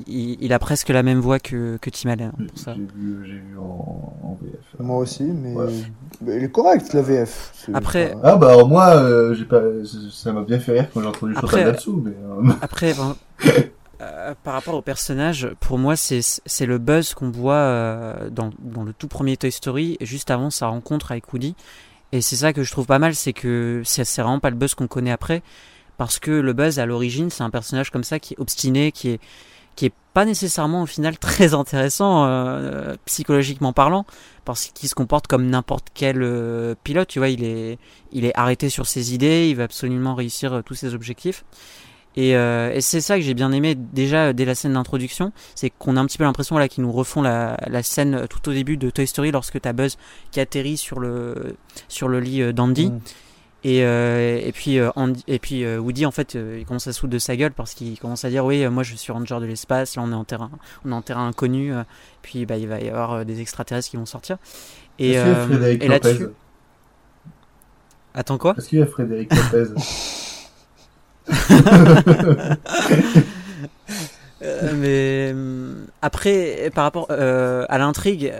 Il, 0.08 0.38
il 0.42 0.52
a 0.54 0.60
presque 0.60 0.90
la 0.90 1.04
même 1.04 1.20
voix 1.20 1.40
que, 1.40 1.78
que 1.78 1.90
Tim 1.90 2.10
Allen. 2.10 2.32
hein, 2.38 2.46
pour 2.50 2.58
ça. 2.60 2.74
J'ai 2.76 2.82
vu, 2.82 3.24
j'ai 3.26 3.34
vu 3.34 3.58
en, 3.58 4.14
en 4.24 4.38
VF. 4.42 4.60
Moi 4.80 4.98
aussi, 4.98 5.24
mais, 5.24 5.54
Ouais. 5.54 5.72
mais 6.22 6.34
elle 6.34 6.44
est 6.44 6.52
correcte, 6.52 6.92
la 6.94 7.02
VF. 7.02 7.54
Après- 7.74 8.12
pas- 8.12 8.20
Ah 8.24 8.36
bah 8.36 8.64
moi, 8.66 8.96
euh, 8.98 9.34
j'ai 9.34 9.46
pas, 9.46 9.62
ça 10.12 10.34
m'a 10.34 10.42
bien 10.42 10.60
fait 10.60 10.74
rire 10.74 10.90
quand 10.94 11.02
j'ai 11.02 11.08
entendu 11.08 11.34
Chantal 11.36 11.66
là-dessous, 11.68 12.02
mais 12.04 12.12
euh, 12.12 12.52
Après, 12.62 12.94
ben, 12.94 13.16
euh, 14.02 14.34
par 14.44 14.54
rapport 14.56 14.74
au 14.76 14.82
personnage, 14.82 15.50
pour 15.62 15.78
moi, 15.78 15.96
c'est 15.96 16.20
c'est 16.22 16.66
le 16.66 16.78
buzz 16.78 17.14
qu'on 17.14 17.32
voit 17.32 17.54
euh, 17.56 18.30
dans, 18.30 18.50
dans 18.60 18.84
le 18.84 18.92
tout 18.92 19.08
premier 19.08 19.38
Toy 19.38 19.52
Story, 19.52 19.98
juste 20.02 20.30
avant 20.30 20.50
sa 20.50 20.68
rencontre 20.68 21.12
avec 21.12 21.32
Woody. 21.32 21.56
Et 22.12 22.20
c'est 22.22 22.36
ça 22.36 22.52
que 22.54 22.64
je 22.64 22.72
trouve 22.72 22.86
pas 22.86 23.00
mal, 23.00 23.16
c'est 23.16 23.34
que 23.34 23.82
c'est 23.86 24.04
c'est 24.04 24.22
vraiment 24.22 24.40
pas 24.40 24.50
le 24.50 24.56
buzz 24.58 24.74
qu'on 24.76 24.88
connaît 24.88 25.12
après, 25.12 25.42
parce 25.98 26.20
que 26.20 26.32
le 26.32 26.52
buzz 26.52 26.80
à 26.80 26.86
l'origine, 26.86 27.30
c'est 27.30 27.44
un 27.44 27.50
personnage 27.50 27.92
comme 27.92 28.04
ça 28.04 28.20
qui 28.20 28.34
est 28.34 28.40
obstiné, 28.40 28.92
qui 28.92 29.10
est 29.12 29.20
pas 30.16 30.24
nécessairement 30.24 30.84
au 30.84 30.86
final 30.86 31.18
très 31.20 31.54
intéressant 31.54 32.26
euh, 32.26 32.96
psychologiquement 33.04 33.74
parlant 33.74 34.06
parce 34.46 34.68
qu'il 34.68 34.88
se 34.88 34.96
comporte 34.96 35.28
comme 35.28 35.46
n'importe 35.48 35.88
quel 35.94 36.24
euh, 36.24 36.74
pilote 36.86 37.10
tu 37.10 37.20
vois 37.20 37.28
il 37.28 37.44
est 37.44 37.78
il 38.14 38.24
est 38.24 38.32
arrêté 38.34 38.70
sur 38.70 38.88
ses 38.88 39.14
idées 39.14 39.50
il 39.50 39.58
va 39.58 39.64
absolument 39.64 40.16
réussir 40.16 40.54
euh, 40.54 40.62
tous 40.62 40.74
ses 40.74 40.96
objectifs 40.96 41.44
et, 42.18 42.34
c'est 42.80 43.02
ça 43.02 43.18
que 43.18 43.24
j'ai 43.24 43.34
bien 43.34 43.52
aimé 43.52 43.76
déjà 43.76 44.32
dès 44.32 44.46
la 44.46 44.56
scène 44.56 44.72
d'introduction, 44.72 45.34
c'est 45.54 45.70
qu'on 45.70 45.98
a 45.98 46.00
un 46.00 46.06
petit 46.06 46.18
peu 46.18 46.24
l'impression 46.24 46.58
là 46.58 46.70
qu'ils 46.70 46.86
nous 46.86 46.92
refont 46.94 47.22
la, 47.22 47.58
scène 47.84 48.26
tout 48.30 48.48
au 48.48 48.54
début 48.54 48.78
de 48.78 48.90
Toy 48.90 49.06
Story 49.06 49.32
lorsque 49.32 49.60
t'as 49.60 49.74
Buzz 49.74 49.98
qui 50.32 50.40
atterrit 50.40 50.78
sur 50.78 51.02
le 51.02 51.58
sur 51.90 52.08
le 52.08 52.22
lit 52.22 52.54
d'Andy. 52.54 52.90
Mm. 52.90 53.00
Et, 53.68 53.84
euh, 53.84 54.40
et 54.44 54.52
puis, 54.52 54.78
euh, 54.78 54.92
Andy- 54.96 55.24
et 55.28 55.40
puis 55.40 55.66
euh, 55.66 55.80
Woody 55.80 56.06
en 56.06 56.12
fait 56.12 56.36
il 56.36 56.64
commence 56.68 56.86
à 56.86 56.94
se 56.94 57.00
foutre 57.00 57.14
de 57.14 57.18
sa 57.18 57.36
gueule 57.36 57.52
parce 57.52 57.74
qu'il 57.74 57.98
commence 57.98 58.24
à 58.24 58.30
dire 58.30 58.46
oui 58.46 58.64
moi 58.68 58.84
je 58.84 58.94
suis 58.94 59.12
ranger 59.12 59.40
de 59.40 59.46
l'espace. 59.46 59.96
Là 59.96 60.04
on 60.06 60.12
est 60.12 60.16
en 60.16 60.24
terrain 60.24 60.52
on 60.86 60.92
est 60.92 60.94
en 60.94 61.02
terrain 61.02 61.28
inconnu 61.28 61.74
puis 62.22 62.46
bah, 62.46 62.58
il 62.58 62.68
va 62.68 62.80
y 62.80 62.90
avoir 62.90 63.26
des 63.26 63.42
extraterrestres 63.42 63.90
qui 63.90 63.98
vont 63.98 64.06
sortir. 64.06 64.38
Et, 65.00 65.14
et 65.14 65.88
là-dessus 65.88 66.28
Attends 68.14 68.38
quoi? 68.38 68.54
Est-ce 68.56 68.70
qu'il 68.70 68.78
y 68.80 68.82
a 68.84 68.86
Frédéric 68.86 69.32
Lopez? 69.34 69.74
Mais 74.76 75.34
après, 76.04 76.70
par 76.76 76.84
rapport 76.84 77.10
à 77.10 77.78
l'intrigue, 77.80 78.32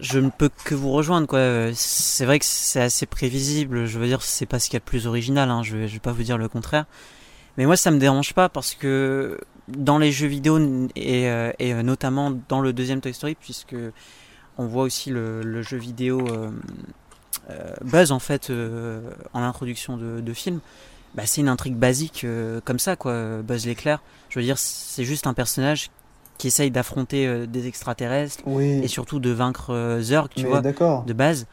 je 0.00 0.18
ne 0.18 0.30
peux 0.30 0.50
que 0.64 0.74
vous 0.74 0.92
rejoindre. 0.92 1.26
quoi. 1.26 1.70
C'est 1.74 2.24
vrai 2.24 2.38
que 2.38 2.44
c'est 2.44 2.80
assez 2.80 3.06
prévisible. 3.06 3.86
Je 3.86 3.98
veux 3.98 4.06
dire, 4.06 4.22
c'est 4.22 4.46
pas 4.46 4.58
ce 4.58 4.66
qu'il 4.66 4.74
y 4.74 4.76
a 4.76 4.80
de 4.80 4.84
plus 4.84 5.06
original. 5.06 5.50
Hein. 5.50 5.62
Je, 5.62 5.76
vais, 5.76 5.88
je 5.88 5.94
vais 5.94 6.00
pas 6.00 6.12
vous 6.12 6.22
dire 6.22 6.38
le 6.38 6.48
contraire. 6.48 6.86
Mais 7.56 7.66
moi, 7.66 7.76
ça 7.76 7.90
me 7.90 7.98
dérange 7.98 8.34
pas 8.34 8.48
parce 8.48 8.74
que 8.74 9.38
dans 9.68 9.98
les 9.98 10.12
jeux 10.12 10.26
vidéo 10.26 10.58
et, 10.94 11.28
euh, 11.28 11.52
euh, 11.60 11.82
notamment 11.82 12.32
dans 12.48 12.60
le 12.60 12.72
deuxième 12.72 13.00
Toy 13.00 13.14
Story, 13.14 13.34
puisque 13.34 13.76
on 14.58 14.66
voit 14.66 14.84
aussi 14.84 15.10
le, 15.10 15.62
jeu 15.62 15.76
vidéo 15.76 16.24
euh, 16.28 16.50
Buzz 17.82 18.12
en 18.12 18.18
fait 18.18 18.50
en 19.32 19.42
introduction 19.42 19.96
de, 19.96 20.32
film. 20.32 20.60
Bah, 21.14 21.22
c'est 21.24 21.40
une 21.40 21.48
intrigue 21.48 21.76
basique 21.76 22.26
comme 22.64 22.78
ça, 22.78 22.96
quoi. 22.96 23.42
Buzz 23.42 23.66
l'éclair. 23.66 24.02
Je 24.28 24.38
veux 24.38 24.44
dire, 24.44 24.58
c'est 24.58 25.04
juste 25.04 25.26
un 25.26 25.34
personnage 25.34 25.90
qui 26.38 26.48
essaye 26.48 26.70
d'affronter 26.70 27.26
euh, 27.26 27.46
des 27.46 27.66
extraterrestres 27.66 28.42
Oui. 28.46 28.80
et 28.82 28.88
surtout 28.88 29.20
de 29.20 29.30
vaincre 29.30 29.72
euh, 29.72 30.00
Zurg, 30.00 30.28
tu 30.28 30.42
Mais 30.44 30.48
vois, 30.50 30.60
de 30.62 31.12
base. 31.12 31.46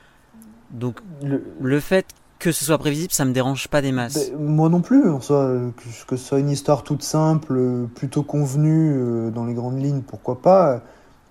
Donc, 0.71 0.99
Le- 1.23 1.43
le 1.61 1.79
fait 1.79 2.05
que 2.39 2.51
ce 2.51 2.65
soit 2.65 2.77
prévisible, 2.77 3.13
ça 3.13 3.23
me 3.25 3.31
dérange 3.31 3.67
pas 3.69 3.81
des 3.81 3.91
masses. 3.93 4.31
Ben, 4.31 4.37
moi 4.39 4.67
non 4.69 4.81
plus, 4.81 5.09
en 5.09 5.21
soi, 5.21 5.37
euh, 5.43 5.69
que, 5.77 6.05
que 6.07 6.15
ce 6.17 6.25
soit 6.25 6.39
une 6.39 6.49
histoire 6.49 6.83
toute 6.83 7.03
simple, 7.03 7.87
plutôt 7.95 8.23
convenue 8.23 9.31
dans 9.31 9.45
les 9.45 9.53
grandes 9.53 9.81
lignes, 9.81 10.01
pourquoi 10.01 10.41
pas. 10.41 10.81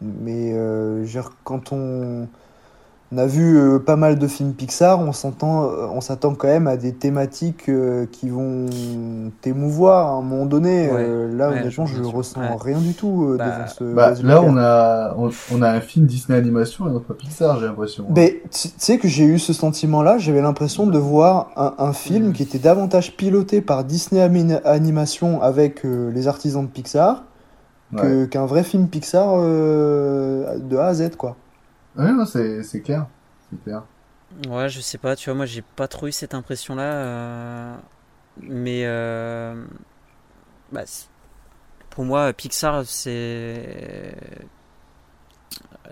Mais 0.01 0.53
euh, 0.55 1.05
dire, 1.05 1.33
quand 1.45 1.73
on, 1.73 2.29
on 3.14 3.18
a 3.18 3.27
vu 3.27 3.59
euh, 3.59 3.79
pas 3.79 3.96
mal 3.96 4.18
de 4.18 4.27
films 4.27 4.55
Pixar, 4.55 4.98
on 5.01 5.12
s'entend, 5.12 5.64
euh, 5.64 5.87
on 5.92 6.01
s'attend 6.01 6.35
quand 6.35 6.48
même 6.48 6.66
à 6.66 6.77
des 6.79 6.92
thématiques 6.94 7.68
euh, 7.68 8.07
qui 8.11 8.31
vont 8.31 8.66
t'émouvoir 9.42 10.07
à 10.07 10.11
un 10.12 10.22
moment 10.22 10.46
donné. 10.46 10.90
Ouais, 10.90 10.96
Euh, 10.98 11.37
là, 11.37 11.51
ouais, 11.51 11.61
honnêtement, 11.61 11.85
je 11.87 12.03
ressens 12.03 12.40
ouais. 12.40 12.48
rien 12.61 12.79
du 12.79 12.94
tout 12.94 13.27
euh, 13.33 13.37
Bah, 13.37 13.44
devant 13.46 13.66
ce. 13.68 13.85
Bah, 13.94 14.14
là, 14.22 14.42
on 14.42 14.57
a, 14.57 15.14
on, 15.18 15.31
on 15.55 15.62
a 15.62 15.68
un 15.70 15.81
film 15.81 16.07
Disney 16.07 16.38
Animation 16.38 16.88
et 16.88 16.90
non 16.90 17.01
pas 17.01 17.14
Pixar, 17.14 17.61
j'ai 17.61 17.66
l'impression. 17.66 18.05
hein. 18.09 18.12
Mais 18.16 18.42
tu 18.51 18.68
sais 18.79 18.98
que 18.98 19.09
j'ai 19.09 19.25
eu 19.25 19.38
ce 19.38 19.53
sentiment-là, 19.53 20.16
j'avais 20.18 20.40
l'impression 20.42 20.87
de 20.87 20.98
voir 20.98 21.51
un, 21.57 21.75
un 21.79 21.92
film 21.92 22.29
Mm. 22.29 22.33
qui 22.33 22.42
était 22.44 22.59
davantage 22.59 23.16
piloté 23.16 23.61
par 23.61 23.85
Disney 23.85 24.20
Animation 24.64 25.42
avec 25.42 25.85
euh, 25.85 26.11
les 26.12 26.29
artisans 26.29 26.64
de 26.64 26.70
Pixar 26.70 27.25
qu'un 28.31 28.46
vrai 28.46 28.62
film 28.62 28.88
Pixar 28.88 29.35
euh, 29.37 30.57
de 30.59 30.77
A 30.79 30.87
à 30.87 30.94
Z, 30.94 31.11
quoi. 31.18 31.37
Ouais, 31.96 32.11
c'est 32.62 32.83
clair. 32.83 33.07
Ouais, 34.48 34.68
je 34.68 34.81
sais 34.81 34.98
pas, 34.98 35.14
tu 35.14 35.28
vois, 35.28 35.37
moi 35.37 35.46
j'ai 35.46 35.62
pas 35.62 35.88
trop 35.88 36.07
eu 36.07 36.12
cette 36.12 36.35
impression-là. 36.35 36.83
euh, 36.83 37.76
Mais 38.40 38.83
euh, 38.87 39.62
bah, 40.72 40.83
pour 41.90 42.05
moi, 42.05 42.33
Pixar, 42.33 42.85
c'est. 42.87 44.16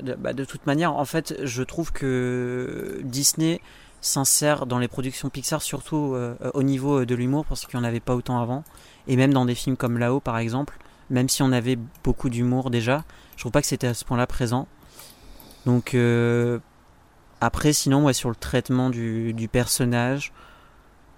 De, 0.00 0.14
bah, 0.14 0.32
de 0.32 0.44
toute 0.46 0.66
manière, 0.66 0.96
en 0.96 1.04
fait, 1.04 1.34
je 1.44 1.62
trouve 1.62 1.92
que 1.92 3.00
Disney 3.04 3.60
s'insère 4.00 4.64
dans 4.64 4.78
les 4.78 4.88
productions 4.88 5.28
Pixar, 5.28 5.60
surtout 5.60 6.14
euh, 6.14 6.34
au 6.54 6.62
niveau 6.62 7.04
de 7.04 7.14
l'humour, 7.14 7.44
parce 7.44 7.66
qu'il 7.66 7.78
n'y 7.78 7.84
en 7.84 7.88
avait 7.88 8.00
pas 8.00 8.14
autant 8.14 8.40
avant. 8.40 8.64
Et 9.06 9.16
même 9.16 9.34
dans 9.34 9.44
des 9.44 9.54
films 9.54 9.76
comme 9.76 9.98
Là-haut, 9.98 10.20
par 10.20 10.38
exemple, 10.38 10.78
même 11.10 11.28
si 11.28 11.42
on 11.42 11.52
avait 11.52 11.76
beaucoup 12.02 12.30
d'humour 12.30 12.70
déjà, 12.70 13.04
je 13.36 13.42
trouve 13.42 13.52
pas 13.52 13.60
que 13.60 13.66
c'était 13.66 13.88
à 13.88 13.94
ce 13.94 14.06
point-là 14.06 14.26
présent. 14.26 14.66
Donc, 15.66 15.94
euh, 15.94 16.58
après, 17.40 17.72
sinon, 17.72 18.04
ouais, 18.04 18.12
sur 18.12 18.28
le 18.28 18.34
traitement 18.34 18.90
du, 18.90 19.32
du 19.32 19.48
personnage, 19.48 20.32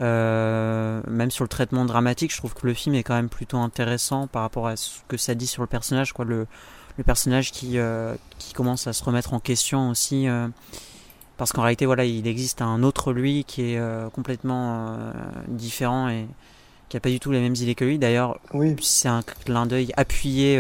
euh, 0.01 1.01
même 1.09 1.31
sur 1.31 1.45
le 1.45 1.49
traitement 1.49 1.85
dramatique, 1.85 2.33
je 2.33 2.39
trouve 2.39 2.55
que 2.55 2.67
le 2.67 2.75
film 2.75 2.95
est 2.95 3.03
quand 3.03 3.15
même 3.15 3.29
plutôt 3.29 3.59
intéressant 3.59 4.27
par 4.27 4.43
rapport 4.43 4.67
à 4.67 4.77
ce 4.77 5.01
que 5.09 5.17
ça 5.17 5.35
dit 5.35 5.47
sur 5.47 5.63
le 5.63 5.69
personnage, 5.69 6.13
quoi. 6.13 6.25
Le, 6.25 6.47
le 6.99 7.05
personnage 7.05 7.53
qui, 7.53 7.79
euh, 7.79 8.15
qui 8.39 8.53
commence 8.53 8.87
à 8.87 8.93
se 8.93 9.03
remettre 9.05 9.33
en 9.35 9.41
question 9.41 9.91
aussi. 9.91 10.29
euh, 10.29 10.49
parce 11.39 11.53
qu'en 11.53 11.63
réalité, 11.63 11.87
voilà, 11.87 12.05
il 12.05 12.27
existe 12.27 12.63
un 12.63 12.83
autre 12.83 13.13
lui 13.13 13.45
qui 13.45 13.73
est 13.75 13.81
complètement 14.13 14.97
différent 15.49 16.09
et 16.09 16.29
qui 16.89 16.97
a 16.97 17.01
pas 17.01 17.09
du 17.09 17.19
tout 17.19 17.33
les 17.33 17.41
mêmes 17.41 17.55
idées 17.57 17.75
que 17.75 17.85
lui. 17.85 17.99
D'ailleurs, 17.99 18.39
Oui. 18.53 18.77
c'est 18.81 19.09
un 19.09 19.23
clin 19.23 19.67
d'œil 19.67 19.93
appuyé 19.97 20.57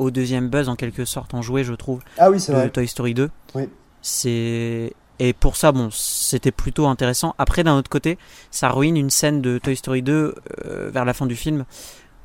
au 0.00 0.10
deuxième 0.10 0.48
buzz 0.48 0.68
en 0.68 0.76
quelque 0.76 1.04
sorte 1.04 1.34
en 1.34 1.42
jouet, 1.42 1.62
je 1.62 1.74
trouve 1.74 2.00
Ah 2.18 2.30
oui, 2.30 2.40
c'est 2.40 2.52
vrai. 2.52 2.70
Toy 2.70 2.88
Story 2.88 3.14
2. 3.14 3.30
Oui. 3.54 3.68
C'est 4.02 4.94
et 5.22 5.34
pour 5.34 5.56
ça 5.56 5.70
bon, 5.70 5.90
c'était 5.92 6.50
plutôt 6.50 6.86
intéressant. 6.86 7.34
Après 7.36 7.62
d'un 7.62 7.76
autre 7.76 7.90
côté, 7.90 8.16
ça 8.50 8.70
ruine 8.70 8.96
une 8.96 9.10
scène 9.10 9.42
de 9.42 9.58
Toy 9.58 9.76
Story 9.76 10.00
2 10.00 10.34
euh, 10.64 10.90
vers 10.90 11.04
la 11.04 11.12
fin 11.12 11.26
du 11.26 11.36
film 11.36 11.66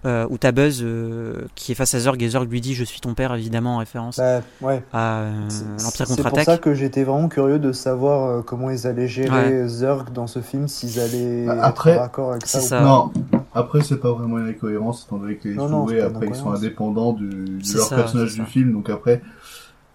euh, 0.06 0.28
où 0.30 0.38
t'as 0.38 0.52
Buzz 0.52 0.82
euh, 0.84 1.46
qui 1.56 1.72
est 1.72 1.76
face 1.76 1.94
à 1.96 2.00
Zurg 2.00 2.16
et 2.22 2.30
Zurg 2.30 2.46
lui 2.46 2.62
dit 2.62 2.74
je 2.76 2.84
suis 2.84 3.00
ton 3.02 3.14
père 3.14 3.34
évidemment 3.34 3.76
en 3.76 3.78
référence 3.80 4.18
Bah, 4.18 4.42
ouais. 4.62 4.84
à 4.94 5.20
euh, 5.22 5.32
C'est- 5.50 5.64
l'Empire 5.66 5.92
C'est 5.92 6.06
pour 6.06 6.16
contre-attaque. 6.18 6.46
ça 6.46 6.58
que 6.58 6.74
j'étais 6.74 7.04
vraiment 7.04 7.28
curieux 7.28 7.60
de 7.60 7.72
savoir 7.72 8.30
euh, 8.30 8.42
comment 8.42 8.70
ils 8.70 8.86
allaient 8.88 9.08
gérer 9.08 9.68
Zurg 9.68 10.12
dans 10.14 10.28
ce 10.28 10.40
film, 10.40 10.68
s'ils 10.68 11.00
allaient 11.00 11.46
Bah, 11.48 11.58
après, 11.62 11.92
être 11.92 12.02
d'accord 12.02 12.32
avec 12.32 12.46
ça. 12.46 12.82
ou. 12.82 12.86
Non, 12.86 13.12
après, 13.54 13.82
c'est 13.82 13.98
pas 13.98 14.12
vraiment 14.12 14.38
une 14.38 14.48
incohérence, 14.50 15.06
étant 15.06 15.18
donné 15.18 15.36
que 15.38 15.48
les 15.50 15.56
Non, 15.56 15.88
jouets, 15.88 16.02
après, 16.02 16.28
ils 16.28 16.36
sont 16.36 16.52
indépendants 16.52 17.14
du, 17.14 17.28
de 17.30 17.74
leur 17.78 17.86
ça, 17.88 17.96
personnage 17.96 18.34
du 18.34 18.40
ça. 18.42 18.46
film, 18.46 18.74
donc 18.74 18.90
après, 18.90 19.22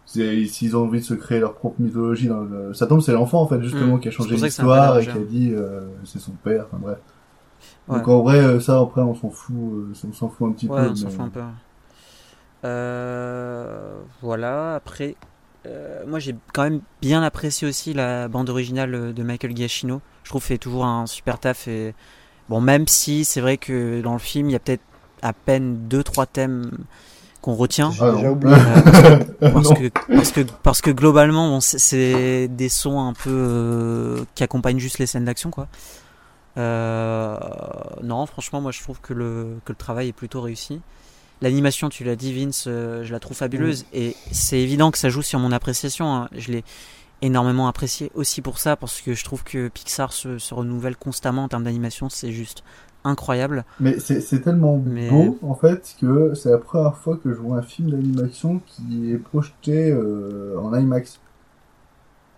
s'ils 0.06 0.76
ont 0.76 0.84
envie 0.84 1.00
de 1.00 1.04
se 1.04 1.14
créer 1.14 1.38
leur 1.38 1.54
propre 1.54 1.76
mythologie 1.80 2.26
dans 2.26 2.40
le... 2.40 2.74
Ça 2.74 2.86
tombe, 2.86 3.00
c'est 3.00 3.12
l'enfant, 3.12 3.42
en 3.42 3.46
fait, 3.46 3.62
justement, 3.62 3.96
Mm. 3.96 4.00
qui 4.00 4.08
a 4.08 4.10
changé 4.10 4.34
l'histoire 4.36 4.98
et 4.98 5.04
qui 5.04 5.10
a 5.10 5.14
dit, 5.28 5.52
euh, 5.54 5.82
c'est 6.04 6.18
son 6.18 6.32
père, 6.32 6.64
enfin 6.66 6.78
bref. 6.82 6.98
Ouais. 7.88 7.98
Donc 7.98 8.08
en 8.08 8.22
vrai, 8.22 8.38
euh, 8.38 8.60
ça, 8.60 8.78
après, 8.80 9.00
on 9.02 9.14
s'en 9.14 9.30
fout, 9.30 9.54
euh, 9.56 9.92
on 10.08 10.12
s'en 10.12 10.28
fout 10.28 10.48
un 10.48 10.52
petit 10.52 10.68
Ouais, 10.68 10.82
peu. 10.84 10.90
on 10.90 10.94
s'en 10.96 11.06
mais- 11.06 11.10
fout 11.12 11.20
un 11.20 11.28
peu. 11.28 11.40
Euh, 12.64 14.00
voilà, 14.22 14.74
après, 14.76 15.16
euh, 15.66 16.02
moi 16.06 16.18
j'ai 16.18 16.34
quand 16.52 16.62
même 16.64 16.80
bien 17.00 17.22
apprécié 17.22 17.66
aussi 17.66 17.94
la 17.94 18.28
bande 18.28 18.50
originale 18.50 19.14
de 19.14 19.22
Michael 19.22 19.56
Giacchino. 19.56 20.00
Je 20.24 20.28
trouve 20.30 20.42
qu'il 20.42 20.48
fait 20.54 20.58
toujours 20.58 20.84
un 20.84 21.06
super 21.06 21.38
taf. 21.38 21.68
Et... 21.68 21.94
Bon, 22.48 22.60
même 22.60 22.86
si 22.86 23.24
c'est 23.24 23.40
vrai 23.40 23.56
que 23.56 24.00
dans 24.02 24.12
le 24.12 24.18
film, 24.18 24.48
il 24.50 24.52
y 24.52 24.56
a 24.56 24.58
peut-être 24.58 24.82
à 25.22 25.32
peine 25.32 25.86
2-3 25.88 26.26
thèmes 26.26 26.70
qu'on 27.40 27.54
retient. 27.54 27.90
J'ai 27.92 28.02
Ah, 28.04 28.12
déjà 28.12 28.26
non. 28.26 28.32
oublié. 28.32 28.56
Euh, 29.42 29.50
parce, 29.52 29.70
que, 29.72 29.88
parce, 30.14 30.32
que, 30.32 30.40
parce 30.62 30.80
que 30.82 30.90
globalement, 30.90 31.48
bon, 31.48 31.60
c'est- 31.60 32.46
des 32.48 32.68
sons 32.68 33.00
un 33.00 33.14
peu 33.14 33.30
euh, 33.30 34.24
qui 34.34 34.44
accompagnent 34.44 34.78
juste 34.78 34.98
les 34.98 35.06
scènes 35.06 35.24
d'action, 35.24 35.50
quoi. 35.50 35.66
Euh, 36.60 37.36
non, 38.02 38.26
franchement, 38.26 38.60
moi 38.60 38.70
je 38.72 38.80
trouve 38.82 39.00
que 39.00 39.12
le, 39.14 39.56
que 39.64 39.72
le 39.72 39.76
travail 39.76 40.08
est 40.08 40.12
plutôt 40.12 40.40
réussi. 40.40 40.80
L'animation, 41.42 41.88
tu 41.88 42.04
l'as 42.04 42.16
dit, 42.16 42.32
Vince, 42.38 42.64
euh, 42.66 43.02
je 43.04 43.12
la 43.12 43.18
trouve 43.18 43.36
fabuleuse. 43.36 43.86
Et 43.94 44.14
c'est 44.30 44.58
évident 44.60 44.90
que 44.90 44.98
ça 44.98 45.08
joue 45.08 45.22
sur 45.22 45.38
mon 45.38 45.52
appréciation. 45.52 46.14
hein. 46.14 46.28
Je 46.36 46.52
l'ai 46.52 46.64
énormément 47.22 47.66
apprécié 47.66 48.10
aussi 48.14 48.42
pour 48.42 48.58
ça, 48.58 48.76
parce 48.76 49.00
que 49.00 49.14
je 49.14 49.24
trouve 49.24 49.42
que 49.42 49.68
Pixar 49.68 50.12
se, 50.12 50.38
se 50.38 50.52
renouvelle 50.54 50.96
constamment 50.96 51.44
en 51.44 51.48
termes 51.48 51.64
d'animation. 51.64 52.10
C'est 52.10 52.30
juste 52.32 52.62
incroyable. 53.04 53.64
Mais 53.78 53.98
c'est 53.98 54.20
c'est 54.20 54.40
tellement 54.40 54.82
Mais- 54.84 55.08
beau, 55.08 55.38
en 55.42 55.54
fait, 55.54 55.94
que 55.98 56.34
c'est 56.34 56.50
la 56.50 56.58
première 56.58 56.96
fois 56.98 57.16
que 57.16 57.30
je 57.32 57.38
vois 57.38 57.56
un 57.56 57.62
film 57.62 57.90
d'animation 57.90 58.60
qui 58.66 59.10
est 59.10 59.16
projeté 59.18 59.90
euh, 59.90 60.58
en 60.60 60.74
IMAX. 60.78 61.20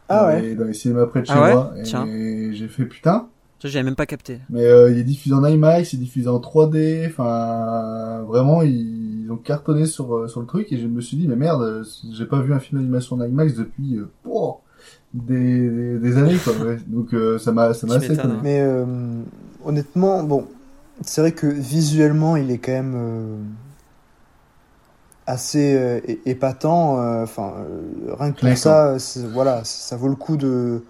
Ah 0.08 0.20
dans 0.20 0.26
ouais. 0.28 0.42
les, 0.42 0.54
dans 0.54 0.64
les 0.64 0.74
cinémas 0.74 1.06
près 1.06 1.22
de 1.22 1.26
chez 1.26 1.32
Ah 1.34 1.42
ouais 1.42 1.54
moi. 1.54 1.72
Tiens. 1.82 2.06
Et 2.06 2.50
j'ai 2.54 2.68
fait 2.68 2.84
putain. 2.84 3.28
Ça, 3.62 3.68
j'avais 3.68 3.84
même 3.84 3.94
pas 3.94 4.06
capté. 4.06 4.40
Mais 4.50 4.64
euh, 4.66 4.90
il 4.90 4.98
est 4.98 5.04
diffusé 5.04 5.32
en 5.36 5.44
IMAX, 5.44 5.92
il 5.92 6.00
est 6.00 6.02
diffusé 6.02 6.28
en 6.28 6.40
3D, 6.40 7.06
enfin 7.06 8.22
vraiment 8.26 8.62
ils 8.62 9.28
ont 9.30 9.36
cartonné 9.36 9.86
sur 9.86 10.12
euh, 10.16 10.26
sur 10.26 10.40
le 10.40 10.46
truc 10.46 10.72
et 10.72 10.78
je 10.78 10.88
me 10.88 11.00
suis 11.00 11.16
dit 11.16 11.28
mais 11.28 11.36
merde, 11.36 11.62
euh, 11.62 11.84
j'ai 12.12 12.26
pas 12.26 12.40
vu 12.40 12.52
un 12.52 12.58
film 12.58 12.80
d'animation 12.80 13.14
en 13.16 13.22
IMAX 13.24 13.54
depuis 13.54 13.98
euh, 13.98 14.10
oh, 14.28 14.58
des, 15.14 15.68
des, 15.70 15.98
des 16.00 16.16
années 16.16 16.38
quoi. 16.42 16.54
ouais. 16.66 16.78
Donc 16.88 17.14
euh, 17.14 17.38
ça 17.38 17.52
m'a 17.52 17.72
ça 17.72 17.86
m'a 17.86 17.94
assez 17.94 18.14
étonné. 18.14 18.34
Mais 18.42 18.60
euh, 18.60 18.84
honnêtement, 19.64 20.24
bon, 20.24 20.46
c'est 21.02 21.20
vrai 21.20 21.30
que 21.32 21.46
visuellement, 21.46 22.34
il 22.36 22.50
est 22.50 22.58
quand 22.58 22.72
même 22.72 22.94
euh, 22.96 23.36
assez 25.26 25.74
euh, 25.76 26.00
épatant. 26.26 27.00
euh, 27.00 27.22
Enfin, 27.22 27.52
euh, 27.58 28.14
rien 28.18 28.32
que 28.32 28.40
pour 28.40 28.56
ça, 28.58 28.96
voilà, 29.32 29.62
ça 29.64 29.96
vaut 29.96 30.08
le 30.08 30.16
coup 30.16 30.36
de, 30.36 30.82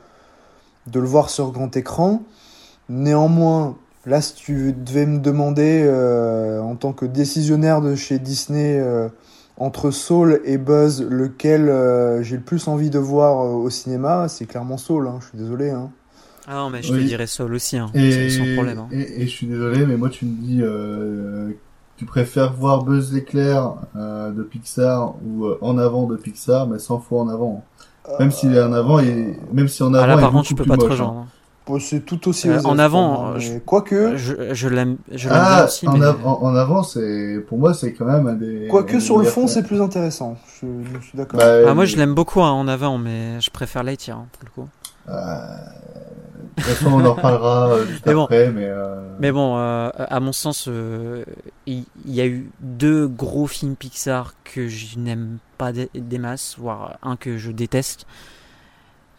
de 0.87 1.00
le 1.00 1.06
voir 1.06 1.28
sur 1.30 1.52
grand 1.52 1.76
écran. 1.76 2.22
Néanmoins, 2.96 3.77
là, 4.04 4.21
si 4.21 4.35
tu 4.35 4.73
devais 4.75 5.06
me 5.06 5.19
demander, 5.19 5.83
euh, 5.87 6.60
en 6.60 6.77
tant 6.77 6.92
que 6.92 7.06
décisionnaire 7.06 7.81
de 7.81 7.94
chez 7.94 8.19
Disney, 8.19 8.79
euh, 8.79 9.08
entre 9.56 9.90
Soul 9.90 10.40
et 10.44 10.58
Buzz, 10.58 11.02
lequel 11.08 11.69
euh, 11.71 12.23
j'ai 12.23 12.37
le 12.37 12.42
plus 12.42 12.69
envie 12.69 12.90
de 12.90 12.98
voir 12.98 13.40
euh, 13.40 13.52
au 13.54 13.71
cinéma, 13.71 14.29
c'est 14.29 14.44
clairement 14.44 14.77
Soul. 14.77 15.08
hein, 15.08 15.17
je 15.21 15.29
suis 15.29 15.38
désolé. 15.38 15.71
Hein. 15.71 15.90
Ah 16.46 16.56
non, 16.56 16.71
mais 16.71 16.83
je 16.83 16.92
Oui. 16.92 17.00
te 17.00 17.04
dirais 17.06 17.27
Soul 17.27 17.54
aussi, 17.54 17.79
hein, 17.79 17.90
Et, 17.94 18.29
sans 18.29 18.44
problème. 18.54 18.79
hein. 18.81 18.88
et, 18.92 19.23
et 19.23 19.27
je 19.27 19.31
suis 19.31 19.46
désolé, 19.46 19.87
mais 19.87 19.96
moi 19.96 20.10
tu 20.10 20.27
me 20.27 20.35
dis, 20.42 20.58
euh, 20.60 21.50
tu 21.96 22.04
préfères 22.04 22.52
voir 22.52 22.83
Buzz 22.85 23.12
l'éclair 23.14 23.75
euh, 23.96 24.33
de 24.33 24.42
Pixar 24.42 25.14
ou 25.25 25.46
euh, 25.46 25.56
en 25.62 25.79
avant 25.79 26.04
de 26.06 26.17
Pixar, 26.17 26.67
mais 26.67 26.79
100 26.79 26.98
fois 26.98 27.23
en 27.23 27.29
avant. 27.29 27.64
Même 28.19 28.33
s'il 28.33 28.54
est 28.54 28.62
en 28.62 28.73
avant, 28.73 28.98
et 28.98 29.38
même 29.52 29.69
si 29.69 29.83
en 29.85 29.94
avant, 29.94 30.02
Ah 30.02 30.06
là, 30.08 30.19
par 30.19 30.33
contre, 30.33 30.48
je 30.48 30.54
peux 30.56 30.64
pas 30.64 30.77
te 30.77 30.81
moche, 30.81 30.90
hein. 30.90 31.04
rejoindre. 31.04 31.27
C'est 31.81 32.00
tout 32.04 32.29
aussi 32.29 32.48
Euh, 32.48 32.60
en 32.65 32.79
avant, 32.79 33.38
je- 33.38 33.52
mais 33.52 33.60
quoique, 33.65 34.17
Je, 34.17 34.52
je 34.52 34.69
l'aime 34.69 34.96
je 35.13 35.29
l'aime 35.29 35.38
bien 35.38 35.46
Ah, 35.60 35.65
aussi, 35.67 35.87
en, 35.88 35.92
mais- 35.96 36.04
av- 36.04 36.27
en, 36.27 36.42
en 36.42 36.54
avant, 36.56 36.83
c'est 36.83 37.38
pour 37.48 37.56
moi, 37.58 37.73
c'est 37.73 37.92
quand 37.92 38.04
même 38.04 38.27
un 38.27 38.35
des. 38.35 38.67
quoique 38.69 38.98
sur 39.00 39.19
le 39.19 39.25
fond, 39.25 39.46
c'est 39.46 39.63
plus 39.63 39.81
intéressant. 39.81 40.37
Je, 40.60 40.67
je 41.00 41.06
suis 41.06 41.17
d'accord. 41.17 41.38
Bah, 41.38 41.69
Ah, 41.69 41.75
moi 41.75 41.85
je 41.85 41.96
l'aime 41.96 42.15
beaucoup 42.15 42.42
hein, 42.42 42.50
en 42.50 42.67
avant, 42.69 42.98
mais 42.98 43.40
je 43.40 43.50
préfère 43.50 43.85
Lightyear 43.85 44.19
hein, 44.19 44.27
pour 44.33 44.42
le 44.44 44.50
coup. 44.63 44.69
Euh, 45.08 45.13
De 46.56 46.63
toute 46.63 46.65
façon, 46.75 46.92
on 46.92 47.04
en 47.06 47.15
reparlera 47.15 47.69
euh, 47.71 47.87
juste 47.90 48.06
Mais 48.06 48.15
bon. 48.15 48.25
après, 48.25 48.50
mais. 48.50 48.67
euh, 48.67 49.17
Mais 49.21 49.33
bon, 49.33 49.56
euh, 49.56 49.88
à 49.96 50.21
mon 50.21 50.33
sens, 50.33 50.67
euh, 50.69 51.25
il 51.67 51.85
y, 52.06 52.21
a 52.21 52.27
eu 52.27 52.50
deux 52.60 53.06
gros 53.08 53.46
films 53.46 53.77
Pixar 53.77 54.35
que 54.44 54.69
je 54.69 54.98
n'aime 54.98 55.38
pas 55.58 55.73
des, 55.73 55.88
des 55.94 56.19
masses, 56.19 56.56
voire 56.58 56.98
un 57.02 57.17
que 57.17 57.38
je 57.38 57.50
déteste. 57.52 58.04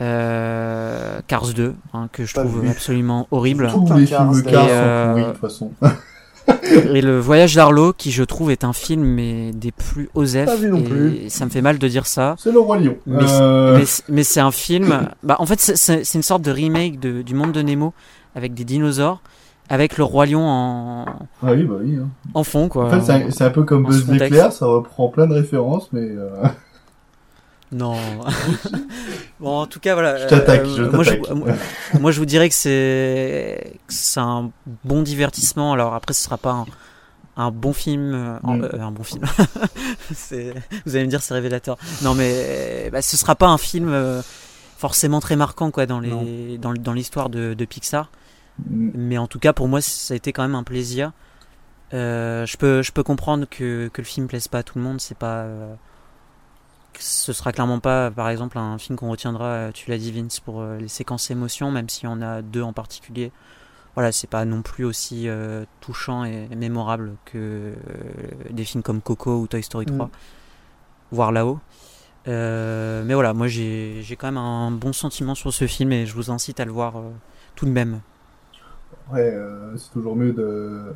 Euh, 0.04 1.20
Cars 1.28 1.54
2, 1.56 1.74
hein, 1.94 2.10
que 2.12 2.26
je 2.26 2.34
trouve 2.34 2.64
absolument 2.70 3.28
horrible. 3.32 3.70
Tout 3.72 3.86
les 3.96 4.06
Cars, 4.06 4.34
films. 4.34 4.44
Cars 4.44 4.64
sont 4.64 4.70
Et, 4.70 4.72
pourris, 4.72 4.72
euh, 4.72 5.16
de 5.16 5.32
toute 5.32 5.38
façon. 5.42 5.72
Et 6.94 7.02
le 7.02 7.20
Voyage 7.20 7.56
d'Arlo, 7.56 7.94
qui 7.94 8.12
je 8.12 8.22
trouve 8.24 8.52
est 8.52 8.66
un 8.66 8.74
film 8.74 9.02
mais 9.02 9.52
des 9.54 9.72
plus 9.72 10.10
osef. 10.14 10.46
Pas 10.46 10.56
vu 10.58 10.70
non 10.70 10.80
et 10.80 10.84
plus. 10.84 11.30
ça 11.30 11.46
me 11.46 11.50
fait 11.50 11.62
mal 11.62 11.78
de 11.78 11.88
dire 11.88 12.06
ça. 12.06 12.36
C'est 12.38 12.52
le 12.52 12.60
Roi 12.60 12.80
Lion. 12.80 12.98
Mais, 13.06 13.24
Euh, 13.32 13.78
mais, 13.78 13.86
c'est- 13.86 14.04
mais 14.10 14.24
c'est 14.24 14.42
un 14.42 14.52
film. 14.52 15.08
Bah, 15.24 15.38
en 15.40 15.46
fait, 15.46 15.60
c'est- 15.62 16.14
une 16.14 16.22
sorte 16.22 16.42
de 16.42 16.52
remake 16.52 17.00
de- 17.00 17.22
du 17.22 17.34
monde 17.34 17.54
de 17.54 17.62
Nemo 17.62 17.94
avec 18.36 18.54
des 18.54 18.66
dinosaures, 18.66 19.22
avec 19.70 19.98
le 19.98 20.04
roi 20.04 20.26
lion 20.26 20.46
en, 20.46 21.06
ah 21.44 21.54
oui, 21.54 21.64
bah 21.64 21.76
oui. 21.82 21.98
hein. 22.02 22.10
en 22.34 22.44
fond, 22.44 22.68
quoi. 22.68 22.88
En 22.88 22.90
fait, 23.02 23.30
c'est 23.32 23.44
un, 23.46 23.50
peu 23.50 23.64
comme 23.64 23.86
Buzz 23.86 24.10
l'éclair, 24.10 24.52
ça 24.52 24.66
reprend 24.66 25.08
plein 25.08 25.28
de 25.28 25.34
références, 25.34 25.88
mais. 25.94 26.10
Non. 27.74 27.96
bon, 29.40 29.50
en 29.62 29.68
tout 29.68 29.80
cas, 29.80 29.94
voilà. 29.94 30.18
Je 30.18 30.28
t'attaque, 30.28 30.62
euh, 30.62 30.76
je 30.78 30.84
moi, 30.84 31.04
t'attaque. 31.04 32.00
moi, 32.00 32.12
je 32.12 32.20
vous 32.20 32.26
dirais 32.26 32.50
que 32.50 32.56
c'est 32.56 34.20
un 34.20 34.52
bon 34.84 35.02
divertissement. 35.02 35.74
Alors 35.74 35.94
après, 35.94 36.14
ce 36.14 36.24
sera 36.24 36.38
pas 36.38 36.52
un, 36.52 36.66
un 37.36 37.52
bon 37.52 37.74
film, 37.74 38.14
euh, 38.14 38.38
en- 38.44 38.58
Mm. 38.58 38.64
euh, 38.74 38.80
un 38.82 38.92
bon 38.92 39.04
film. 39.04 39.24
Vous 40.86 40.96
allez 40.96 41.06
me 41.06 41.10
dire, 41.10 41.22
c'est 41.22 41.34
révélateur. 41.34 41.78
Non, 42.02 42.14
mais 42.14 42.90
bah, 42.92 43.02
ce 43.02 43.18
sera 43.18 43.36
pas 43.36 43.48
un 43.48 43.58
film 43.58 43.90
euh, 43.90 44.22
forcément 44.78 45.20
très 45.20 45.36
marquant, 45.36 45.72
quoi, 45.72 45.86
dans 45.86 46.00
les 46.00 46.58
dans, 46.58 46.74
dans 46.74 46.94
l'histoire 46.94 47.30
de, 47.30 47.54
de 47.54 47.66
Pixar. 47.66 48.10
mm, 48.70 48.92
Mais 48.96 49.18
en 49.18 49.28
tout 49.28 49.40
cas, 49.40 49.54
pour 49.54 49.68
moi, 49.68 49.82
ça 49.82 50.14
a 50.14 50.18
été 50.18 50.32
quand 50.34 50.44
même 50.44 50.56
un 50.56 50.64
plaisir. 50.64 51.12
Euh, 51.94 52.46
je 52.46 52.58
peux, 52.58 52.82
je 52.82 52.92
peux 52.92 53.04
comprendre 53.04 53.46
que, 53.50 53.88
que 53.94 54.02
le 54.02 54.06
film 54.08 54.28
plaise 54.28 54.48
pas 54.48 54.60
à 54.60 54.64
tout 54.64 54.78
le 54.78 54.84
monde. 54.84 55.00
C'est 55.00 55.18
pas, 55.18 55.42
euh, 55.44 55.74
ce 57.00 57.34
sera 57.34 57.52
clairement 57.52 57.80
pas, 57.80 58.12
par 58.12 58.30
exemple, 58.30 58.58
un 58.58 58.78
film 58.78 58.98
qu'on 58.98 59.10
retiendra. 59.10 59.46
euh, 59.46 59.72
Tu 59.72 59.90
l'as 59.90 59.98
dit, 59.98 60.12
Vince, 60.12 60.40
pour 60.40 60.62
euh, 60.62 60.78
les 60.78 60.88
séquences 60.88 61.30
émotions, 61.32 61.72
même 61.72 61.90
si 61.90 62.06
on 62.08 62.22
a 62.22 62.42
deux 62.42 62.62
en 62.62 62.74
particulier. 62.74 63.32
Voilà, 63.96 64.12
c'est 64.12 64.28
pas 64.30 64.44
non 64.46 64.62
plus 64.64 64.86
aussi 64.86 65.28
euh, 65.30 65.66
touchant 65.82 66.24
et 66.26 66.48
mémorable 66.56 67.16
que 67.26 67.38
euh, 67.38 67.74
des 68.50 68.64
films 68.64 68.82
comme 68.84 69.02
Coco 69.02 69.40
ou 69.40 69.48
Toy 69.48 69.62
Story 69.62 69.86
3, 69.86 70.08
Mm. 70.08 70.10
voire 71.12 71.32
là-haut. 71.32 71.60
Euh, 72.28 73.04
mais 73.06 73.14
voilà, 73.14 73.34
moi 73.34 73.48
j'ai 73.48 74.00
j'ai 74.02 74.16
quand 74.16 74.28
même 74.28 74.38
un 74.38 74.72
bon 74.72 74.94
sentiment 74.94 75.36
sur 75.36 75.54
ce 75.54 75.68
film 75.68 75.92
et 75.92 76.06
je 76.06 76.14
vous 76.16 76.32
incite 76.32 76.60
à 76.60 76.66
le 76.66 76.72
voir 76.72 76.96
tout 77.56 77.66
de 77.66 77.72
même. 77.72 78.00
Ouais, 79.12 79.32
euh, 79.34 79.76
c'est 79.76 79.92
toujours 79.92 80.16
mieux 80.16 80.34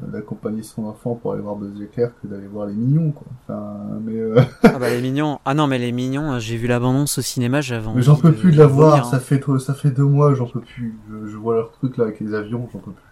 d'accompagner 0.01 0.63
son 0.63 0.85
enfant 0.85 1.15
pour 1.15 1.33
aller 1.33 1.41
voir 1.41 1.55
Buzz 1.55 1.77
l'éclair 1.77 2.11
que 2.21 2.27
d'aller 2.27 2.47
voir 2.47 2.65
les 2.67 2.73
mignons, 2.73 3.11
quoi. 3.11 3.27
Enfin, 3.43 3.99
mais, 4.01 4.13
euh, 4.17 4.41
Ah 4.63 4.79
bah 4.79 4.89
les 4.89 5.01
mignons. 5.01 5.39
Ah 5.45 5.53
non 5.53 5.67
mais 5.67 5.77
les 5.77 5.91
mignons, 5.91 6.33
euh, 6.33 6.39
j'ai 6.39 6.55
vu 6.55 6.67
l'abondance 6.67 7.17
au 7.17 7.21
cinéma, 7.21 7.59
j'avais 7.61 7.87
mais 7.93 8.01
j'en 8.01 8.15
peux 8.15 8.31
plus 8.31 8.51
de 8.53 8.57
la 8.57 8.65
voir. 8.67 8.91
vomir, 8.91 9.07
hein. 9.07 9.11
Ça 9.11 9.19
fait 9.19 9.41
ça 9.59 9.73
fait 9.73 9.91
deux 9.91 10.05
mois, 10.05 10.33
j'en 10.33 10.47
peux 10.47 10.61
plus. 10.61 10.97
Je, 11.11 11.27
je 11.27 11.37
vois 11.37 11.55
leur 11.55 11.71
truc 11.71 11.97
là 11.97 12.05
avec 12.05 12.19
les 12.21 12.33
avions, 12.33 12.69
j'en 12.71 12.79
peux 12.79 12.91
plus. 12.91 13.03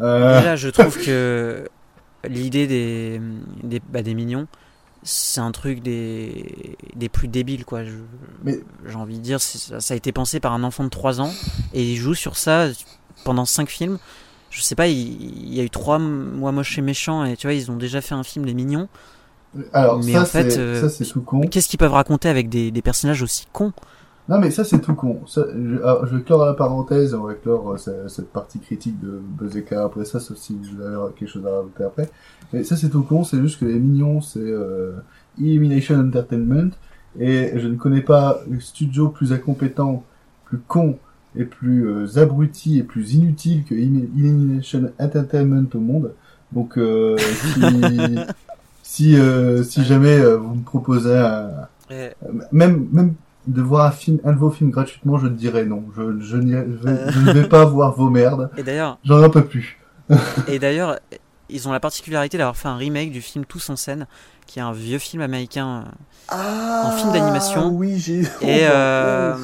Euh, 0.00 0.38
Déjà, 0.38 0.56
je 0.56 0.68
trouve 0.68 0.96
que 1.04 1.68
l'idée 2.28 2.66
des, 2.68 3.20
des, 3.64 3.80
bah, 3.90 4.02
des 4.02 4.14
mignons, 4.14 4.46
c'est 5.02 5.40
un 5.40 5.50
truc 5.52 5.82
des, 5.82 6.76
des 6.94 7.08
plus 7.08 7.28
débiles, 7.28 7.64
quoi. 7.64 7.80
J'ai 7.84 8.94
envie 8.94 9.18
de 9.18 9.22
dire, 9.22 9.40
ça, 9.40 9.80
ça 9.80 9.94
a 9.94 9.96
été 9.96 10.12
pensé 10.12 10.38
par 10.38 10.52
un 10.52 10.62
enfant 10.62 10.84
de 10.84 10.88
3 10.88 11.20
ans, 11.20 11.30
et 11.74 11.82
il 11.82 11.96
joue 11.96 12.14
sur 12.14 12.36
ça 12.36 12.68
pendant 13.24 13.44
5 13.44 13.68
films. 13.68 13.98
Je 14.50 14.62
sais 14.62 14.74
pas, 14.74 14.86
il, 14.88 15.54
y 15.54 15.60
a 15.60 15.64
eu 15.64 15.70
3 15.70 15.98
mois 15.98 16.52
moches 16.52 16.78
et 16.78 16.82
méchants, 16.82 17.24
et 17.24 17.36
tu 17.36 17.46
vois, 17.46 17.54
ils 17.54 17.70
ont 17.70 17.76
déjà 17.76 18.00
fait 18.00 18.14
un 18.14 18.22
film, 18.22 18.44
Les 18.46 18.54
Mignons. 18.54 18.88
Alors 19.72 20.02
Mais 20.02 20.12
ça, 20.12 20.22
en 20.22 20.24
fait, 20.24 20.50
c'est 20.50 20.58
euh, 20.58 20.80
ça 20.80 20.88
c'est 20.88 21.04
tout 21.04 21.22
con. 21.22 21.40
Qu'est-ce 21.40 21.68
qu'ils 21.68 21.78
peuvent 21.78 21.92
raconter 21.92 22.28
avec 22.28 22.48
des, 22.48 22.70
des 22.70 22.82
personnages 22.82 23.22
aussi 23.22 23.46
cons 23.52 23.72
Non 24.28 24.38
mais 24.38 24.50
ça 24.50 24.64
c'est 24.64 24.80
tout 24.80 24.94
con. 24.94 25.20
Ça, 25.26 25.46
je, 25.54 25.76
alors, 25.76 26.06
je 26.06 26.16
vais 26.16 26.22
clore 26.22 26.44
la 26.44 26.52
parenthèse, 26.54 27.14
on 27.14 27.22
va 27.24 27.34
clore 27.34 27.72
euh, 27.72 27.76
ce- 27.78 28.08
cette 28.08 28.30
partie 28.32 28.58
critique 28.58 28.98
de 29.00 29.20
l'éclair 29.54 29.82
après 29.82 30.04
ça, 30.04 30.20
sauf 30.20 30.36
si 30.36 30.58
vous 30.58 30.82
avez 30.82 30.96
quelque 31.14 31.28
chose 31.28 31.46
à 31.46 31.50
rajouter 31.56 31.84
après. 31.84 32.10
Mais 32.52 32.64
ça 32.64 32.76
c'est 32.76 32.90
tout 32.90 33.02
con, 33.02 33.24
c'est 33.24 33.40
juste 33.40 33.58
que 33.60 33.64
les 33.64 33.78
mignons 33.78 34.20
c'est 34.20 34.40
euh, 34.40 34.92
Illumination 35.38 35.96
Entertainment 36.00 36.70
et 37.18 37.52
je 37.56 37.66
ne 37.68 37.76
connais 37.76 38.02
pas 38.02 38.40
le 38.50 38.60
studio 38.60 39.08
plus 39.08 39.32
incompétent, 39.32 40.04
plus 40.44 40.58
con 40.58 40.98
et 41.36 41.44
plus 41.44 41.86
euh, 41.88 42.18
abruti 42.22 42.78
et 42.78 42.82
plus 42.82 43.14
inutile 43.14 43.64
que 43.64 43.74
Illu- 43.74 44.08
Illumination 44.16 44.90
Entertainment 44.98 45.66
au 45.74 45.80
monde. 45.80 46.14
Donc 46.52 46.78
euh, 46.78 47.16
si 47.18 47.60
si, 48.82 49.16
euh, 49.16 49.62
si 49.64 49.84
jamais 49.84 50.22
vous 50.36 50.54
me 50.54 50.62
proposez 50.64 51.22
même 52.52 52.86
même 52.92 53.14
de 53.46 53.62
voir 53.62 53.86
un 53.86 53.90
film 53.92 54.18
un 54.24 54.32
de 54.32 54.38
vos 54.38 54.50
films 54.50 54.70
gratuitement 54.70 55.18
je 55.18 55.28
dirais 55.28 55.64
non 55.64 55.84
je 55.96 56.18
je, 56.20 56.36
n'irai- 56.36 56.66
je, 56.82 57.10
je 57.12 57.20
ne 57.20 57.32
vais 57.32 57.48
pas 57.48 57.64
voir 57.64 57.94
vos 57.94 58.10
merdes 58.10 58.50
Et 58.56 58.62
d'ailleurs, 58.64 58.98
j'en 59.04 59.20
ai 59.20 59.24
un 59.24 59.30
peu 59.30 59.44
plus 59.44 59.78
Et 60.48 60.58
d'ailleurs, 60.58 60.98
ils 61.48 61.68
ont 61.68 61.72
la 61.72 61.80
particularité 61.80 62.38
d'avoir 62.38 62.56
fait 62.56 62.68
un 62.68 62.76
remake 62.76 63.10
du 63.12 63.20
film 63.20 63.44
Tous 63.44 63.70
en 63.70 63.76
scène, 63.76 64.06
qui 64.46 64.58
est 64.58 64.62
un 64.62 64.72
vieux 64.72 64.98
film 64.98 65.22
américain. 65.22 65.84
Ah, 66.28 66.92
film 66.96 67.12
d'animation. 67.12 67.68
Oui, 67.74 67.98
j'ai. 67.98 68.20
Et, 68.20 68.24
Oh, 68.42 68.42
euh, 68.42 69.34
oh. 69.36 69.40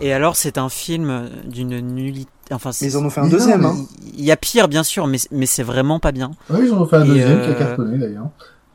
Et 0.00 0.12
alors, 0.12 0.36
c'est 0.36 0.58
un 0.58 0.68
film 0.68 1.28
d'une 1.44 1.80
nullité. 1.80 2.30
Enfin, 2.52 2.70
Mais 2.80 2.88
ils 2.88 2.96
en 2.96 3.04
ont 3.04 3.10
fait 3.10 3.20
un 3.20 3.24
Mais 3.24 3.30
non, 3.30 3.36
deuxième. 3.36 3.60
mais 3.60 3.66
hein. 3.68 3.76
Il 4.16 4.24
y 4.24 4.32
a 4.32 4.36
pire, 4.36 4.66
bien 4.68 4.82
sûr, 4.82 5.06
mais, 5.06 5.18
mais 5.30 5.46
c'est 5.46 5.62
vraiment 5.62 6.00
pas 6.00 6.10
bien. 6.12 6.32
oui 6.50 6.60
ils 6.66 6.72
en 6.72 6.82
ont 6.82 6.86
fait 6.86 6.96
un 6.96 7.04
Et, 7.04 7.08
deuxième 7.08 7.40
qui 7.42 7.46
a 7.46 7.50
euh, 7.50 7.54
cartonné 7.54 7.96
d'ailleurs 7.98 8.30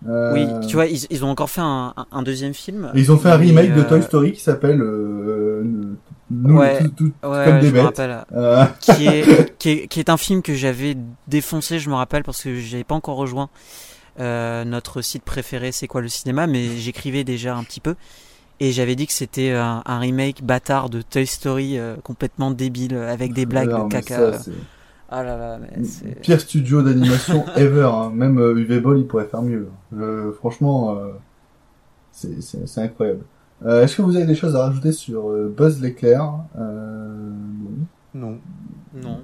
Euh, 0.07 0.31
Oui, 0.33 0.47
tu 0.67 0.75
vois, 0.75 0.85
ils, 0.85 1.05
ils 1.09 1.25
ont 1.25 1.29
encore 1.29 1.49
fait 1.49 1.61
un, 1.61 1.93
un- 2.11 2.21
deuxième 2.23 2.53
film. 2.53 2.89
et 2.93 2.99
ils 2.99 3.11
ont 3.11 3.17
fait 3.17 3.29
un 3.29 3.35
remake 3.37 3.73
de 3.73 3.81
euh, 3.81 3.83
Toy 3.83 4.01
Story 4.03 4.31
qui 4.33 4.39
s'appelle 4.41 4.79
euh, 4.81 5.63
nous 6.31 6.57
Ouais, 6.57 6.79
tout, 6.79 6.89
tout- 6.89 7.27
Ouais, 7.27 7.43
comme 7.45 7.59
des 7.59 7.67
je 7.67 7.71
me 7.71 7.73
bêtes 7.73 7.83
rappelle. 7.83 8.25
Euh, 8.33 8.65
qui 8.79 9.07
est, 9.07 9.55
qui 9.59 9.69
est, 9.71 9.87
qui 9.87 9.99
est 9.99 10.09
un 10.09 10.17
film 10.17 10.41
que 10.41 10.53
j'avais 10.53 10.95
défoncé, 11.27 11.79
je 11.79 11.89
me 11.89 11.95
rappelle, 11.95 12.23
parce 12.23 12.43
que 12.43 12.55
j'avais 12.59 12.83
pas 12.85 12.95
encore 12.95 13.17
rejoint 13.17 13.49
euh, 14.21 14.63
notre 14.63 15.01
site 15.01 15.23
préféré, 15.23 15.71
c'est 15.73 15.87
quoi 15.87 15.99
le 16.01 16.07
cinéma, 16.07 16.47
mais 16.47 16.77
j'écrivais 16.77 17.23
déjà 17.25 17.55
un 17.57 17.63
petit 17.63 17.81
peu. 17.81 17.95
Et 18.59 18.71
j'avais 18.71 18.95
dit 18.95 19.05
que 19.07 19.13
c'était 19.13 19.51
un, 19.51 19.81
un 19.85 19.99
remake 19.99 20.43
bâtard 20.43 20.89
de 20.89 21.01
Toy 21.01 21.25
Story 21.27 21.77
euh, 21.77 21.95
complètement 22.03 22.51
débile, 22.51 22.95
avec 22.95 23.33
des 23.33 23.45
blagues 23.45 23.69
non, 23.69 23.87
de 23.87 23.91
caca. 23.91 24.33
ça, 24.33 24.39
c'est- 24.39 24.51
ah 25.09 25.23
là 25.23 25.37
là, 25.37 25.59
mais 25.59 25.83
c'est. 25.83 26.19
pire 26.21 26.39
studio 26.41 26.81
d'animation 26.81 27.45
ever 27.57 27.83
hein. 27.93 28.09
même 28.13 28.39
euh, 28.39 28.55
UV 28.57 28.79
Ball 28.79 28.97
il 28.99 29.05
pourrait 29.05 29.25
faire 29.27 29.43
mieux 29.43 29.67
Je- 29.95 30.31
franchement 30.31 30.97
euh, 30.97 31.09
c'est 32.11 32.41
c'est 32.41 32.67
c'est 32.67 32.81
incroyable 32.81 33.21
euh, 33.65 33.83
est-ce 33.83 33.95
que 33.95 34.01
vous 34.01 34.15
avez 34.15 34.25
des 34.25 34.33
choses 34.35 34.55
à 34.55 34.63
rajouter 34.65 34.91
sur 34.91 35.29
euh, 35.29 35.53
Buzz 35.55 35.79
l'éclair 35.79 36.33
euh, 36.57 37.29
non. 38.15 38.39
Non. 38.95 38.99
Non. 39.03 39.21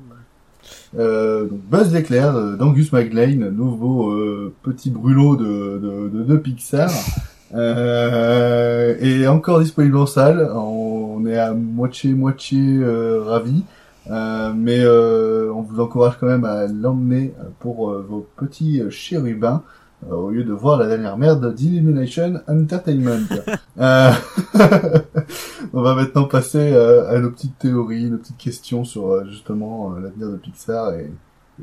Euh, 0.99 1.47
donc 1.47 1.61
Buzz 1.61 1.91
l'éclair 1.93 2.36
euh, 2.36 2.55
d'Angus 2.57 2.91
MacLean, 2.93 3.49
nouveau 3.51 4.11
euh, 4.11 4.53
petit 4.61 4.91
brûlot 4.91 5.36
de, 5.36 5.79
de, 5.82 6.09
de, 6.09 6.23
de 6.23 6.38
Pixar, 6.38 6.91
euh, 7.53 8.95
est 8.99 9.27
encore 9.27 9.59
disponible 9.61 9.97
en 9.97 10.05
salle. 10.05 10.49
On 10.55 11.25
est 11.25 11.37
à 11.37 11.53
moitié 11.53 12.13
moitié 12.13 12.59
euh, 12.81 13.21
ravi, 13.23 13.65
Euh, 14.09 14.51
mais 14.55 14.79
euh, 14.83 15.51
on 15.53 15.61
vous 15.61 15.79
encourage 15.79 16.17
quand 16.19 16.25
même 16.27 16.43
à 16.43 16.65
l'emmener 16.67 17.35
pour 17.59 17.91
euh, 17.91 18.01
vos 18.09 18.27
petits 18.35 18.81
chérubins. 18.89 19.63
euh, 20.09 20.15
au 20.15 20.31
lieu 20.31 20.43
de 20.43 20.53
voir 20.53 20.79
la 20.79 20.87
dernière 20.87 21.17
merde 21.17 21.53
d'Illumination 21.53 22.41
Entertainment. 22.47 23.27
Euh, 23.79 24.11
on 25.73 25.81
va 25.81 25.95
maintenant 25.95 26.25
passer 26.25 26.75
à 26.75 27.19
nos 27.19 27.31
petites 27.31 27.57
théories, 27.59 28.09
nos 28.09 28.17
petites 28.17 28.37
questions 28.37 28.83
sur 28.83 29.25
justement 29.27 29.91
l'avenir 29.93 30.29
de 30.29 30.37
Pixar 30.37 30.93
et, 30.95 31.11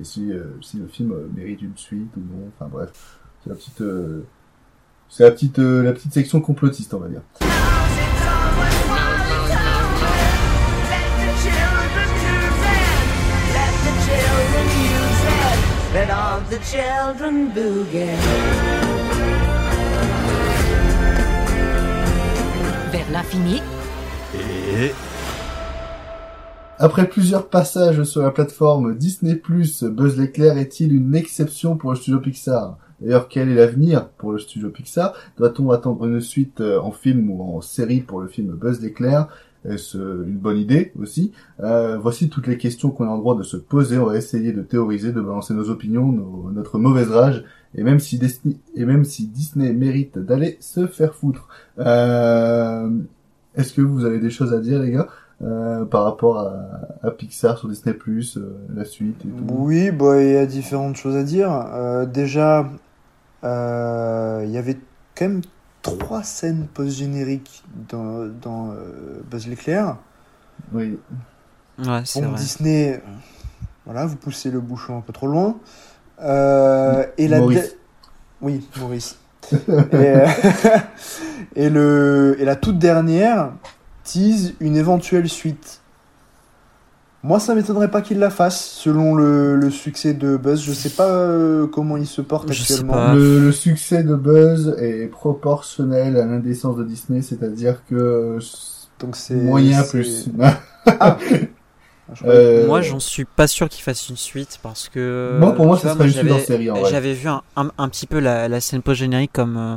et 0.00 0.04
si, 0.04 0.32
si 0.62 0.78
le 0.78 0.86
film 0.88 1.14
mérite 1.36 1.62
une 1.62 1.76
suite 1.76 2.10
ou 2.16 2.20
non. 2.20 2.48
Enfin 2.56 2.68
bref, 2.72 2.90
c'est 3.42 3.50
la 3.50 3.56
petite, 3.56 3.80
euh, 3.82 4.26
c'est 5.10 5.24
la 5.24 5.30
petite, 5.30 5.58
euh, 5.58 5.82
la 5.82 5.92
petite 5.92 6.12
section 6.12 6.40
complotiste, 6.40 6.94
on 6.94 6.98
va 6.98 7.08
dire. 7.08 7.22
Vers 22.92 23.10
l'infini 23.12 23.62
Et... 24.34 24.92
Après 26.80 27.08
plusieurs 27.08 27.48
passages 27.48 28.04
sur 28.04 28.22
la 28.22 28.30
plateforme 28.30 28.96
Disney+, 28.96 29.34
Buzz 29.34 30.16
l'éclair 30.16 30.58
est-il 30.58 30.94
une 30.94 31.16
exception 31.16 31.76
pour 31.76 31.90
le 31.90 31.96
studio 31.96 32.20
Pixar? 32.20 32.76
D'ailleurs, 33.00 33.28
quel 33.28 33.48
est 33.48 33.54
l'avenir 33.54 34.08
pour 34.08 34.32
le 34.32 34.38
studio 34.38 34.70
Pixar? 34.70 35.14
Doit-on 35.36 35.70
attendre 35.70 36.04
une 36.06 36.20
suite 36.20 36.60
euh, 36.60 36.80
en 36.80 36.90
film 36.90 37.30
ou 37.30 37.42
en 37.42 37.60
série 37.60 38.00
pour 38.00 38.20
le 38.20 38.28
film 38.28 38.52
Buzz 38.54 38.80
l'éclair? 38.80 39.28
Est-ce 39.64 39.98
une 39.98 40.38
bonne 40.38 40.56
idée 40.56 40.92
aussi? 41.00 41.32
Euh, 41.60 41.98
Voici 41.98 42.28
toutes 42.28 42.46
les 42.46 42.58
questions 42.58 42.90
qu'on 42.90 43.08
a 43.10 43.12
le 43.12 43.18
droit 43.18 43.36
de 43.36 43.42
se 43.42 43.56
poser. 43.56 43.98
On 43.98 44.06
va 44.06 44.16
essayer 44.16 44.52
de 44.52 44.62
théoriser, 44.62 45.12
de 45.12 45.20
balancer 45.20 45.52
nos 45.52 45.68
opinions, 45.68 46.06
notre 46.52 46.78
mauvaise 46.78 47.10
rage, 47.10 47.44
et 47.74 47.82
même 47.82 47.98
si 47.98 48.18
Disney, 48.18 48.56
et 48.74 48.84
même 48.84 49.04
si 49.04 49.26
Disney 49.26 49.72
mérite 49.72 50.18
d'aller 50.18 50.56
se 50.60 50.86
faire 50.86 51.14
foutre. 51.14 51.48
Euh, 51.78 52.88
Est-ce 53.56 53.74
que 53.74 53.82
vous 53.82 54.04
avez 54.04 54.20
des 54.20 54.30
choses 54.30 54.54
à 54.54 54.60
dire, 54.60 54.80
les 54.80 54.92
gars? 54.92 55.08
Euh, 55.40 55.84
par 55.84 56.02
rapport 56.02 56.38
à, 56.38 57.10
Pixar 57.12 57.58
sur 57.58 57.68
Disney+, 57.68 57.94
euh, 58.08 58.40
la 58.74 58.84
suite 58.84 59.24
et 59.24 59.28
tout 59.28 59.44
Oui, 59.54 59.92
bah, 59.92 60.20
il 60.20 60.32
y 60.32 60.36
a 60.36 60.46
différentes 60.46 60.96
choses 60.96 61.14
à 61.14 61.22
dire. 61.22 61.50
Euh, 61.52 62.06
déjà, 62.06 62.60
euh, 62.60 62.64
il 63.42 64.50
y 64.50 64.58
avait 64.58 64.78
quand 65.14 65.28
même 65.28 65.42
trois 65.82 66.22
scènes 66.22 66.66
post-génériques 66.72 67.62
dans, 67.88 68.26
dans 68.26 68.70
euh, 68.72 69.20
Buzz 69.30 69.46
l'éclair. 69.46 69.96
Oui. 70.72 70.98
Ouais, 71.78 72.02
c'est 72.04 72.20
Bon, 72.20 72.30
vrai. 72.30 72.38
Disney, 72.38 72.94
euh, 72.94 72.98
voilà, 73.84 74.06
vous 74.06 74.16
poussez 74.16 74.50
le 74.50 74.60
bouchon 74.60 74.98
un 74.98 75.00
peu 75.00 75.12
trop 75.12 75.26
loin. 75.26 75.56
Euh, 76.20 77.06
et 77.16 77.28
la 77.28 77.38
Maurice. 77.38 77.76
Oui, 78.40 78.66
Maurice. 78.78 79.18
et, 79.52 79.56
euh, 79.96 80.26
et 81.56 81.70
le 81.70 82.36
et 82.38 82.44
la 82.44 82.56
toute 82.56 82.78
dernière 82.78 83.52
tease 84.04 84.54
une 84.60 84.76
éventuelle 84.76 85.28
suite. 85.28 85.80
Moi, 87.24 87.40
ça 87.40 87.54
m'étonnerait 87.56 87.90
pas 87.90 88.00
qu'il 88.00 88.18
la 88.20 88.30
fasse, 88.30 88.64
selon 88.64 89.14
le, 89.16 89.56
le 89.56 89.70
succès 89.70 90.14
de 90.14 90.36
Buzz. 90.36 90.62
Je 90.62 90.72
sais 90.72 90.90
pas 90.90 91.08
euh, 91.08 91.66
comment 91.66 91.96
il 91.96 92.06
se 92.06 92.20
porte 92.22 92.52
Je 92.52 92.62
actuellement. 92.62 93.12
Le, 93.12 93.40
le 93.40 93.52
succès 93.52 94.04
de 94.04 94.14
Buzz 94.14 94.76
est 94.78 95.08
proportionnel 95.08 96.16
à 96.16 96.24
l'indécence 96.26 96.76
de 96.76 96.84
Disney, 96.84 97.20
c'est-à-dire 97.22 97.82
que 97.90 97.94
euh, 97.96 98.38
Donc 99.00 99.16
c'est 99.16 99.34
moyen 99.34 99.82
c'est- 99.82 99.90
plus. 99.98 100.28
Je 102.14 102.22
croyais- 102.22 102.38
Euh, 102.40 102.66
Moi, 102.66 102.80
j'en 102.80 103.00
suis 103.00 103.24
pas 103.26 103.46
sûr 103.46 103.68
qu'il 103.68 103.82
fasse 103.82 104.08
une 104.08 104.16
suite 104.16 104.58
parce 104.62 104.88
que. 104.88 105.36
Moi, 105.40 105.52
pour 105.54 105.66
moi, 105.66 105.76
ça 105.76 105.88
vois, 105.94 105.94
serait 105.94 106.04
une 106.06 106.10
suite 106.12 106.22
j'avais- 106.28 106.40
en 106.40 106.44
série. 106.46 106.90
J'avais 106.90 107.12
vu 107.14 107.28
un, 107.28 107.42
un, 107.56 107.70
un 107.76 107.88
petit 107.90 108.06
peu 108.06 108.18
la, 108.18 108.48
la 108.48 108.60
scène 108.60 108.80
post-générique 108.80 109.32
comme 109.32 109.56
euh, 109.58 109.76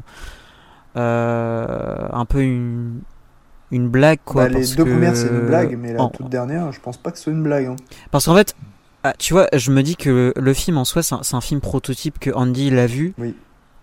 euh, 0.98 2.08
un 2.14 2.26
peu 2.26 2.42
une, 2.42 3.02
une 3.72 3.88
blague, 3.90 4.20
quoi. 4.26 4.44
Bah, 4.44 4.50
les 4.50 4.56
parce 4.56 4.76
deux 4.76 4.84
que- 4.86 4.90
premières, 4.92 5.16
c'est 5.16 5.28
une 5.30 5.48
blague, 5.48 5.78
mais 5.80 5.94
la 5.94 6.02
en- 6.02 6.10
toute 6.10 6.30
dernière, 6.30 6.72
je 6.72 6.80
pense 6.80 6.98
pas 6.98 7.12
que 7.12 7.18
ce 7.18 7.24
soit 7.26 7.34
une 7.34 7.44
blague. 7.44 7.66
hein. 7.68 7.76
Parce 8.12 8.26
qu'en 8.26 8.36
fait, 8.36 8.56
ah, 9.04 9.14
tu 9.18 9.34
vois, 9.34 9.48
je 9.54 9.72
me 9.72 9.82
dis 9.84 9.96
que 9.96 10.10
le, 10.10 10.34
le 10.40 10.54
film 10.54 10.78
en 10.78 10.86
soi, 10.86 11.02
c'est 11.04 11.16
un, 11.16 11.24
c'est 11.24 11.36
un 11.36 11.42
film 11.42 11.62
prototype 11.62 12.20
que 12.20 12.30
Andy 12.32 12.70
l'a 12.70 12.86
vu. 12.88 13.14
Oui. 13.18 13.34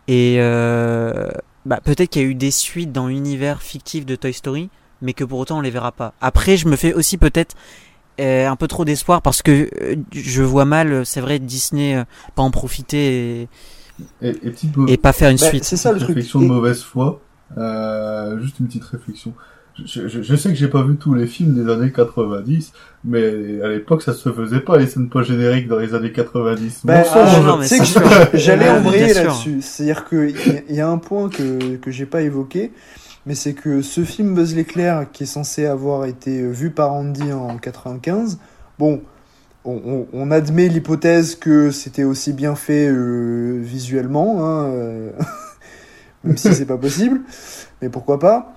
Et 0.07 0.37
euh, 0.39 1.29
bah, 1.67 1.81
peut-être 1.83 2.11
qu'il 2.11 2.23
y 2.23 2.25
a 2.25 2.29
eu 2.29 2.35
des 2.35 2.51
suites 2.51 2.93
dans 2.93 3.09
l'univers 3.09 3.61
fictif 3.63 4.07
de 4.07 4.15
Toy 4.17 4.33
Story, 4.33 4.71
mais 5.03 5.13
que 5.13 5.25
pour 5.25 5.39
autant 5.39 5.59
on 5.59 5.61
les 5.61 5.71
verra 5.71 5.93
pas. 5.93 6.15
Après, 6.21 6.57
je 6.57 6.69
me 6.69 6.77
fais 6.77 6.95
aussi 6.95 7.19
peut-être 7.19 7.55
euh, 8.21 8.49
un 8.49 8.57
peu 8.57 8.67
trop 8.69 8.85
d'espoir 8.85 9.23
parce 9.23 9.43
que 9.43 9.69
euh, 9.83 9.97
je 10.13 10.43
vois 10.43 10.65
mal, 10.65 11.05
c'est 11.07 11.21
vrai, 11.21 11.39
Disney 11.39 11.95
euh, 11.97 12.05
pas 12.35 12.43
en 12.43 12.51
profiter 12.51 13.43
et, 13.43 13.49
Et, 14.23 14.29
et 14.31 14.33
petite 14.51 14.77
mau- 14.77 14.87
et 14.89 14.97
pas 14.97 15.13
faire 15.13 15.31
une 15.31 15.37
Bah, 15.37 15.47
suite. 15.47 15.65
c'est 15.65 15.77
ça 15.77 15.93
le 15.93 15.99
truc. 15.99 16.09
réflexion 16.09 16.41
Et- 16.41 16.45
de 16.45 16.49
mauvaise 16.49 16.83
foi. 16.83 17.21
Euh, 17.57 18.39
juste 18.41 18.59
une 18.61 18.67
petite 18.67 18.85
réflexion. 18.85 19.33
Je, 19.87 20.09
je, 20.09 20.23
je 20.23 20.37
sais 20.37 20.49
que 20.49 20.55
j'ai 20.57 20.69
pas 20.69 20.83
vu 20.83 20.97
tous 20.97 21.15
les 21.15 21.27
films 21.27 21.55
des 21.55 21.71
années 21.71 21.93
90, 21.93 22.73
mais 23.05 23.63
à 23.63 23.69
l'époque 23.69 24.03
ça 24.03 24.13
se 24.13 24.31
faisait 24.33 24.61
pas 24.61 24.77
les 24.77 24.87
scènes 24.87 25.09
post 25.09 25.31
génériques 25.31 25.69
dans 25.69 25.79
les 25.79 25.95
années 25.95 26.11
90. 26.13 26.81
Bah, 26.85 26.99
Mensonge. 26.99 27.15
ah, 27.47 27.57
c'est 27.63 27.79
que 28.31 28.39
j'allais 28.39 28.69
embrayer 28.69 29.07
là-dessus. 29.25 29.63
C'est-à-dire 29.63 30.05
qu'il 30.09 30.31
y, 30.31 30.51
a- 30.57 30.63
il 30.69 30.75
y 30.75 30.81
a 30.81 30.89
un 30.89 30.99
point 30.99 31.29
que, 31.29 31.77
que 31.77 31.91
j'ai 31.91 32.07
pas 32.07 32.23
évoqué, 32.23 32.73
mais 33.27 33.35
c'est 33.37 33.53
que 33.55 33.83
ce 33.83 34.03
film 34.05 34.35
Buzz 34.35 34.55
l'éclair, 34.57 35.07
qui 35.13 35.23
est 35.23 35.27
censé 35.27 35.67
avoir 35.67 36.07
été 36.07 36.43
vu 36.51 36.71
par 36.71 36.93
Andy 36.93 37.33
en 37.33 37.57
95, 37.57 38.39
bon, 38.79 39.03
on, 39.65 39.75
on- 39.85 40.07
on 40.13 40.31
admet 40.33 40.69
l'hypothèse 40.69 41.37
que 41.37 41.71
c'était 41.71 42.05
aussi 42.05 42.33
bien 42.33 42.55
fait 42.57 42.89
euh, 42.89 43.59
visuellement, 43.63 44.45
hein, 44.45 44.65
euh, 44.71 45.11
même 46.25 46.37
si 46.37 46.53
c'est 46.55 46.67
pas 46.67 46.79
possible, 46.79 47.21
mais 47.81 47.89
pourquoi 47.91 48.19
pas. 48.19 48.55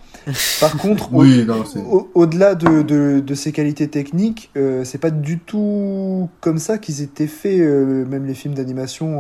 Par 0.60 0.78
contre, 0.78 1.10
Oui, 1.12 1.46
au- 1.82 2.10
Au-delà 2.14 2.54
de, 2.56 2.82
de, 2.84 3.20
de 3.20 3.36
ces 3.36 3.52
qualités 3.52 3.88
techniques, 3.88 4.52
euh, 4.56 4.84
c'est 4.84 4.98
pas 5.00 5.10
du 5.10 5.40
tout 5.40 6.30
comme 6.42 6.60
ça 6.60 6.78
qu'ils 6.78 7.02
étaient 7.02 7.28
faits, 7.28 7.60
euh, 7.60 8.06
même 8.06 8.26
les 8.26 8.34
films 8.36 8.54
d'animation 8.54 9.20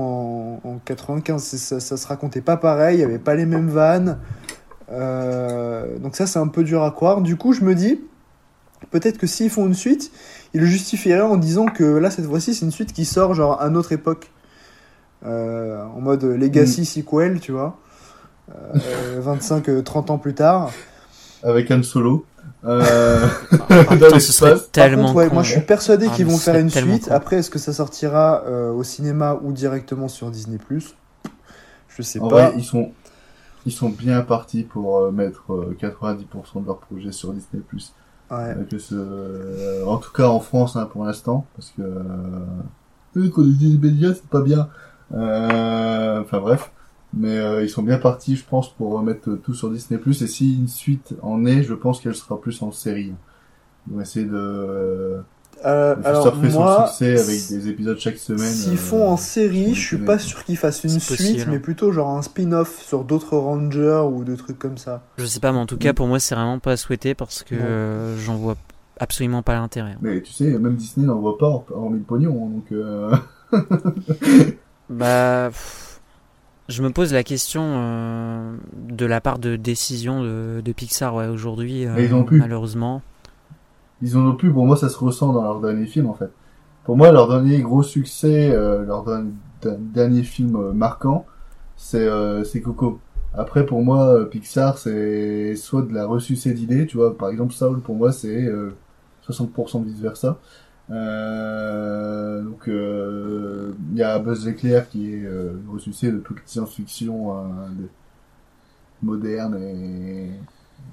en, 0.63 0.69
en 0.69 0.77
95. 0.85 1.41
C'est- 1.43 1.57
Ça, 1.57 1.79
ça 1.79 1.97
se 1.97 2.07
racontait 2.07 2.41
pas 2.41 2.57
pareil, 2.57 2.97
il 2.97 3.01
y 3.01 3.03
avait 3.03 3.17
pas 3.19 3.35
les 3.35 3.45
mêmes 3.45 3.69
vannes. 3.69 4.19
Euh, 4.91 5.97
donc 5.99 6.15
ça, 6.15 6.27
c'est 6.27 6.39
un 6.39 6.47
peu 6.47 6.63
dur 6.63 6.83
à 6.83 6.91
croire. 6.91 7.21
Du 7.21 7.35
coup, 7.37 7.53
je 7.53 7.61
me 7.63 7.73
dis, 7.75 8.01
peut-être 8.91 9.17
que 9.17 9.27
s'ils 9.27 9.49
font 9.49 9.65
une 9.67 9.73
suite, 9.73 10.11
ils 10.53 10.59
le 10.59 10.65
justifieraient 10.67 11.21
en 11.21 11.37
disant 11.37 11.65
que 11.65 11.83
là, 11.83 12.11
cette 12.11 12.25
fois-ci, 12.25 12.53
c'est 12.53 12.65
une 12.65 12.71
suite 12.71 12.93
qui 12.93 13.05
sort 13.05 13.33
genre 13.33 13.61
à 13.61 13.69
notre 13.69 13.91
époque. 13.93 14.31
Euh, 15.25 15.83
en 15.95 16.01
mode 16.01 16.23
Legacy 16.23 16.83
sequel, 16.85 17.39
tu 17.39 17.51
vois. 17.51 17.79
Euh, 18.51 19.21
25-30 19.25 20.11
ans 20.11 20.17
plus 20.17 20.33
tard. 20.33 20.71
Avec 21.43 21.71
Han 21.71 21.83
Solo. 21.83 22.25
Euh... 22.63 23.27
Ah, 23.51 23.57
dans 23.69 23.83
putain, 23.85 24.19
ce 24.19 24.31
serait 24.31 24.51
l'espace. 24.51 24.61
Par 24.69 24.71
tellement 24.71 25.03
contre, 25.07 25.15
ouais, 25.15 25.27
con. 25.29 25.33
moi 25.35 25.43
je 25.43 25.51
suis 25.51 25.61
persuadé 25.61 26.07
Ah, 26.09 26.15
qu'ils 26.15 26.25
vont 26.27 26.37
faire 26.37 26.55
une 26.55 26.69
suite. 26.69 27.07
con. 27.07 27.11
Après, 27.15 27.37
est-ce 27.37 27.49
que 27.49 27.59
ça 27.59 27.73
sortira 27.73 28.43
euh, 28.45 28.71
au 28.71 28.83
cinéma 28.83 29.39
ou 29.41 29.51
directement 29.51 30.07
sur 30.07 30.29
Disney 30.29 30.59
Je 31.89 32.01
sais 32.01 32.19
En 32.19 32.27
pas. 32.27 32.49
vrai, 32.49 32.53
ils 32.57 32.63
sont, 32.63 32.91
ils 33.65 33.71
sont 33.71 33.89
bien 33.89 34.21
partis 34.21 34.63
pour 34.63 34.99
euh, 34.99 35.11
mettre 35.11 35.51
euh, 35.53 35.75
90% 35.81 36.61
de 36.61 36.65
leur 36.67 36.77
projet 36.77 37.11
sur 37.11 37.33
Disney+. 37.33 37.61
Ouais. 38.29 38.37
Avec 38.37 38.69
ce, 38.79 38.93
euh, 38.95 39.85
en 39.85 39.97
tout 39.97 40.11
cas 40.11 40.27
en 40.27 40.39
France 40.39 40.75
hein, 40.77 40.87
pour 40.91 41.03
l'instant, 41.05 41.45
parce 41.55 41.71
que 41.75 41.81
euh, 41.81 41.99
oui, 43.15 43.29
quand 43.29 43.41
on 43.41 43.45
dit 43.45 43.77
les 43.81 43.89
médias, 43.89 44.13
c'est 44.13 44.27
pas 44.29 44.41
bien. 44.41 44.69
Euh, 45.13 46.21
enfin 46.21 46.39
bref, 46.39 46.71
mais 47.13 47.37
euh, 47.37 47.63
ils 47.63 47.69
sont 47.69 47.83
bien 47.83 47.97
partis, 47.97 48.35
je 48.35 48.43
pense, 48.45 48.69
pour 48.73 48.91
remettre 48.93 49.35
tout 49.35 49.53
sur 49.53 49.69
Disney+. 49.69 49.99
Et 50.07 50.27
si 50.27 50.57
une 50.57 50.67
suite 50.67 51.13
en 51.21 51.45
est, 51.45 51.63
je 51.63 51.73
pense 51.73 51.99
qu'elle 52.01 52.15
sera 52.15 52.39
plus 52.39 52.61
en 52.61 52.71
série. 52.71 53.13
Ils 53.87 53.93
vont 53.95 54.01
essayer 54.01 54.25
de, 54.25 55.23
Euh, 55.65 55.95
de 55.95 56.01
faire 56.03 56.11
alors 56.11 56.23
surfer 56.23 56.49
moi, 56.49 56.85
son 56.87 56.87
succès 56.87 57.19
avec 57.19 57.47
des 57.49 57.67
épisodes 57.69 57.97
chaque 57.99 58.17
semaine. 58.17 58.55
s'ils 58.55 58.73
euh, 58.73 58.77
font 58.77 59.07
en 59.09 59.17
série, 59.17 59.75
je 59.75 59.79
suis 59.81 59.97
Disney+. 59.97 60.05
pas 60.05 60.17
sûr 60.19 60.43
qu'ils 60.43 60.57
fassent 60.57 60.83
une 60.83 60.99
suite, 60.99 61.07
possible. 61.17 61.51
mais 61.51 61.59
plutôt 61.59 61.91
genre 61.91 62.09
un 62.17 62.21
spin-off 62.21 62.81
sur 62.81 63.03
d'autres 63.03 63.37
Rangers 63.37 64.03
ou 64.11 64.23
des 64.23 64.37
trucs 64.37 64.57
comme 64.57 64.77
ça. 64.77 65.03
Je 65.17 65.25
sais 65.25 65.39
pas, 65.39 65.51
mais 65.51 65.59
en 65.59 65.65
tout 65.67 65.77
cas, 65.77 65.93
pour 65.93 66.07
moi, 66.07 66.19
c'est 66.19 66.35
vraiment 66.35 66.59
pas 66.59 66.71
à 66.73 66.77
souhaiter 66.77 67.13
parce 67.13 67.43
que 67.43 67.55
euh, 67.55 68.17
j'en 68.19 68.37
vois 68.37 68.55
absolument 68.99 69.41
pas 69.43 69.53
l'intérêt. 69.55 69.97
Mais 70.01 70.21
tu 70.21 70.31
sais, 70.31 70.45
même 70.57 70.75
Disney 70.75 71.05
n'en 71.05 71.19
voit 71.19 71.37
pas 71.37 71.63
hormis 71.71 71.99
le 71.99 72.05
pognon, 72.05 72.47
hein, 72.47 72.49
donc. 72.55 72.71
Euh... 72.71 73.15
Bah, 74.89 75.47
pff, 75.49 75.90
je 76.71 76.81
me 76.81 76.89
pose 76.89 77.13
la 77.13 77.23
question 77.23 77.61
euh, 77.63 78.55
de 78.73 79.05
la 79.05 79.21
part 79.21 79.39
de 79.39 79.55
décision 79.55 80.23
de, 80.23 80.61
de 80.63 80.71
Pixar 80.71 81.13
ouais, 81.13 81.27
aujourd'hui, 81.27 81.85
euh, 81.85 81.99
ils 81.99 82.13
ont 82.13 82.25
malheureusement. 82.29 83.01
Ils 84.01 84.17
en 84.17 84.25
ont 84.25 84.35
plus, 84.35 84.51
pour 84.51 84.65
moi 84.65 84.77
ça 84.77 84.89
se 84.89 84.97
ressent 84.97 85.31
dans 85.33 85.43
leur 85.43 85.61
dernier 85.61 85.85
film 85.85 86.07
en 86.07 86.13
fait. 86.13 86.31
Pour 86.85 86.97
moi 86.97 87.11
leur 87.11 87.27
dernier 87.27 87.61
gros 87.61 87.83
succès, 87.83 88.49
euh, 88.51 88.83
leur 88.83 89.05
dernier, 89.63 90.23
film 90.23 90.71
marquant, 90.71 91.25
c'est 91.75 92.09
c'est 92.45 92.61
Coco. 92.61 92.99
Après 93.33 93.65
pour 93.65 93.81
moi 93.83 94.27
Pixar 94.29 94.77
c'est 94.77 95.55
soit 95.55 95.83
de 95.83 95.93
la 95.93 96.07
ressucée 96.07 96.53
d'idées, 96.53 96.87
tu 96.87 96.97
vois, 96.97 97.15
par 97.17 97.29
exemple 97.29 97.53
Saul 97.53 97.79
pour 97.81 97.95
moi 97.95 98.11
c'est 98.11 98.45
euh, 98.45 98.75
60% 99.29 99.83
vice 99.83 99.99
versa. 99.99 100.39
Euh, 100.91 102.41
donc 102.41 102.67
euh, 102.67 103.71
il 103.91 103.97
y 103.97 104.03
a 104.03 104.19
Buzz 104.19 104.45
l'éclair 104.45 104.89
qui 104.89 105.13
est 105.13 105.23
euh, 105.25 105.53
ressucé 105.71 106.11
de 106.11 106.17
toute 106.19 106.37
la 106.37 106.43
science-fiction 106.45 107.31
euh, 107.37 107.41
de- 107.79 107.87
moderne 109.01 109.57
et, 109.61 110.29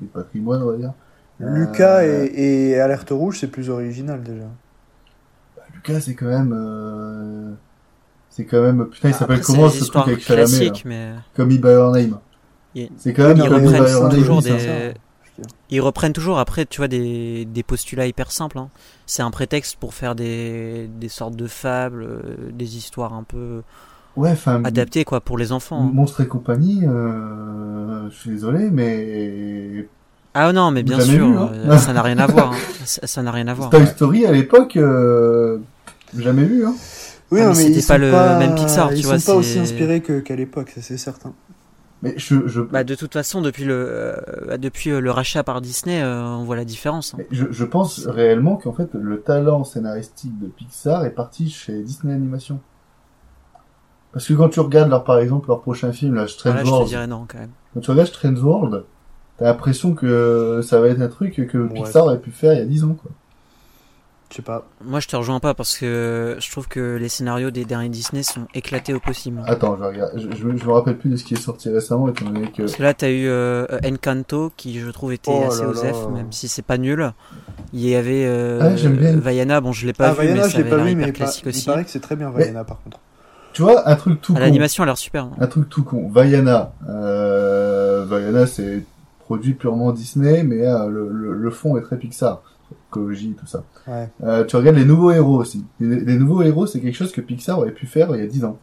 et 0.02 0.06
patrimoine 0.06 0.62
on 0.62 0.70
va 0.72 0.76
dire. 0.76 0.92
Lucas 1.40 2.00
Euh, 2.02 2.28
et, 2.32 2.70
et 2.70 2.80
Alerte 2.80 3.10
Rouge, 3.10 3.38
c'est 3.40 3.48
plus 3.48 3.70
original 3.70 4.22
déjà. 4.22 4.46
Lucas, 5.74 6.00
c'est 6.00 6.14
quand 6.14 6.26
même. 6.26 6.52
euh, 6.56 7.52
C'est 8.30 8.44
quand 8.44 8.62
même. 8.62 8.86
Putain, 8.86 9.08
il 9.08 9.14
Après, 9.14 9.26
s'appelle 9.36 9.40
comment 9.42 9.68
ce 9.68 9.84
truc 9.84 10.02
avec 10.08 10.20
Chalamet 10.20 10.72
mais 10.84 11.12
Comme 11.36 11.48
By 11.48 11.68
Your 11.68 11.92
Name. 11.92 12.18
Il- 12.74 12.90
C'est 12.96 13.12
quand 13.12 13.28
même 13.28 13.36
ils 13.36 13.48
comme 13.48 13.60
mais 13.62 13.68
By 13.68 13.74
reprennent 13.74 13.92
Your 13.92 14.02
Name, 14.08 14.16
toujours 14.18 14.42
des... 14.42 14.94
Ils 15.70 15.80
reprennent 15.80 16.12
toujours 16.12 16.38
après, 16.38 16.66
tu 16.66 16.78
vois, 16.78 16.88
des, 16.88 17.44
des 17.44 17.62
postulats 17.62 18.06
hyper 18.06 18.32
simples. 18.32 18.58
hein. 18.58 18.68
C'est 19.06 19.22
un 19.22 19.30
prétexte 19.30 19.76
pour 19.76 19.94
faire 19.94 20.14
des, 20.14 20.88
des 21.00 21.08
sortes 21.08 21.36
de 21.36 21.46
fables, 21.46 22.02
euh, 22.04 22.20
des 22.52 22.76
histoires 22.76 23.12
un 23.14 23.22
peu 23.22 23.62
Ouais, 24.16 24.34
adaptées 24.64 25.04
quoi 25.04 25.20
pour 25.20 25.38
les 25.38 25.52
enfants. 25.52 25.80
hein. 25.84 25.90
Monstre 25.92 26.22
et 26.22 26.26
compagnie, 26.26 26.84
euh, 26.86 28.08
je 28.10 28.16
suis 28.16 28.30
désolé, 28.30 28.70
mais. 28.70 29.86
Ah 30.34 30.52
non, 30.52 30.70
mais 30.70 30.82
bien 30.82 31.00
sûr, 31.00 31.26
vu, 31.26 31.36
hein. 31.36 31.50
euh, 31.52 31.78
ça 31.78 31.92
n'a 31.92 32.02
rien 32.02 32.18
à 32.18 32.26
voir. 32.26 32.52
hein. 32.52 32.56
Ça 32.84 33.22
n'a 33.22 33.30
rien 33.30 33.46
à 33.48 33.54
voir. 33.54 33.70
Toy 33.70 33.86
Story 33.86 34.24
à 34.26 34.32
l'époque, 34.32 34.76
euh, 34.76 35.58
jamais 36.16 36.44
vu. 36.44 36.64
Hein. 36.66 36.74
Oui, 37.30 37.40
Ah, 37.42 37.48
non, 37.48 37.50
mais 37.50 37.56
mais 37.68 37.74
c'était 37.74 37.86
pas 37.86 37.98
le 37.98 38.10
pas 38.10 38.38
même 38.38 38.54
Pixar, 38.54 38.88
tu 38.90 38.96
Ils 38.96 39.04
vois, 39.06 39.18
sont 39.18 39.32
pas 39.32 39.38
aussi 39.38 39.58
inspirés 39.58 40.00
que- 40.00 40.20
qu'à 40.20 40.34
l'époque, 40.36 40.70
ça 40.74 40.80
c'est 40.80 40.96
certain. 40.96 41.32
Mais 42.02 42.14
je, 42.16 42.46
je, 42.46 42.60
Bah, 42.60 42.84
de 42.84 42.94
toute 42.94 43.12
façon, 43.12 43.40
depuis 43.42 43.64
le, 43.64 43.74
euh, 43.74 44.56
depuis 44.56 44.90
euh, 44.90 45.00
le 45.00 45.10
rachat 45.10 45.42
par 45.42 45.60
Disney, 45.60 46.00
euh, 46.00 46.22
on 46.24 46.44
voit 46.44 46.54
la 46.56 46.64
différence. 46.64 47.14
hein. 47.14 47.18
mais 47.18 47.26
je, 47.32 47.46
je 47.50 47.64
pense 47.64 48.06
réellement 48.06 48.56
qu'en 48.56 48.72
fait 48.72 48.90
le 48.94 49.20
talent 49.20 49.64
scénaristique 49.64 50.38
de 50.38 50.46
Pixar 50.46 51.04
est 51.04 51.10
parti 51.10 51.50
chez 51.50 51.82
Disney 51.82 52.14
Animation. 52.14 52.60
Parce 54.12 54.26
que 54.26 54.34
quand 54.34 54.48
tu 54.48 54.60
regardes 54.60 54.90
leur, 54.90 55.04
par 55.04 55.18
exemple 55.18 55.48
leur 55.48 55.60
prochain 55.60 55.92
film, 55.92 56.14
là, 56.14 56.26
Strange 56.28 56.52
Voilà, 56.54 56.64
je 56.64 56.70
te 56.70 56.72
World, 56.72 56.88
dirais 56.88 57.06
non 57.06 57.26
quand 57.28 57.38
même. 57.38 57.50
quand 57.74 57.80
tu 57.80 57.90
regardes 57.90 58.08
Strange 58.08 58.42
World, 58.42 58.84
t'as 59.36 59.44
l'impression 59.46 59.94
que 59.94 60.60
ça 60.62 60.80
va 60.80 60.88
être 60.88 61.00
un 61.00 61.08
truc 61.08 61.34
que 61.48 61.58
Ouais. 61.58 61.68
Pixar 61.74 62.04
aurait 62.04 62.18
pu 62.20 62.30
faire 62.30 62.54
il 62.54 62.58
y 62.58 62.62
a 62.62 62.64
10 62.64 62.84
ans. 62.84 62.94
Quoi. 63.00 63.10
Je 64.30 64.36
sais 64.36 64.42
pas. 64.42 64.66
Moi, 64.84 65.00
je 65.00 65.08
te 65.08 65.16
rejoins 65.16 65.40
pas 65.40 65.54
parce 65.54 65.78
que 65.78 66.36
je 66.38 66.50
trouve 66.50 66.68
que 66.68 66.96
les 66.96 67.08
scénarios 67.08 67.50
des 67.50 67.64
derniers 67.64 67.88
Disney 67.88 68.22
sont 68.22 68.46
éclatés 68.54 68.92
au 68.92 69.00
possible. 69.00 69.40
Attends, 69.46 69.76
je, 69.78 69.84
regarde, 69.84 70.12
je, 70.16 70.28
je, 70.36 70.36
je 70.36 70.66
me 70.66 70.70
rappelle 70.72 70.98
plus 70.98 71.08
de 71.08 71.16
ce 71.16 71.24
qui 71.24 71.32
est 71.32 71.38
sorti 71.40 71.70
récemment 71.70 72.08
étant 72.10 72.26
donné 72.26 72.50
que... 72.50 72.62
Parce 72.62 72.76
que 72.76 72.82
là, 72.82 72.92
t'as 72.92 73.08
eu 73.08 73.26
euh, 73.26 73.64
Encanto 73.86 74.52
qui, 74.56 74.78
je 74.80 74.90
trouve, 74.90 75.14
était 75.14 75.30
Oh 75.34 75.46
assez 75.48 75.64
osef, 75.64 76.08
même 76.14 76.30
si 76.30 76.46
c'est 76.48 76.60
pas 76.60 76.76
nul. 76.76 77.10
Il 77.72 77.80
y 77.80 77.94
avait 77.94 78.26
euh, 78.26 78.58
Ah, 78.60 78.68
bien. 78.88 79.16
Vaiana, 79.16 79.62
bon, 79.62 79.72
je 79.72 79.86
l'ai 79.86 79.94
pas 79.94 80.08
ah, 80.08 80.12
vu, 80.12 80.18
Vaiana, 80.26 80.42
mais 80.44 80.50
je 80.50 80.56
l'ai 80.58 80.64
pas 80.68 80.76
vu, 80.76 80.90
hyper 80.92 81.06
mais 81.06 81.12
classique 81.12 81.44
par- 81.44 81.52
il 81.52 81.56
aussi. 81.56 81.66
paraît 81.66 81.84
que 81.84 81.90
c'est 81.90 82.00
très 82.00 82.16
bien 82.16 82.28
Vaiana 82.30 82.64
par 82.64 82.82
contre. 82.82 82.98
Tu 83.54 83.62
vois, 83.62 83.88
un 83.88 83.96
truc 83.96 84.20
tout 84.20 84.34
Ah, 84.36 84.40
con. 84.40 84.44
L'animation 84.44 84.82
a 84.82 84.86
l'air 84.86 84.98
super. 84.98 85.24
hein. 85.24 85.32
Un 85.40 85.46
truc 85.46 85.70
tout 85.70 85.84
con. 85.84 86.06
Vaiana. 86.10 86.72
Euh, 86.88 88.04
Vaiana, 88.06 88.46
c'est 88.46 88.84
produit 89.20 89.54
purement 89.54 89.90
Disney, 89.92 90.42
mais 90.42 90.66
euh, 90.66 90.86
le, 90.88 91.08
le, 91.10 91.32
le 91.32 91.50
fond 91.50 91.76
est 91.78 91.82
très 91.82 91.96
Pixar. 91.96 92.42
Tout 92.90 93.46
ça. 93.46 93.62
Ouais. 93.86 94.08
Euh, 94.22 94.44
tu 94.44 94.56
regardes 94.56 94.76
les 94.76 94.84
nouveaux 94.84 95.10
héros 95.10 95.38
aussi. 95.40 95.64
Les, 95.80 96.00
les 96.00 96.18
nouveaux 96.18 96.42
héros, 96.42 96.66
c'est 96.66 96.80
quelque 96.80 96.94
chose 96.96 97.12
que 97.12 97.20
Pixar 97.20 97.58
aurait 97.58 97.70
pu 97.72 97.86
faire 97.86 98.14
il 98.14 98.20
y 98.20 98.24
a 98.24 98.26
10 98.26 98.44
ans. 98.44 98.58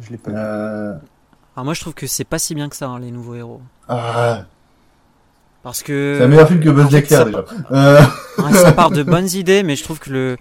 Je 0.00 0.10
l'ai 0.10 0.16
pas 0.18 0.30
vu. 0.30 0.36
Euh... 0.38 0.94
Alors 1.54 1.64
moi, 1.64 1.74
je 1.74 1.80
trouve 1.80 1.94
que 1.94 2.06
c'est 2.06 2.24
pas 2.24 2.38
si 2.38 2.54
bien 2.54 2.68
que 2.68 2.76
ça, 2.76 2.88
hein, 2.88 2.98
les 2.98 3.10
nouveaux 3.10 3.34
héros. 3.34 3.62
Ah, 3.88 4.44
Parce 5.62 5.82
que... 5.82 6.16
c'est 6.18 6.24
un 6.24 6.28
meilleur 6.28 6.48
film 6.48 6.60
que 6.60 6.68
Buzz 6.70 6.90
ça- 7.06 7.24
déjà. 7.24 7.44
Euh... 7.70 8.00
Ouais, 8.38 8.52
ça 8.52 8.72
part 8.72 8.90
de 8.90 9.02
bonnes 9.02 9.28
idées, 9.30 9.62
mais 9.62 9.76
je 9.76 9.84
trouve 9.84 9.98
que 9.98 10.10
le, 10.10 10.36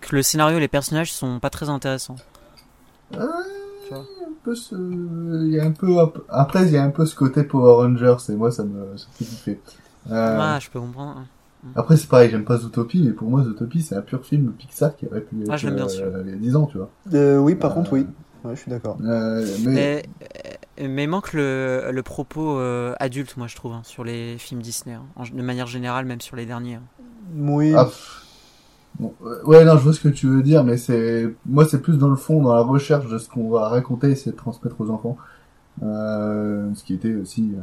que 0.00 0.14
le 0.14 0.22
scénario 0.22 0.58
et 0.58 0.60
les 0.60 0.68
personnages 0.68 1.12
sont 1.12 1.40
pas 1.40 1.50
très 1.50 1.68
intéressants. 1.68 2.14
un 3.12 3.26
peu 4.44 4.54
ce... 4.54 4.74
il 4.76 5.52
y 5.52 5.58
a 5.58 5.64
un 5.64 5.72
peu 5.72 5.96
après 6.28 6.66
il 6.66 6.72
y 6.72 6.76
a 6.76 6.82
un 6.84 6.90
peu 6.90 7.04
ce 7.04 7.14
côté 7.16 7.42
Power 7.42 7.84
Rangers 7.84 8.16
et 8.30 8.36
moi 8.36 8.50
ça 8.50 8.62
me 8.64 8.96
ça 8.96 9.06
me 9.08 9.12
fait 9.16 9.24
kiffer. 9.24 9.60
Euh... 10.10 10.38
Ah, 10.40 10.58
je 10.60 10.70
peux 10.70 10.80
comprendre. 10.80 11.24
Hein. 11.64 11.68
Après 11.76 11.96
c'est 11.96 12.08
pareil, 12.08 12.30
j'aime 12.30 12.44
pas 12.44 12.58
Zootopie 12.58 13.02
mais 13.02 13.12
pour 13.12 13.28
moi 13.30 13.42
Zootopie 13.44 13.82
c'est 13.82 13.94
un 13.96 14.02
pur 14.02 14.24
film 14.24 14.52
Pixar 14.52 14.96
qui 14.96 15.06
aurait 15.06 15.20
pu 15.20 15.36
Ah, 15.48 15.54
être 15.54 15.58
je 15.60 15.66
l'aime 15.66 15.76
bien, 15.76 15.84
euh, 15.86 15.88
celui-là. 15.88 16.18
il 16.24 16.30
y 16.30 16.32
a 16.32 16.36
10 16.36 16.56
ans, 16.56 16.66
tu 16.66 16.78
vois. 16.78 16.90
Euh, 17.14 17.38
oui, 17.38 17.54
par 17.54 17.72
Euh, 17.72 17.74
contre, 17.74 17.92
oui. 17.92 18.06
Ouais, 18.44 18.56
je 18.56 18.60
suis 18.62 18.70
d'accord. 18.70 18.96
Euh, 19.04 19.46
mais 19.66 20.02
Mais, 20.78 20.88
mais 20.88 21.06
manque 21.06 21.34
le, 21.34 21.90
le 21.92 22.02
propos 22.02 22.58
euh, 22.58 22.94
adulte, 22.98 23.36
moi 23.36 23.46
je 23.46 23.56
trouve, 23.56 23.72
hein, 23.72 23.82
sur 23.84 24.02
les 24.04 24.38
films 24.38 24.62
Disney. 24.62 24.94
hein. 24.94 25.02
En- 25.16 25.24
de 25.24 25.42
manière 25.42 25.66
générale, 25.66 26.06
même 26.06 26.20
sur 26.22 26.36
les 26.36 26.46
derniers. 26.46 26.76
hein. 26.76 26.82
Oui. 27.36 27.74
Ah. 27.76 27.88
Bon, 28.98 29.14
euh, 29.24 29.42
ouais, 29.44 29.64
non, 29.64 29.76
je 29.78 29.82
vois 29.84 29.92
ce 29.92 30.00
que 30.00 30.08
tu 30.08 30.26
veux 30.26 30.42
dire, 30.42 30.64
mais 30.64 30.76
c'est 30.78 31.32
moi, 31.46 31.64
c'est 31.66 31.80
plus 31.80 31.96
dans 31.98 32.08
le 32.08 32.16
fond, 32.16 32.42
dans 32.42 32.54
la 32.54 32.62
recherche 32.62 33.08
de 33.08 33.18
ce 33.18 33.28
qu'on 33.28 33.48
va 33.50 33.68
raconter, 33.68 34.08
essayer 34.10 34.32
de 34.32 34.36
transmettre 34.36 34.80
aux 34.80 34.90
enfants. 34.90 35.16
Euh, 35.82 36.68
ce 36.74 36.82
qui 36.84 36.94
était 36.94 37.14
aussi, 37.14 37.52
euh, 37.56 37.60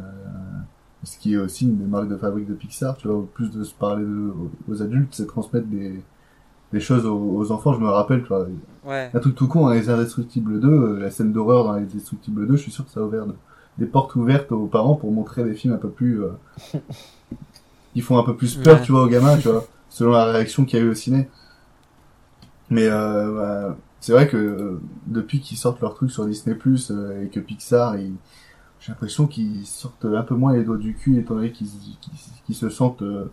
ce 1.07 1.17
qui 1.17 1.33
est 1.33 1.37
aussi 1.37 1.65
une 1.65 1.77
des 1.77 1.85
marques 1.85 2.09
de 2.09 2.17
fabrique 2.17 2.47
de 2.47 2.53
Pixar, 2.53 2.97
tu 2.97 3.07
vois, 3.07 3.17
au 3.17 3.21
plus 3.21 3.49
de 3.51 3.63
se 3.63 3.73
parler 3.73 4.03
de- 4.03 4.31
aux, 4.69 4.81
adultes, 4.81 5.13
c'est 5.13 5.25
transmettre 5.27 5.67
des, 5.67 6.01
des 6.73 6.79
choses 6.79 7.05
aux, 7.05 7.17
aux 7.37 7.51
enfants. 7.51 7.73
Je 7.73 7.79
me 7.79 7.87
rappelle, 7.89 8.21
tu 8.23 8.27
vois, 8.27 8.45
Ouais. 8.85 9.09
un 9.13 9.19
truc 9.19 9.35
tout 9.35 9.47
con, 9.47 9.67
hein, 9.67 9.73
les 9.73 9.89
Indestructibles 9.89 10.59
2, 10.59 10.67
euh, 10.69 10.99
la 10.99 11.09
scène 11.11 11.31
d'horreur 11.33 11.63
dans 11.63 11.73
les 11.73 11.83
Indestructibles 11.83 12.45
2, 12.47 12.55
je 12.57 12.61
suis 12.61 12.71
sûr 12.71 12.85
que 12.85 12.91
ça 12.91 12.99
a 12.99 13.03
ouvert 13.03 13.25
de- 13.25 13.35
des 13.77 13.85
portes 13.85 14.15
ouvertes 14.15 14.51
aux 14.51 14.65
parents 14.67 14.95
pour 14.95 15.11
montrer 15.11 15.43
des 15.43 15.53
films 15.53 15.73
un 15.73 15.77
peu 15.77 15.89
plus, 15.89 16.23
euh, 16.23 16.29
qui 17.93 18.01
font 18.01 18.17
un 18.17 18.23
peu 18.23 18.35
plus 18.35 18.55
peur, 18.57 18.77
Ouais. 18.79 18.83
tu 18.83 18.91
vois, 18.91 19.03
aux 19.03 19.07
gamins, 19.07 19.37
tu 19.37 19.47
vois, 19.49 19.65
selon 19.89 20.11
la 20.11 20.25
réaction 20.25 20.65
qu'il 20.65 20.79
y 20.79 20.81
a 20.81 20.85
eu 20.85 20.89
au 20.89 20.93
ciné. 20.95 21.29
Mais 22.69 22.87
euh, 22.87 23.33
bah, 23.69 23.77
c'est 24.01 24.11
vrai 24.11 24.27
que 24.27 24.35
euh, 24.37 24.81
depuis 25.07 25.39
qu'ils 25.39 25.57
sortent 25.57 25.79
leurs 25.81 25.95
trucs 25.95 26.11
sur 26.11 26.25
Disney 26.25 26.55
Plus 26.55 26.91
euh, 26.91 27.23
et 27.23 27.27
que 27.29 27.39
Pixar, 27.39 27.97
ils- 27.97 28.13
j'ai 28.79 28.91
l'impression 28.91 29.27
qu'ils 29.27 29.65
sortent 29.65 30.05
un 30.05 30.23
peu 30.23 30.35
moins 30.35 30.53
les 30.53 30.63
doigts 30.63 30.77
du 30.77 30.95
cul 30.95 31.19
étant 31.19 31.35
donné 31.35 31.51
qu'ils 31.51 31.69
qu'ils 32.45 32.55
se 32.55 32.69
sentent 32.69 33.01
euh, 33.01 33.31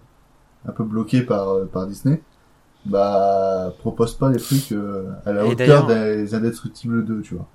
un 0.67 0.73
peu 0.73 0.85
bloqués 0.85 1.23
par 1.23 1.49
euh, 1.51 1.65
par 1.67 1.87
Disney. 1.87 2.23
Bah, 2.87 3.73
propose 3.79 4.15
pas 4.15 4.31
des 4.31 4.39
trucs 4.39 4.73
euh, 4.73 5.11
à 5.25 5.33
la 5.33 5.47
Et 5.47 5.53
hauteur 5.53 5.87
des 5.87 6.35
Indestructibles 6.35 7.05
2, 7.05 7.23
tu 7.23 7.35
vois. 7.35 7.47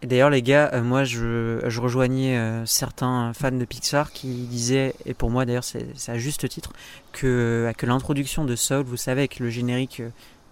Et 0.00 0.06
d'ailleurs, 0.06 0.30
les 0.30 0.42
gars, 0.42 0.70
euh, 0.74 0.82
moi 0.82 1.04
je, 1.04 1.60
je 1.66 1.80
rejoignais 1.80 2.36
euh, 2.36 2.66
certains 2.66 3.32
fans 3.32 3.52
de 3.52 3.64
Pixar 3.64 4.12
qui 4.12 4.28
disaient, 4.28 4.94
et 5.06 5.14
pour 5.14 5.30
moi 5.30 5.46
d'ailleurs 5.46 5.64
c'est 5.64 5.86
c'est 5.94 6.12
à 6.12 6.18
juste 6.18 6.46
titre, 6.48 6.72
que, 7.12 7.72
que 7.78 7.86
l'introduction 7.86 8.44
de 8.44 8.54
Soul, 8.54 8.84
vous 8.84 8.98
savez, 8.98 9.22
avec 9.22 9.38
le 9.38 9.48
générique, 9.48 10.02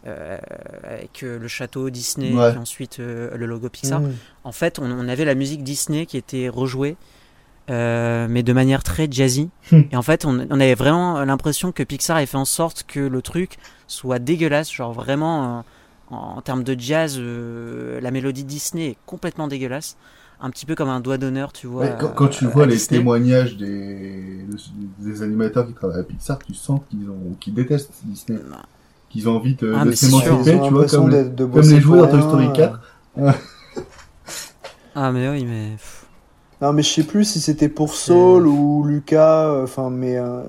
euh, 0.06 0.36
avec 0.84 1.22
euh, 1.22 1.38
le 1.38 1.48
château 1.48 1.90
Disney, 1.90 2.32
Ouais. 2.34 2.50
puis 2.50 2.58
ensuite 2.58 2.98
euh, 3.00 3.36
le 3.36 3.46
logo 3.46 3.68
Pixar, 3.68 4.00
Mmh. 4.00 4.12
en 4.44 4.52
fait 4.52 4.78
on, 4.78 4.90
on 4.90 5.08
avait 5.08 5.24
la 5.24 5.34
musique 5.34 5.62
Disney 5.62 6.06
qui 6.06 6.16
était 6.16 6.48
rejouée. 6.48 6.96
euh, 7.70 8.26
mais 8.28 8.42
de 8.42 8.52
manière 8.52 8.82
très 8.82 9.06
jazzy. 9.10 9.48
Hmm. 9.70 9.82
Et 9.92 9.96
en 9.96 10.02
fait, 10.02 10.24
on, 10.24 10.46
on 10.50 10.60
avait 10.60 10.74
vraiment 10.74 11.24
l'impression 11.24 11.70
que 11.70 11.84
Pixar 11.84 12.16
avait 12.16 12.26
fait 12.26 12.36
en 12.36 12.44
sorte 12.44 12.82
que 12.82 12.98
le 12.98 13.22
truc 13.22 13.56
soit 13.86 14.18
dégueulasse, 14.18 14.72
genre 14.72 14.92
vraiment 14.92 15.64
en, 16.10 16.16
en 16.16 16.40
termes 16.42 16.64
de 16.64 16.74
jazz, 16.78 17.20
la 17.20 18.10
mélodie 18.10 18.42
Disney 18.44 18.88
est 18.88 18.96
complètement 19.06 19.46
dégueulasse. 19.46 19.96
Un 20.40 20.50
petit 20.50 20.66
peu 20.66 20.74
comme 20.74 20.88
un 20.88 20.98
doigt 20.98 21.18
d'honneur, 21.18 21.52
tu 21.52 21.68
vois. 21.68 21.84
Ouais, 21.84 21.94
quand, 22.00 22.08
quand 22.08 22.26
tu 22.28 22.46
vois 22.46 22.66
les 22.66 22.74
Disney. 22.74 22.98
témoignages 22.98 23.56
des, 23.56 24.44
des 24.98 25.22
animateurs 25.22 25.64
qui 25.68 25.72
travaillent 25.72 26.00
à 26.00 26.02
Pixar, 26.02 26.40
tu 26.40 26.54
sens 26.54 26.80
qu'ils 26.90 27.08
ont, 27.08 27.36
qu'ils 27.38 27.54
détestent 27.54 27.92
Disney. 28.04 28.40
Qu'ils 29.12 29.28
ont 29.28 29.36
envie 29.36 29.54
de, 29.54 29.74
Ah, 29.76 29.84
de 29.84 29.92
s'émanciper, 29.92 30.58
tu 30.64 30.72
vois, 30.72 30.86
comme, 30.86 31.10
de 31.10 31.44
comme 31.44 31.50
bosser 31.50 31.74
les 31.74 31.80
dans 31.80 31.86
pour 31.98 32.08
Toy 32.10 32.22
Story 32.22 32.44
rien, 32.46 32.52
4. 32.52 32.80
Ah, 34.94 35.12
mais 35.12 35.28
oui, 35.28 35.44
mais. 35.44 35.70
Non, 36.60 36.72
mais 36.72 36.82
je 36.82 36.88
sais 36.90 37.02
plus 37.02 37.24
si 37.24 37.40
c'était 37.40 37.68
pour 37.68 37.92
Saul 37.92 38.46
ou 38.46 38.84
Lucas, 38.84 39.48
euh, 39.48 39.64
enfin, 39.64 39.90
mais 39.90 40.16
euh, 40.16 40.42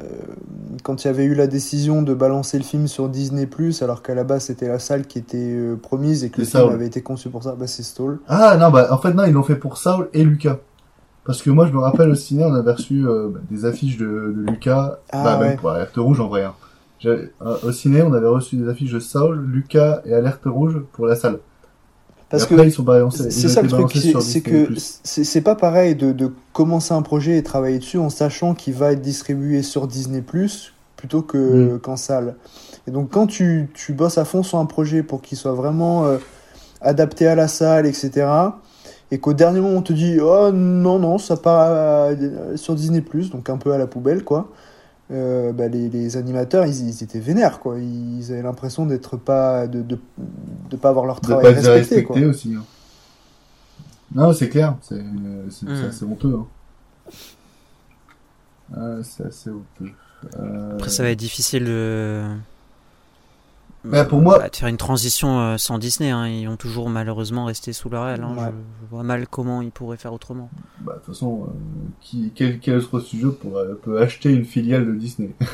quand 0.83 1.03
il 1.03 1.07
y 1.07 1.09
avait 1.09 1.23
eu 1.23 1.33
la 1.33 1.47
décision 1.47 2.03
de 2.03 2.13
balancer 2.13 2.57
le 2.59 2.63
film 2.63 2.87
sur 2.87 3.09
Disney+, 3.09 3.49
alors 3.81 4.03
qu'à 4.03 4.13
la 4.13 4.23
base 4.23 4.43
c'était 4.43 4.67
la 4.67 4.77
salle 4.77 5.07
qui 5.07 5.17
était 5.17 5.37
euh, 5.39 5.75
promise 5.75 6.23
et 6.23 6.29
que 6.29 6.37
le 6.39 6.45
C'est 6.45 6.51
film 6.51 6.63
Saul. 6.65 6.73
avait 6.73 6.85
été 6.85 7.01
conçu 7.01 7.29
pour 7.29 7.41
ça, 7.41 7.55
bah 7.57 7.65
c'est 7.65 7.81
Saul. 7.81 8.19
Ah 8.27 8.57
non, 8.57 8.69
bah 8.69 8.89
en 8.91 8.99
fait 8.99 9.11
non, 9.13 9.23
ils 9.25 9.31
l'ont 9.33 9.41
fait 9.41 9.55
pour 9.55 9.77
Saul 9.77 10.09
et 10.13 10.23
Lucas. 10.23 10.57
Parce 11.25 11.41
que 11.41 11.49
moi 11.49 11.65
je 11.65 11.71
me 11.71 11.79
rappelle 11.79 12.09
au 12.11 12.15
ciné, 12.15 12.43
on 12.45 12.53
avait 12.53 12.73
reçu 12.73 13.07
euh, 13.07 13.29
bah, 13.33 13.39
des 13.49 13.65
affiches 13.65 13.97
de, 13.97 14.05
de 14.05 14.51
Lucas, 14.51 14.99
Ah, 15.11 15.23
bah 15.23 15.39
ouais. 15.39 15.47
même 15.49 15.57
pour 15.57 15.71
Alerte 15.71 15.95
Rouge 15.97 16.19
en 16.19 16.27
vrai. 16.27 16.43
Hein. 16.43 16.53
Euh, 17.05 17.27
au 17.63 17.71
ciné, 17.71 18.01
on 18.01 18.13
avait 18.13 18.27
reçu 18.27 18.55
des 18.55 18.67
affiches 18.69 18.91
de 18.91 18.99
Saul, 18.99 19.45
Lucas 19.45 20.01
et 20.05 20.13
Alerte 20.13 20.45
Rouge 20.45 20.81
pour 20.93 21.05
la 21.05 21.15
salle. 21.15 21.39
Parce 22.29 22.43
après, 22.43 22.55
que 22.55 22.61
ils 22.63 22.71
sont 22.71 22.83
balancés. 22.83 23.29
c'est 23.29 23.47
ça 23.47 23.61
le 23.61 23.67
truc, 23.67 23.91
c'est 24.21 24.41
que 24.41 24.69
c'est 25.03 25.41
pas 25.41 25.55
pareil 25.55 25.95
de, 25.95 26.11
de 26.11 26.31
commencer 26.51 26.93
un 26.93 27.03
projet 27.03 27.37
et 27.37 27.43
travailler 27.43 27.77
dessus 27.77 27.99
en 27.99 28.09
sachant 28.09 28.55
qu'il 28.55 28.73
va 28.73 28.93
être 28.93 29.01
distribué 29.01 29.61
sur 29.61 29.87
Disney+, 29.87 30.23
plutôt 30.95 31.21
que 31.21 31.75
Mm. 31.75 31.79
qu'en 31.79 31.95
salle. 31.95 32.35
Et 32.87 32.91
donc 32.91 33.11
quand 33.11 33.27
tu, 33.27 33.69
tu 33.75 33.93
bosses 33.93 34.17
à 34.17 34.25
fond 34.25 34.41
sur 34.41 34.57
un 34.57 34.65
projet 34.65 35.03
pour 35.03 35.21
qu'il 35.21 35.37
soit 35.37 35.53
vraiment 35.53 36.05
euh, 36.05 36.17
adapté 36.81 37.27
à 37.27 37.35
la 37.35 37.47
salle, 37.47 37.85
etc., 37.85 38.25
et 39.11 39.19
qu'au 39.19 39.33
dernier 39.33 39.59
moment 39.59 39.77
on 39.77 39.81
te 39.83 39.93
dit 39.93 40.17
oh 40.19 40.49
non 40.51 40.97
non 40.97 41.19
ça 41.19 41.37
part 41.37 41.59
à- 41.59 42.15
sur 42.55 42.73
Disney 42.73 43.03
donc 43.31 43.47
un 43.47 43.57
peu 43.57 43.71
à 43.73 43.77
la 43.77 43.85
poubelle 43.85 44.23
quoi 44.23 44.49
euh, 45.11 45.51
bah, 45.51 45.67
les, 45.67 45.89
les 45.89 46.17
animateurs 46.17 46.65
ils, 46.65 46.87
ils 46.89 47.03
étaient 47.03 47.19
vénères 47.19 47.59
quoi 47.59 47.77
ils 47.79 48.31
avaient 48.31 48.41
l'impression 48.41 48.85
d'être 48.85 49.17
pas 49.17 49.67
de, 49.67 49.81
de 49.81 49.99
de 50.69 50.75
pas 50.77 50.89
avoir 50.89 51.05
leur 51.05 51.17
de 51.19 51.21
travail 51.21 51.43
pas 51.43 51.49
respecté 51.49 51.71
respecté 51.79 52.03
quoi 52.03 52.19
aussi. 52.21 52.55
hein. 52.55 52.63
Non, 54.15 54.31
c'est 54.31 54.49
clair, 54.49 54.75
c'est 54.81 55.03
c'est 55.49 55.67
Mm. 55.67 55.75
c'est 55.75 55.85
assez 55.87 56.05
honteux. 56.05 56.35
Hein. 56.39 56.47
Ah, 58.75 58.97
c'est 59.03 59.25
assez 59.25 59.49
honteux. 59.49 59.91
Euh, 60.39 60.75
Après, 60.75 60.89
ça 60.89 61.03
va 61.03 61.09
être 61.09 61.19
difficile 61.19 61.65
de. 61.65 62.23
Bah, 63.85 64.05
pour 64.05 64.21
moi- 64.21 64.39
Bah, 64.39 64.49
de 64.49 64.55
faire 64.55 64.69
une 64.69 64.77
transition 64.77 65.39
euh, 65.39 65.57
sans 65.57 65.77
Disney. 65.77 66.09
hein. 66.09 66.27
Ils 66.27 66.47
ont 66.47 66.55
toujours 66.55 66.89
malheureusement 66.89 67.45
resté 67.45 67.73
sous 67.73 67.89
leur 67.89 68.07
aile. 68.07 68.23
hein. 68.23 68.33
Ouais. 68.37 68.43
Je, 68.45 68.85
je 68.85 68.89
vois 68.89 69.03
mal 69.03 69.27
comment 69.27 69.61
ils 69.61 69.71
pourraient 69.71 69.97
faire 69.97 70.13
autrement. 70.13 70.49
Bah, 70.81 70.93
de 70.93 70.97
toute 70.99 71.13
façon, 71.13 71.43
euh, 71.43 71.47
qui, 72.01 72.31
quel, 72.33 72.59
quel 72.59 72.77
autre 72.77 72.99
studio 73.01 73.31
pourrait, 73.33 73.65
peut 73.81 73.99
acheter 74.01 74.31
une 74.31 74.45
filiale 74.45 74.85
de 74.85 74.93
Disney? 74.93 75.31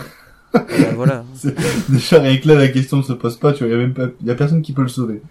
Bah, 0.52 0.64
voilà. 0.96 1.24
Déjà, 1.90 2.20
rien 2.20 2.36
que 2.38 2.48
là, 2.48 2.56
la 2.56 2.70
question 2.70 2.98
ne 2.98 3.04
se 3.04 3.14
pose 3.14 3.38
pas, 3.38 3.54
tu 3.54 3.64
vois, 3.64 3.72
y 3.72 3.76
a 3.76 3.78
même 3.78 3.94
pas, 3.94 4.08
y 4.24 4.32
a 4.32 4.36
personne 4.36 4.64
qui 4.64 4.74
peut 4.74 4.82
le 4.82 4.88
sauver. 4.88 5.22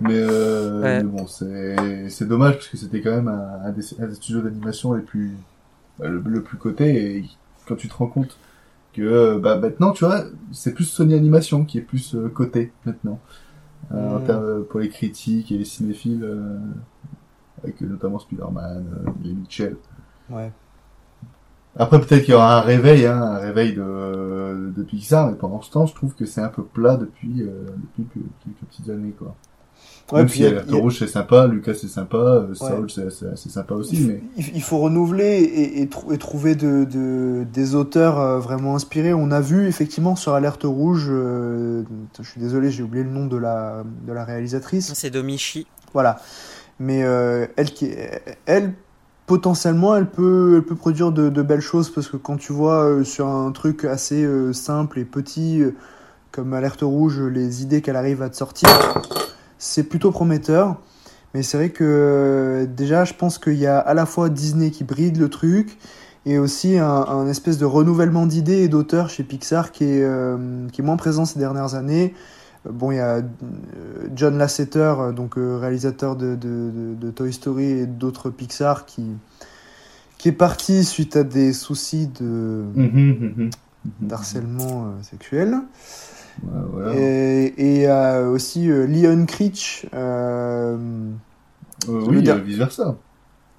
Mais, 0.00 0.12
euh, 0.14 0.80
Ouais. 0.80 1.02
mais 1.02 1.08
bon, 1.08 1.26
c'est, 1.26 2.08
c'est 2.08 2.28
dommage 2.28 2.54
parce 2.54 2.68
que 2.68 2.76
c'était 2.76 3.00
quand 3.00 3.10
même 3.10 3.26
un, 3.26 3.66
un 3.66 3.72
des, 3.72 3.82
un 4.00 4.06
des 4.06 4.14
studios 4.14 4.40
d'animation 4.42 4.92
les 4.94 5.02
plus, 5.02 5.34
le, 6.00 6.22
le 6.24 6.42
plus 6.42 6.56
coté 6.56 7.16
et 7.16 7.24
quand 7.66 7.74
tu 7.74 7.88
te 7.88 7.94
rends 7.94 8.06
compte 8.06 8.36
que 8.98 9.02
euh, 9.04 9.38
bah 9.38 9.58
maintenant 9.58 9.92
tu 9.92 10.04
vois 10.04 10.24
c'est 10.52 10.74
plus 10.74 10.84
Sony 10.84 11.14
Animation 11.14 11.64
qui 11.64 11.78
est 11.78 11.82
plus 11.82 12.14
euh, 12.14 12.28
coté 12.28 12.72
maintenant 12.84 13.20
euh, 13.92 14.16
en 14.16 14.20
Mm. 14.20 14.24
termes- 14.26 14.64
pour 14.64 14.80
les 14.80 14.88
critiques 14.88 15.50
et 15.52 15.58
les 15.58 15.64
cinéphiles 15.64 16.22
euh, 16.24 16.58
avec 17.62 17.80
notamment 17.80 18.18
Spider-Man, 18.18 18.84
euh, 19.06 19.10
les 19.24 19.32
Mitchell. 19.32 19.76
Ouais. 20.30 20.52
Après 21.76 22.00
peut-être 22.00 22.24
qu'il 22.24 22.32
y 22.32 22.36
aura 22.36 22.58
un 22.58 22.60
réveil, 22.60 23.06
hein, 23.06 23.20
un 23.20 23.38
réveil 23.38 23.74
de, 23.74 24.72
de 24.76 24.82
Pixar, 24.82 25.28
mais 25.30 25.36
pendant 25.36 25.60
ce 25.62 25.70
temps 25.70 25.86
je 25.86 25.94
trouve 25.94 26.14
que 26.14 26.24
c'est 26.26 26.40
un 26.40 26.48
peu 26.48 26.64
plat 26.64 26.96
depuis 26.96 27.42
euh, 27.42 27.66
depuis 27.96 28.04
que- 28.12 28.26
quelques 28.44 28.64
petites 28.68 28.90
années 28.90 29.12
quoi. 29.18 29.34
Ouais, 30.10 30.20
Même 30.20 30.26
puis 30.28 30.38
si 30.38 30.46
a- 30.46 30.62
Rouge 30.76 30.96
c'est 30.98 31.06
sympa, 31.06 31.46
Lucas 31.46 31.74
c'est 31.74 31.86
sympa, 31.88 32.16
euh, 32.16 32.46
Ouais. 32.48 32.54
Saul 32.54 32.90
c'est 32.90 33.10
c'est 33.10 33.26
assez 33.26 33.50
sympa 33.50 33.74
aussi, 33.74 34.00
mais 34.06 34.22
Il 34.54 34.62
faut 34.62 34.78
renouveler 34.78 35.40
et, 35.42 35.82
et 35.82 35.86
trou- 35.88 36.12
et 36.12 36.16
trouver 36.18 36.54
de, 36.54 36.84
de- 36.84 37.44
des 37.52 37.74
auteurs 37.74 38.18
euh, 38.18 38.38
vraiment 38.38 38.74
inspirés. 38.74 39.12
On 39.12 39.30
a 39.30 39.40
vu 39.42 39.66
effectivement 39.66 40.16
sur 40.16 40.32
Alerte 40.32 40.62
Rouge, 40.64 41.08
euh, 41.10 41.82
je 42.18 42.26
suis 42.28 42.40
désolé, 42.40 42.70
j'ai 42.70 42.82
oublié 42.82 43.04
le 43.04 43.10
nom 43.10 43.26
de 43.26 43.36
la, 43.36 43.84
de 44.06 44.12
la 44.14 44.24
réalisatrice. 44.24 44.92
C'est 44.94 45.10
Domichi. 45.10 45.66
Voilà. 45.92 46.20
Mais 46.80 47.02
euh, 47.02 47.46
elle, 47.56 47.70
qui, 47.72 47.90
elle, 48.46 48.72
potentiellement, 49.26 49.94
elle 49.94 50.06
peut, 50.08 50.54
elle 50.56 50.62
peut 50.62 50.74
produire 50.76 51.12
de, 51.12 51.28
de 51.28 51.42
belles 51.42 51.60
choses 51.60 51.90
parce 51.90 52.08
que 52.08 52.16
quand 52.16 52.36
tu 52.38 52.54
vois 52.54 52.84
euh, 52.84 53.04
sur 53.04 53.26
un 53.26 53.52
truc 53.52 53.84
assez 53.84 54.24
euh, 54.24 54.54
simple 54.54 55.00
et 55.00 55.04
petit, 55.04 55.60
euh, 55.60 55.74
comme 56.32 56.54
Alerte 56.54 56.80
Rouge, 56.82 57.20
les 57.20 57.62
idées 57.62 57.82
qu'elle 57.82 57.96
arrive 57.96 58.22
à 58.22 58.30
te 58.30 58.36
sortir, 58.36 58.68
c'est 59.58 59.84
plutôt 59.84 60.10
prometteur. 60.10 60.76
Mais 61.34 61.42
c'est 61.42 61.58
vrai 61.58 61.70
que 61.70 62.66
déjà, 62.76 63.04
je 63.04 63.12
pense 63.14 63.38
qu'il 63.38 63.54
y 63.58 63.66
a 63.66 63.78
à 63.78 63.92
la 63.94 64.06
fois 64.06 64.28
Disney 64.30 64.70
qui 64.70 64.82
bride 64.84 65.18
le 65.18 65.28
truc 65.28 65.76
et 66.26 66.38
aussi 66.38 66.78
un, 66.78 66.86
un 66.88 67.28
espèce 67.28 67.58
de 67.58 67.64
renouvellement 67.66 68.26
d'idées 68.26 68.62
et 68.62 68.68
d'auteurs 68.68 69.10
chez 69.10 69.22
Pixar 69.24 69.70
qui 69.72 69.84
est, 69.84 70.02
euh, 70.02 70.66
qui 70.72 70.80
est 70.80 70.84
moins 70.84 70.96
présent 70.96 71.24
ces 71.26 71.38
dernières 71.38 71.74
années. 71.74 72.14
Euh, 72.66 72.70
Bon, 72.72 72.90
il 72.90 72.96
y 72.96 73.00
a 73.00 73.16
euh, 73.16 73.22
John 74.16 74.36
Lasseter, 74.38 74.94
donc 75.14 75.34
réalisateur 75.36 76.16
de, 76.16 76.34
de, 76.34 76.70
de- 76.74 76.94
de 76.98 77.10
Toy 77.10 77.32
Story 77.32 77.66
et 77.66 77.86
d'autres 77.86 78.30
Pixar, 78.30 78.84
qui, 78.84 79.04
qui 80.18 80.28
est 80.30 80.32
parti 80.32 80.84
suite 80.84 81.14
à 81.16 81.24
des 81.24 81.52
soucis 81.52 82.08
de 82.20 82.64
Mhm, 82.74 83.50
d'harcèlement 84.00 84.86
sexuel. 85.02 85.58
Voilà. 86.42 86.92
Et, 86.96 87.54
et 87.82 87.88
euh, 87.88 88.28
aussi 88.30 88.70
euh, 88.70 88.86
Leon 88.86 89.26
Critch. 89.26 89.86
euh, 89.94 90.76
Euh, 91.88 92.04
oui, 92.08 92.22
der- 92.22 92.38
vice 92.38 92.56
versa. 92.58 92.96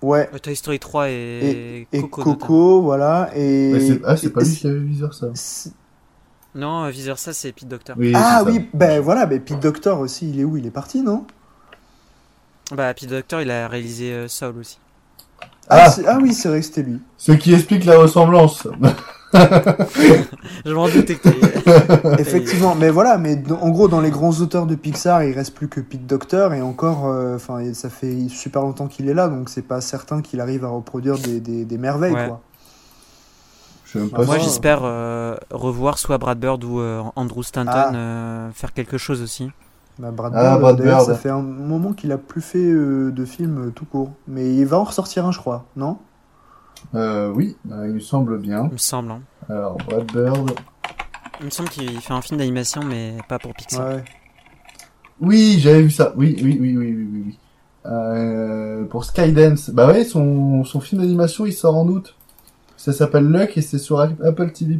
Ouais. 0.02 0.30
Toy 0.42 0.56
Story 0.56 0.80
3 0.80 1.10
et, 1.10 1.14
Et, 1.14 1.88
et 1.98 2.02
Coco. 2.02 2.24
Coco, 2.24 2.34
notamment. 2.54 2.82
voilà. 2.82 3.30
Et, 3.36 3.72
Mais 3.74 3.80
c'est- 3.80 4.02
ah, 4.06 4.16
c'est 4.18 4.28
et- 4.28 4.30
pas 4.30 4.42
lui 4.42 4.56
qui 4.56 4.68
avait 4.68 4.80
vice 4.80 5.00
versa. 5.02 5.28
Non, 6.56 6.88
vice 6.90 7.06
versa, 7.06 7.32
c'est 7.34 7.52
Pete 7.52 7.68
Doctor. 7.68 7.96
Oui, 8.00 8.12
ah 8.16 8.42
ça. 8.44 8.50
oui, 8.50 8.68
ben 8.74 9.02
voilà, 9.02 9.26
ben 9.26 9.40
Pete 9.42 9.60
Doctor 9.60 10.00
aussi, 10.00 10.30
il 10.30 10.40
est 10.40 10.44
où? 10.44 10.58
Il 10.58 10.66
est 10.66 10.72
parti, 10.72 11.02
non? 11.02 11.26
Bah, 12.76 12.94
Pete 12.94 13.10
Doctor, 13.10 13.42
il 13.42 13.52
a 13.52 13.68
réalisé 13.68 14.12
euh, 14.14 14.28
Soul 14.28 14.58
aussi. 14.60 14.80
ah, 15.70 15.88
Ah. 15.88 15.96
ah 16.08 16.18
oui, 16.22 16.34
c'est 16.34 16.50
vrai 16.50 16.60
que 16.62 16.66
c'était 16.66 16.84
lui. 16.84 17.00
Ce 17.18 17.32
qui 17.34 17.54
explique 17.54 17.86
la 17.86 17.98
ressemblance. 17.98 18.68
Je 20.66 20.74
m'en 20.74 20.88
doutais 20.90 21.16
que 21.16 21.30
Effectivement, 22.20 22.76
mais 22.76 22.90
voilà, 22.90 23.18
mais 23.18 23.42
en 23.52 23.70
gros, 23.70 23.88
dans 23.88 24.02
les 24.02 24.10
grands 24.10 24.32
auteurs 24.42 24.66
de 24.66 24.76
Pixar, 24.76 25.24
il 25.24 25.34
reste 25.34 25.54
plus 25.54 25.68
que 25.68 25.80
Pete 25.82 26.06
Docter, 26.08 26.50
et 26.56 26.62
encore, 26.62 27.08
euh, 27.08 27.36
enfin, 27.36 27.74
ça 27.74 27.90
fait 27.90 28.28
super 28.30 28.62
longtemps 28.62 28.88
qu'il 28.88 29.08
est 29.10 29.14
là, 29.14 29.28
donc 29.28 29.50
c'est 29.50 29.62
pas 29.62 29.82
certain 29.82 30.22
qu'il 30.22 30.42
arrive 30.42 30.66
à 30.66 30.70
reproduire 30.70 31.18
des, 31.20 31.40
des, 31.40 31.66
des 31.66 31.78
merveilles, 31.78 32.14
Ouais. 32.14 32.28
quoi. 32.28 32.42
Moi, 33.96 34.38
j'espère 34.38 34.82
euh, 34.84 35.36
revoir 35.50 35.98
soit 35.98 36.20
Brad 36.20 36.38
Bird 36.40 36.64
ou 36.64 36.80
euh, 36.80 37.02
Andrew 37.16 37.42
Stanton 37.42 37.72
Ah. 37.74 37.92
euh, 37.96 38.50
faire 38.54 38.72
quelque 38.74 39.00
chose 39.00 39.22
aussi. 39.24 39.50
Bah, 39.98 40.12
Brad 40.12 40.32
Ah, 40.36 40.44
Bird, 40.44 40.62
Brad 40.62 40.76
d'ailleurs, 40.78 40.98
Bird. 41.00 41.10
ça 41.10 41.16
fait 41.16 41.30
un 41.32 41.42
moment 41.42 41.94
qu'il 41.94 42.12
a 42.12 42.20
plus 42.20 42.42
fait 42.42 42.60
euh, 42.60 43.12
de 43.12 43.26
films 43.26 43.68
euh, 43.68 43.72
tout 43.72 43.86
court, 43.86 44.12
mais 44.28 44.54
il 44.56 44.66
va 44.66 44.78
en 44.78 44.84
ressortir 44.84 45.26
un, 45.26 45.32
je 45.32 45.40
crois, 45.40 45.66
non? 45.76 45.98
Euh, 46.96 47.32
oui, 47.34 47.56
euh, 47.72 47.88
il 47.88 47.94
me 47.96 48.00
semble 48.00 48.40
bien. 48.40 48.66
Il 48.68 48.74
me 48.74 48.78
semble. 48.78 49.12
hein. 49.12 49.22
Alors, 49.50 49.78
Brad 49.78 50.12
Bird. 50.12 50.52
Il 51.40 51.46
me 51.46 51.50
semble 51.52 51.70
qu'il 51.70 52.00
fait 52.02 52.14
un 52.14 52.22
film 52.22 52.40
d'animation, 52.40 52.84
mais 52.84 53.18
pas 53.28 53.40
pour 53.40 53.54
Pixar. 53.54 53.88
Ouais. 53.88 54.04
Oui, 55.22 55.58
j'avais 55.60 55.82
vu 55.84 55.92
ça. 55.92 56.14
Oui, 56.16 56.36
oui, 56.42 56.58
oui, 56.60 56.78
oui, 56.78 56.94
oui, 56.94 57.08
oui. 57.12 57.24
oui. 57.28 57.38
Euh, 57.86 58.86
pour 58.86 59.06
Skydance. 59.06 59.70
Bah 59.70 59.88
ouais, 59.88 60.04
son, 60.04 60.64
son 60.64 60.80
film 60.80 61.02
d'animation, 61.02 61.46
il 61.46 61.54
sort 61.54 61.76
en 61.78 61.88
août. 61.88 62.16
Ça 62.78 62.94
s'appelle 62.94 63.26
Luck 63.26 63.58
et 63.58 63.62
c'est 63.62 63.78
sur 63.78 64.00
Apple 64.00 64.52
TV+. 64.52 64.80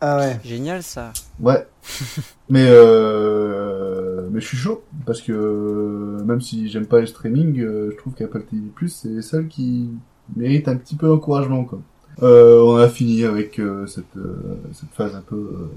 Ah 0.00 0.18
ouais. 0.18 0.38
Génial 0.44 0.82
ça. 0.82 1.12
Ouais. 1.40 1.66
mais 2.48 2.66
euh, 2.68 4.28
mais 4.30 4.40
je 4.40 4.46
suis 4.46 4.56
chaud 4.56 4.82
parce 5.06 5.20
que 5.20 5.32
euh, 5.32 6.22
même 6.24 6.40
si 6.40 6.68
j'aime 6.68 6.86
pas 6.86 7.00
le 7.00 7.06
streaming, 7.06 7.58
euh, 7.60 7.90
je 7.92 7.96
trouve 7.96 8.12
qu'Apple 8.14 8.42
TV+ 8.42 8.60
c'est 8.88 9.22
celle 9.22 9.48
qui 9.48 9.90
mérite 10.36 10.68
un 10.68 10.76
petit 10.76 10.94
peu 10.94 11.08
d'encouragement 11.08 11.64
quoi. 11.64 11.80
Euh, 12.22 12.60
on 12.62 12.76
a 12.76 12.88
fini 12.88 13.24
avec 13.24 13.58
euh, 13.60 13.86
cette 13.86 14.16
euh, 14.16 14.58
cette 14.72 14.90
phase 14.96 15.14
un 15.14 15.20
peu 15.20 15.36
euh, 15.36 15.70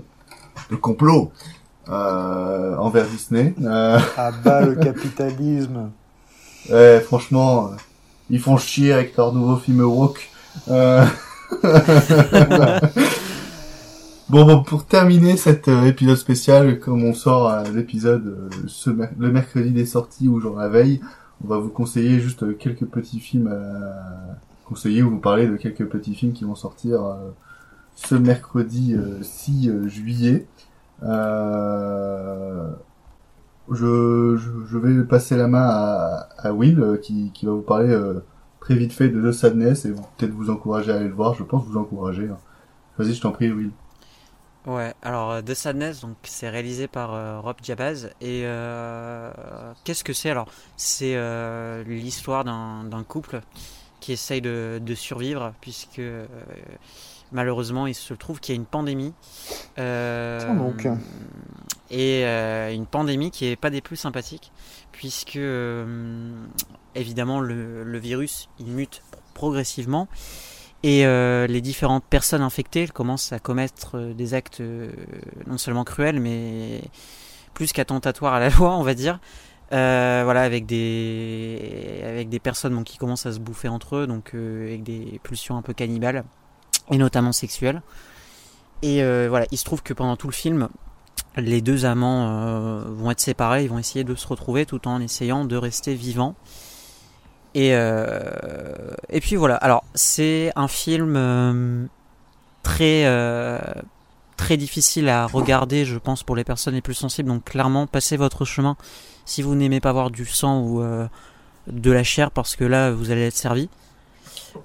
de 0.71 0.75
complot 0.75 1.31
euh, 1.89 2.75
envers 2.77 3.05
Disney. 3.07 3.53
Euh, 3.63 3.99
Ah 4.17 4.31
bah, 4.43 4.61
le 4.65 4.75
capitalisme. 4.87 5.89
ouais, 6.69 6.99
franchement, 7.01 7.71
ils 8.29 8.39
font 8.39 8.57
chier 8.57 8.93
avec 8.93 9.15
leur 9.17 9.33
nouveau 9.33 9.57
film 9.57 9.81
woke. 9.81 10.29
Euh... 14.31 14.43
Bon, 14.43 14.45
bon, 14.45 14.63
pour 14.63 14.85
terminer 14.85 15.37
cet 15.37 15.67
euh, 15.67 15.83
épisode 15.85 16.17
spécial, 16.17 16.79
comme 16.79 17.03
on 17.03 17.13
sort 17.13 17.47
à 17.47 17.63
l'épisode 17.63 18.49
euh, 18.87 19.07
le 19.17 19.31
mercredi 19.31 19.71
des 19.71 19.85
sorties 19.85 20.27
ou 20.27 20.39
jour 20.39 20.57
la 20.57 20.69
veille, 20.69 21.01
on 21.43 21.47
va 21.47 21.57
vous 21.57 21.69
conseiller 21.69 22.19
juste 22.19 22.43
euh, 22.43 22.53
quelques 22.53 22.85
petits 22.85 23.19
films 23.19 23.49
conseiller 24.71 25.03
ou 25.03 25.09
vous 25.09 25.19
parler 25.19 25.47
de 25.47 25.57
quelques 25.57 25.85
petits 25.85 26.15
films 26.15 26.31
qui 26.31 26.45
vont 26.45 26.55
sortir 26.55 27.03
euh, 27.05 27.31
ce 27.95 28.15
mercredi 28.15 28.95
euh, 28.95 29.21
6 29.21 29.69
euh, 29.69 29.87
juillet. 29.89 30.47
Euh, 31.03 32.71
je, 33.69 34.37
je, 34.37 34.49
je 34.67 34.77
vais 34.77 35.03
passer 35.03 35.35
la 35.35 35.47
main 35.47 35.67
à, 36.37 36.53
Will 36.53 36.79
euh, 36.79 36.97
qui, 36.97 37.31
va 37.43 37.51
vous 37.51 37.61
parler 37.61 37.89
euh, 37.89 38.23
très 38.61 38.75
vite 38.75 38.93
fait 38.93 39.09
de 39.09 39.29
The 39.29 39.33
Sadness 39.33 39.85
et 39.85 39.91
peut-être 39.91 40.31
vous 40.31 40.49
encourager 40.49 40.91
à 40.91 40.95
aller 40.95 41.09
le 41.09 41.13
voir. 41.13 41.33
Je 41.33 41.43
pense 41.43 41.65
vous 41.65 41.77
encourager. 41.77 42.29
hein. 42.29 42.37
Vas-y, 42.97 43.13
je 43.13 43.21
t'en 43.21 43.31
prie, 43.31 43.51
Will. 43.51 43.71
Ouais, 44.67 44.93
alors 45.01 45.31
euh, 45.31 45.41
The 45.41 45.55
Sadness, 45.55 46.01
donc 46.01 46.15
c'est 46.23 46.49
réalisé 46.49 46.87
par 46.87 47.13
euh, 47.15 47.39
Rob 47.39 47.55
Jabaz 47.63 48.11
et 48.21 48.43
euh, 48.45 49.31
qu'est-ce 49.83 50.03
que 50.03 50.13
c'est? 50.13 50.29
Alors 50.29 50.47
C'est 50.77 51.15
euh, 51.15 51.83
l'histoire 51.83 52.43
d'un 52.43 53.03
couple 53.07 53.41
qui 53.99 54.11
essaye 54.13 54.39
de, 54.41 54.79
de 54.79 54.95
survivre 54.95 55.53
puisque 55.61 56.01
malheureusement 57.31 57.87
il 57.87 57.95
se 57.95 58.13
trouve 58.13 58.39
qu'il 58.39 58.53
y 58.53 58.57
a 58.57 58.59
une 58.59 58.67
pandémie 58.67 59.13
donc. 59.77 60.87
et 61.89 62.23
une 62.73 62.85
pandémie 62.85 63.31
qui 63.31 63.45
est 63.45 63.55
pas 63.55 63.69
des 63.69 63.81
plus 63.81 63.95
sympathiques 63.95 64.51
puisque 64.91 65.39
évidemment 66.95 67.39
le, 67.39 67.83
le 67.83 67.97
virus 67.99 68.49
il 68.59 68.67
mute 68.67 69.03
progressivement 69.35 70.07
et 70.83 71.05
euh, 71.05 71.47
les 71.47 71.61
différentes 71.61 72.03
personnes 72.03 72.41
infectées 72.41 72.87
commencent 72.87 73.31
à 73.33 73.39
commettre 73.39 73.97
euh, 73.97 74.13
des 74.13 74.33
actes 74.33 74.61
euh, 74.61 74.91
non 75.45 75.57
seulement 75.57 75.83
cruels, 75.83 76.19
mais 76.19 76.81
plus 77.53 77.71
qu'attentatoires 77.71 78.33
à 78.33 78.39
la 78.39 78.49
loi, 78.57 78.75
on 78.75 78.83
va 78.83 78.93
dire. 78.93 79.19
Euh, 79.73 80.21
voilà, 80.25 80.41
avec 80.41 80.65
des, 80.65 82.01
avec 82.03 82.27
des 82.27 82.39
personnes 82.39 82.83
qui 82.83 82.97
commencent 82.97 83.25
à 83.25 83.31
se 83.31 83.39
bouffer 83.39 83.69
entre 83.69 83.97
eux, 83.97 84.07
donc 84.07 84.31
euh, 84.33 84.67
avec 84.67 84.83
des 84.83 85.21
pulsions 85.23 85.55
un 85.55 85.61
peu 85.61 85.73
cannibales, 85.73 86.25
et 86.89 86.97
notamment 86.97 87.31
sexuelles. 87.31 87.81
Et 88.81 89.01
euh, 89.01 89.27
voilà, 89.29 89.45
il 89.51 89.57
se 89.57 89.63
trouve 89.63 89.81
que 89.81 89.93
pendant 89.93 90.17
tout 90.17 90.27
le 90.27 90.33
film, 90.33 90.67
les 91.37 91.61
deux 91.61 91.85
amants 91.85 92.81
vont 92.81 93.11
être 93.11 93.21
séparés, 93.21 93.63
ils 93.63 93.69
vont 93.69 93.79
essayer 93.79 94.03
de 94.03 94.15
se 94.15 94.27
retrouver 94.27 94.65
tout 94.65 94.87
en 94.87 94.99
essayant 94.99 95.45
de 95.45 95.55
rester 95.55 95.93
vivants. 95.93 96.35
Et, 97.53 97.71
euh, 97.73 98.93
et 99.09 99.19
puis 99.19 99.35
voilà, 99.35 99.55
alors 99.55 99.83
c'est 99.93 100.51
un 100.55 100.67
film 100.67 101.15
euh, 101.17 101.85
très, 102.63 103.05
euh, 103.05 103.59
très 104.37 104.55
difficile 104.55 105.09
à 105.09 105.25
regarder, 105.25 105.83
je 105.83 105.97
pense, 105.97 106.23
pour 106.23 106.35
les 106.35 106.45
personnes 106.45 106.75
les 106.75 106.81
plus 106.81 106.93
sensibles. 106.93 107.27
Donc 107.27 107.43
clairement, 107.43 107.87
passez 107.87 108.15
votre 108.15 108.45
chemin 108.45 108.77
si 109.25 109.41
vous 109.41 109.55
n'aimez 109.55 109.81
pas 109.81 109.91
voir 109.91 110.11
du 110.11 110.25
sang 110.25 110.61
ou 110.61 110.83
de 111.67 111.91
la 111.91 112.03
chair, 112.03 112.31
parce 112.31 112.55
que 112.55 112.63
là, 112.63 112.91
vous 112.91 113.11
allez 113.11 113.27
être 113.27 113.35
servi. 113.35 113.69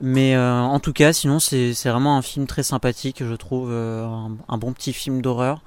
Mais 0.01 0.37
en 0.37 0.81
tout 0.81 0.93
cas, 0.93 1.13
sinon, 1.13 1.39
c'est 1.39 1.73
vraiment 1.85 2.17
un 2.17 2.23
film 2.23 2.47
très 2.47 2.63
sympathique, 2.63 3.23
je 3.23 3.35
trouve, 3.35 3.71
un, 3.71 4.59
bon 4.59 4.73
petit 4.73 4.93
film 4.93 5.21
d'horreur. 5.21 5.61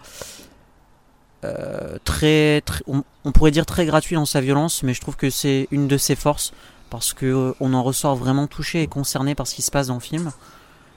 Très, 2.04 2.62
très 2.62 2.84
on, 2.88 3.04
on 3.24 3.32
pourrait 3.32 3.52
dire 3.52 3.66
très 3.66 3.86
gratuit 3.86 4.16
dans 4.16 4.26
sa 4.26 4.42
violence, 4.42 4.84
mais 4.84 4.94
je 4.94 5.00
trouve 5.00 5.16
que 5.16 5.30
c'est 5.30 5.68
une 5.72 5.88
de 5.88 5.98
ses 5.98 6.16
forces 6.16 6.52
parce 6.90 7.14
que 7.14 7.26
euh, 7.26 7.54
on 7.60 7.74
en 7.74 7.84
ressort 7.84 8.16
vraiment 8.16 8.48
touché 8.48 8.82
et 8.82 8.88
concerné 8.88 9.36
par 9.36 9.48
ce 9.48 9.56
qui 9.56 9.62
se 9.62 9.72
passe 9.72 9.88
dans 9.88 9.96
le 9.96 10.00
film. 10.00 10.32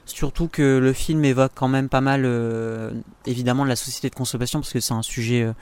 Surtout 0.05 0.47
que 0.47 0.79
le 0.79 0.91
film 0.91 1.23
évoque 1.23 1.53
quand 1.55 1.69
même 1.69 1.87
pas 1.87 2.01
mal, 2.01 2.23
euh, 2.25 2.91
évidemment, 3.25 3.63
la 3.63 3.77
société 3.77 4.09
de 4.09 4.15
consommation, 4.15 4.59
parce 4.59 4.73
que 4.73 4.81
c'est 4.81 4.93
un 4.93 5.01
sujet 5.01 5.43
euh, 5.43 5.53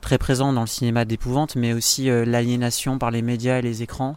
très 0.00 0.18
présent 0.18 0.52
dans 0.52 0.62
le 0.62 0.66
cinéma 0.66 1.04
d'épouvante, 1.04 1.54
mais 1.54 1.72
aussi 1.72 2.06
l'aliénation 2.06 2.98
par 2.98 3.10
les 3.10 3.22
médias 3.22 3.60
et 3.60 3.62
les 3.62 3.82
écrans, 3.82 4.16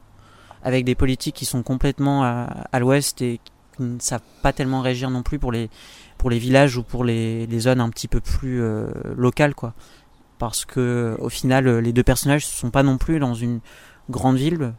avec 0.63 0.83
des 0.83 0.95
politiques 0.95 1.35
qui 1.35 1.45
sont 1.45 1.63
complètement 1.63 2.23
à, 2.25 2.79
l'ouest 2.79 3.21
et 3.21 3.39
qui 3.77 3.83
ne 3.83 3.99
savent 3.99 4.19
pas 4.41 4.51
tellement 4.51 4.81
régir 4.81 5.09
non 5.09 5.23
plus 5.23 5.39
pour 5.39 5.53
les, 5.53 5.69
pour 6.17 6.29
les 6.29 6.39
villages 6.39 6.75
ou 6.75 6.83
pour 6.83 7.05
les, 7.05 7.47
les 7.47 7.59
zones 7.59 7.79
un 7.79 7.89
petit 7.89 8.09
peu 8.09 8.19
plus 8.19 8.61
locales, 9.15 9.55
quoi. 9.55 9.73
Parce 10.39 10.65
que 10.65 11.15
au 11.19 11.29
final, 11.29 11.77
les 11.77 11.93
deux 11.93 12.03
personnages 12.03 12.45
ne 12.45 12.51
sont 12.51 12.71
pas 12.71 12.83
non 12.83 12.97
plus 12.97 13.19
dans 13.19 13.33
une 13.33 13.61
grande 14.09 14.35
ville. 14.35 14.73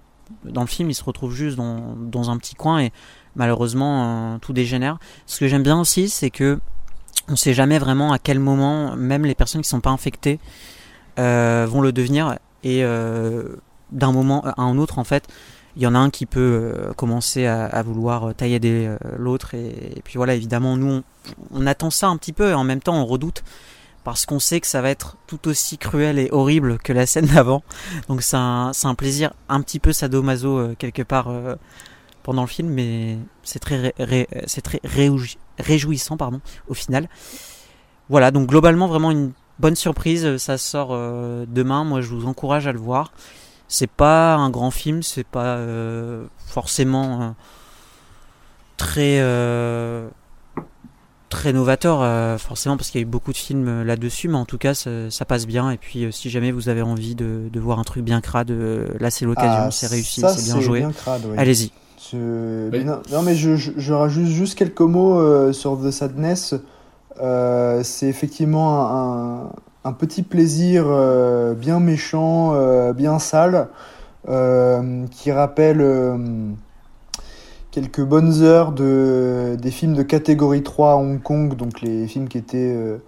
Dans 0.45 0.61
le 0.61 0.67
film, 0.67 0.91
ils 0.91 0.95
se 0.95 1.05
retrouvent 1.05 1.35
juste 1.35 1.57
dans, 1.57 2.31
un 2.31 2.37
petit 2.39 2.55
coin 2.55 2.81
et 2.81 2.93
malheureusement, 3.37 4.35
euh, 4.35 4.39
tout 4.39 4.53
dégénère. 4.53 4.99
Ce 5.27 5.41
que 5.41 5.49
j'aime 5.49 5.63
bien 5.63 5.79
aussi, 5.79 6.09
c'est 6.09 6.31
que 6.31 6.59
on 7.29 7.37
sait 7.37 7.55
jamais 7.55 7.79
vraiment 7.79 8.13
à 8.13 8.19
quel 8.19 8.39
moment, 8.39 8.97
même 8.97 9.25
les 9.25 9.35
personnes 9.35 9.61
qui 9.61 9.69
sont 9.69 9.81
pas 9.81 9.91
infectées 9.91 10.39
euh, 11.19 11.67
vont 11.69 11.81
le 11.81 11.93
devenir 11.93 12.39
et 12.65 12.85
euh, 12.85 13.57
d'un 13.93 14.13
moment 14.13 14.43
à 14.45 14.63
un 14.63 14.79
autre, 14.79 14.99
en 14.99 15.05
fait, 15.05 15.27
il 15.77 15.83
y 15.83 15.87
en 15.87 15.95
a 15.95 15.99
un 15.99 16.11
qui 16.11 16.27
peut 16.27 16.75
commencer 16.97 17.47
à, 17.47 17.83
vouloir 17.83 18.35
tailler 18.35 18.89
l'autre 19.17 19.55
et, 19.55 20.01
puis 20.03 20.15
voilà, 20.17 20.35
évidemment, 20.35 20.77
nous 20.77 21.03
on 21.53 21.67
attend 21.67 21.91
ça 21.91 22.09
un 22.09 22.17
petit 22.17 22.33
peu 22.33 22.51
et 22.51 22.55
en 22.55 22.65
même 22.65 22.81
temps 22.81 22.97
on 22.97 23.07
redoute 23.07 23.45
parce 24.05 24.27
qu'on 24.27 24.39
sait 24.39 24.61
que 24.61 24.67
ça 24.67 24.81
va 24.81 24.91
être 24.91 25.17
tout 25.27 25.49
aussi 25.49 25.79
cruel 25.79 26.19
et 26.19 26.29
horrible 26.31 26.79
que 26.79 26.93
la 26.93 27.07
scène 27.07 27.27
d'avant. 27.27 27.63
Donc 28.09 28.23
c'est 28.23 28.37
un, 28.37 28.73
plaisir 28.97 29.33
un 29.49 29.61
petit 29.61 29.79
peu 29.79 29.93
sadomaso 29.93 30.59
euh, 30.59 30.75
quelque 30.79 31.03
part 31.03 31.29
euh, 31.29 31.57
pendant 32.23 32.43
le 32.43 32.49
film, 32.49 32.69
mais 32.69 33.19
c'est 33.43 33.59
très, 33.59 33.95
réjouissant 35.59 36.17
pardon, 36.17 36.41
au 36.69 36.75
final. 36.75 37.09
Voilà, 38.09 38.31
donc 38.31 38.49
globalement 38.49 38.87
vraiment 38.87 39.11
une 39.11 39.33
bonne 39.59 39.77
surprise. 39.77 40.37
Ça 40.39 40.59
sort 40.59 40.91
euh, 40.93 41.45
demain. 41.49 41.85
Moi, 41.85 42.01
je 42.01 42.09
vous 42.09 42.27
encourage 42.27 42.67
à 42.67 42.73
le 42.73 42.79
voir. 42.79 43.13
C'est 43.69 43.91
pas 43.91 44.35
un 44.35 44.51
grand 44.51 44.71
film, 44.71 45.03
c'est 45.03 45.27
pas 45.27 45.57
euh, 45.57 46.27
forcément 46.47 47.23
euh, 47.23 47.31
très 48.79 49.21
très 51.29 51.53
novateur 51.53 52.01
euh, 52.03 52.39
forcément 52.39 52.77
parce 52.77 52.91
qu'il 52.91 53.01
y 53.01 53.05
a 53.05 53.07
eu 53.07 53.11
beaucoup 53.11 53.33
de 53.33 53.37
films 53.37 53.69
euh, 53.69 53.85
là-dessus 53.85 54.29
mais 54.29 54.37
en 54.37 54.45
tout 54.45 54.59
cas 54.59 54.75
ça, 54.75 55.11
ça 55.11 55.25
passe 55.25 55.47
bien 55.47 55.71
et 55.71 55.77
puis 55.77 56.05
euh, 56.05 56.11
si 56.11 56.31
jamais 56.31 56.51
vous 56.53 56.69
avez 56.69 56.83
envie 56.83 57.15
de, 57.15 57.49
de, 57.53 57.61
voir 57.61 57.79
un 57.79 57.85
truc 57.85 58.03
bien 58.03 58.21
crade 58.21 58.51
là 58.51 59.11
c'est 59.11 59.25
l'occasion 59.25 59.65
ah, 59.67 59.71
c'est 59.71 59.89
réussi 59.89 60.23
c'est 60.27 60.45
bien 60.45 60.61
joué 60.61 60.87
oui. 60.87 60.93
allez-y 61.37 61.73
oui. 62.15 62.85
non, 62.85 63.01
non, 63.13 63.23
mais 63.23 63.35
je, 63.35 63.57
je, 63.57 63.73
je, 63.77 63.93
rajoute 63.93 64.25
juste 64.27 64.57
quelques 64.57 64.81
mots 64.81 65.19
euh, 65.19 65.53
sur 65.53 65.79
The 65.79 65.91
Sadness 65.91 66.55
c'est 67.83 68.07
effectivement 68.07 68.89
un, 68.91 69.53
un, 69.85 69.93
petit 69.93 70.23
plaisir 70.23 70.85
bien 71.57 71.81
méchant 71.81 72.93
bien 72.93 73.19
sale 73.19 73.69
qui 74.25 75.33
rappelle 75.33 75.83
quelques 77.71 78.03
bonnes 78.03 78.43
heures 78.43 78.73
de, 78.73 79.57
des 79.61 79.71
films 79.71 79.95
de 79.95 80.03
catégorie 80.03 80.63
3 80.63 80.93
à 80.93 80.97
Hong 80.97 81.23
Kong, 81.23 81.55
donc 81.55 81.81
les 81.81 82.07
films 82.07 82.29
qui 82.29 82.39
étaient 82.39 82.73
euh, 82.75 82.99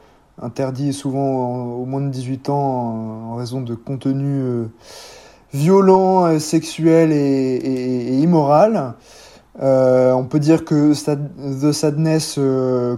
interdits 0.40 0.92
souvent 0.92 1.20
en, 1.20 1.64
au 1.74 1.84
moins 1.84 2.00
de 2.00 2.10
18 2.10 2.48
ans 2.50 3.32
en, 3.32 3.34
raison 3.36 3.60
de 3.60 3.74
contenu 3.74 4.40
euh, 4.40 4.66
violent, 5.52 6.26
euh, 6.26 6.38
sexuel 6.38 7.12
et, 7.12 7.56
et, 7.56 8.18
immoral. 8.18 8.94
Euh, 9.62 10.12
on 10.12 10.24
peut 10.24 10.38
dire 10.38 10.64
que 10.64 10.92
The 10.92 11.72
Sadness 11.72 12.38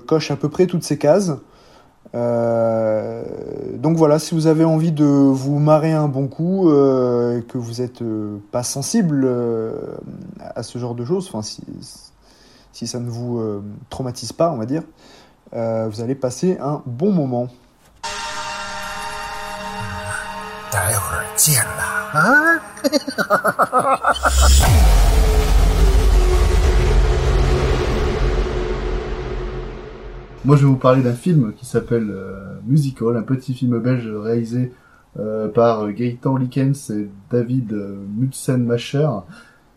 coche 0.07 0.31
à 0.31 0.37
peu 0.37 0.49
près 0.49 0.67
toutes 0.67 0.85
ces 0.85 0.99
cases. 0.99 1.33
Euh, 2.15 3.23
donc 3.79 3.97
voilà, 3.97 4.19
si 4.19 4.35
vous 4.35 4.47
avez 4.47 4.65
envie 4.65 4.93
de 4.93 5.05
vous 5.05 5.59
marrer 5.59 5.93
un 5.93 6.09
bon 6.09 6.29
coup, 6.29 6.71
euh, 6.71 7.41
que 7.43 7.59
vous 7.59 7.81
n'êtes 7.81 8.03
euh, 8.03 8.39
pas 8.51 8.63
sensible 8.63 9.23
euh, 9.25 9.73
à 10.55 10.63
ce 10.63 10.79
genre 10.79 10.95
de 10.95 11.05
choses, 11.05 11.29
enfin 11.29 11.43
si, 11.43 11.63
si 12.73 12.87
ça 12.87 13.01
ne 13.01 13.09
vous 13.09 13.43
traumatise 13.91 14.33
pas, 14.33 14.51
on 14.51 14.57
va 14.57 14.67
dire, 14.67 14.83
vous 15.53 16.01
allez 16.01 16.15
passer 16.15 16.59
un 16.61 16.83
bon 16.87 17.13
moment. 17.13 17.49
Moi, 30.45 30.57
je 30.57 30.63
vais 30.63 30.69
vous 30.69 30.77
parler 30.77 31.03
d'un 31.03 31.13
film 31.13 31.53
qui 31.57 31.65
s'appelle 31.65 32.11
euh, 32.11 32.55
Musical, 32.67 33.17
un 33.17 33.23
petit 33.23 33.55
film 33.55 33.79
belge 33.79 34.09
réalisé 34.09 34.73
euh, 35.21 35.47
par 35.47 35.93
Gaëtan 35.93 36.37
Likens 36.37 36.91
et 36.91 37.09
David 37.31 37.73
euh, 37.73 37.95
Mutsenmacher. 38.17 39.09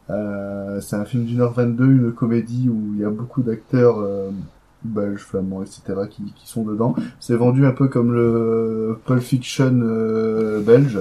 Euh, 0.10 0.82
c'est 0.82 0.96
un 0.96 1.06
film 1.06 1.26
d'une 1.26 1.42
heure 1.42 1.54
22, 1.54 1.86
une 1.86 2.12
comédie 2.14 2.68
où 2.68 2.94
il 2.96 3.02
y 3.02 3.06
a 3.06 3.12
beaucoup 3.12 3.44
d'acteurs 3.44 4.00
euh, 4.00 4.32
belges, 4.84 5.20
flamands, 5.20 5.62
etc. 5.62 5.84
Qui, 6.10 6.34
sont 6.46 6.64
dedans. 6.64 6.96
C'est 7.20 7.36
vendu 7.36 7.68
un 7.68 7.72
peu 7.72 7.88
comme 7.88 8.12
le 8.12 8.98
Pulp 9.06 9.22
Fiction 9.22 9.82
euh, 9.84 10.62
belge. 10.62 11.00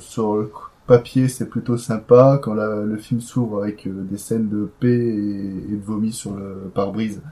sur 0.00 0.36
le 0.36 0.50
papier, 0.86 1.28
c'est 1.28 1.46
plutôt 1.48 1.78
sympa. 1.78 2.38
Quand 2.42 2.52
le 2.52 2.96
film 2.98 3.22
s'ouvre 3.22 3.62
avec 3.62 3.88
des 3.88 4.18
scènes 4.18 4.50
de 4.50 4.68
paix 4.80 4.88
et, 4.88 5.72
et 5.72 5.76
de 5.76 5.82
vomi 5.82 6.12
sur 6.12 6.34
le 6.36 6.70
pare-brise, 6.74 7.22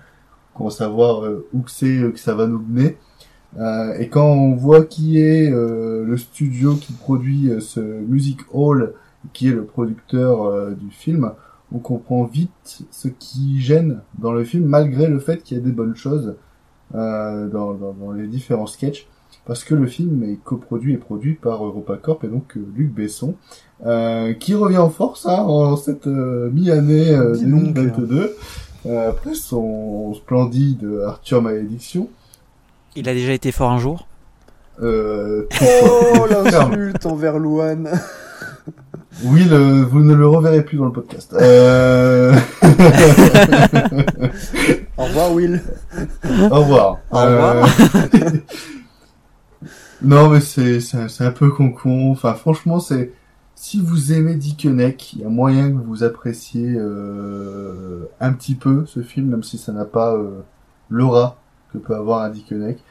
savoir 0.70 1.24
euh, 1.24 1.46
où 1.52 1.66
c'est 1.66 1.98
euh, 1.98 2.10
que 2.10 2.18
ça 2.18 2.34
va 2.34 2.46
nous 2.46 2.58
mener. 2.58 2.96
Euh, 3.58 3.98
et 3.98 4.08
quand 4.08 4.26
on 4.26 4.54
voit 4.54 4.84
qui 4.84 5.20
est 5.20 5.50
le 5.50 6.16
studio 6.16 6.74
qui 6.74 6.94
produit 6.94 7.50
ce 7.60 7.80
Music 7.80 8.40
Hall, 8.50 8.94
qui 9.34 9.48
est 9.48 9.52
le 9.52 9.64
producteur 9.64 10.74
du 10.74 10.90
film, 10.90 11.32
on 11.70 11.78
comprend 11.78 12.24
vite 12.24 12.84
ce 12.90 13.08
qui 13.08 13.60
gêne 13.60 14.00
dans 14.18 14.32
le 14.32 14.44
film, 14.44 14.64
malgré 14.64 15.06
le 15.06 15.18
fait 15.18 15.42
qu'il 15.42 15.58
y 15.58 15.60
a 15.60 15.62
des 15.62 15.70
bonnes 15.70 15.94
choses 15.94 16.34
dans, 16.94 17.50
dans, 17.50 17.92
dans, 17.92 18.12
les 18.12 18.26
différents 18.26 18.66
sketchs, 18.66 19.06
parce 19.44 19.64
que 19.64 19.74
le 19.74 19.86
film 19.86 20.24
est 20.24 20.36
coproduit 20.42 20.94
et 20.94 20.98
produit 20.98 21.34
par 21.34 21.62
EuropaCorp 21.62 22.24
et 22.24 22.28
donc 22.28 22.54
Luc 22.74 22.90
Besson, 22.90 23.34
qui 23.82 24.54
revient 24.54 24.78
en 24.78 24.90
force 24.90 25.26
hein, 25.26 25.42
en 25.42 25.76
cette 25.76 26.06
mi-année 26.06 27.14
2022. 27.38 28.34
Euh, 28.85 29.11
après 29.11 29.35
son 29.35 30.12
splendide 30.14 30.85
Arthur 31.07 31.41
Malédiction. 31.41 32.09
Il 32.97 33.09
a 33.09 33.14
déjà 33.14 33.33
été 33.33 33.53
fort 33.53 33.70
un 33.70 33.78
jour 33.78 34.09
euh, 34.83 35.47
Oh 35.61 36.26
l'insulte 36.30 37.07
envers 37.07 37.39
Louane 37.39 37.89
Oui, 39.24 39.45
le, 39.45 39.83
vous 39.83 40.01
ne 40.01 40.14
le 40.14 40.26
reverrez 40.26 40.64
plus 40.64 40.78
dans 40.78 40.87
le 40.87 40.93
podcast. 40.93 41.33
Euh... 41.35 42.35
Au 44.97 45.05
revoir 45.05 45.33
Will. 45.33 45.62
Au 46.51 46.61
revoir. 46.61 46.99
Au 47.12 47.18
revoir. 47.18 47.68
Euh... 48.14 48.30
non 50.03 50.28
mais 50.28 50.41
c'est 50.41 50.80
c'est 50.80 51.24
un 51.24 51.30
peu 51.30 51.51
con-con. 51.51 52.11
Enfin 52.11 52.35
franchement 52.35 52.80
c'est 52.80 53.12
si 53.55 53.80
vous 53.80 54.12
aimez 54.12 54.34
Dickeneck, 54.34 55.12
il 55.14 55.20
y 55.20 55.24
a 55.24 55.28
moyen 55.28 55.70
que 55.70 55.78
vous 55.78 56.03
appréciez 56.05 56.74
euh, 56.76 58.07
un 58.20 58.32
petit 58.32 58.55
peu 58.55 58.84
ce 58.86 59.00
film, 59.00 59.28
même 59.28 59.42
si 59.42 59.59
ça 59.59 59.72
n'a 59.72 59.84
pas 59.84 60.14
euh, 60.14 60.40
l'aura 60.90 61.36
que 61.72 61.78
peut 61.78 61.94
avoir 61.94 62.22
un 62.22 62.30
Dickeneck. 62.30 62.82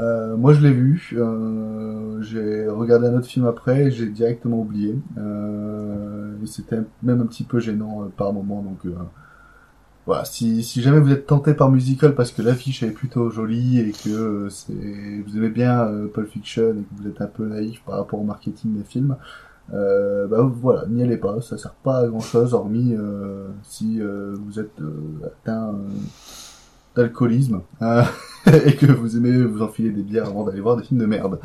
Euh, 0.00 0.36
moi, 0.36 0.52
je 0.52 0.60
l'ai 0.60 0.72
vu. 0.72 1.10
Euh, 1.14 2.20
j'ai 2.22 2.68
regardé 2.68 3.06
un 3.08 3.14
autre 3.14 3.26
film 3.26 3.46
après, 3.46 3.90
j'ai 3.90 4.06
directement 4.08 4.60
oublié. 4.60 4.98
Euh, 5.18 6.34
c'était 6.44 6.80
même 7.02 7.20
un 7.20 7.26
petit 7.26 7.44
peu 7.44 7.60
gênant 7.60 8.02
euh, 8.02 8.06
par 8.14 8.32
moment. 8.32 8.62
Donc 8.62 8.80
voilà, 10.06 10.24
si, 10.24 10.62
si 10.62 10.82
jamais 10.82 11.00
vous 11.00 11.10
êtes 11.10 11.26
tenté 11.26 11.54
par 11.54 11.70
musical 11.70 12.14
parce 12.14 12.30
que 12.30 12.40
l'affiche 12.40 12.82
est 12.82 12.90
plutôt 12.90 13.30
jolie 13.30 13.80
et 13.80 13.92
que 13.92 14.48
vous 15.26 15.36
aimez 15.36 15.48
bien 15.48 15.88
Pulp 16.14 16.28
Fiction 16.28 16.70
et 16.70 16.82
que 16.82 17.02
vous 17.02 17.08
êtes 17.08 17.20
un 17.20 17.26
peu 17.26 17.44
naïf 17.46 17.82
par 17.84 17.96
rapport 17.98 18.20
au 18.20 18.24
marketing 18.24 18.76
des 18.76 18.84
films, 18.84 19.16
euh, 19.72 20.26
bah 20.28 20.38
voilà, 20.42 20.86
n'y 20.88 21.02
allez 21.02 21.16
pas, 21.16 21.40
ça 21.40 21.58
sert 21.58 21.74
pas 21.74 21.98
à 21.98 22.06
grand 22.06 22.20
chose 22.20 22.54
hormis 22.54 22.94
euh, 22.94 23.48
si 23.62 24.00
euh, 24.00 24.36
vous 24.38 24.60
êtes 24.60 24.80
euh, 24.80 25.26
atteint 25.26 25.74
d'alcoolisme 26.94 27.62
et 28.46 28.76
que 28.76 28.86
vous 28.86 29.16
aimez 29.16 29.42
vous 29.42 29.62
enfiler 29.62 29.90
des 29.90 30.02
bières 30.02 30.26
avant 30.26 30.44
d'aller 30.44 30.60
voir 30.60 30.76
des 30.76 30.84
films 30.84 31.00
de 31.00 31.06
merde. 31.06 31.40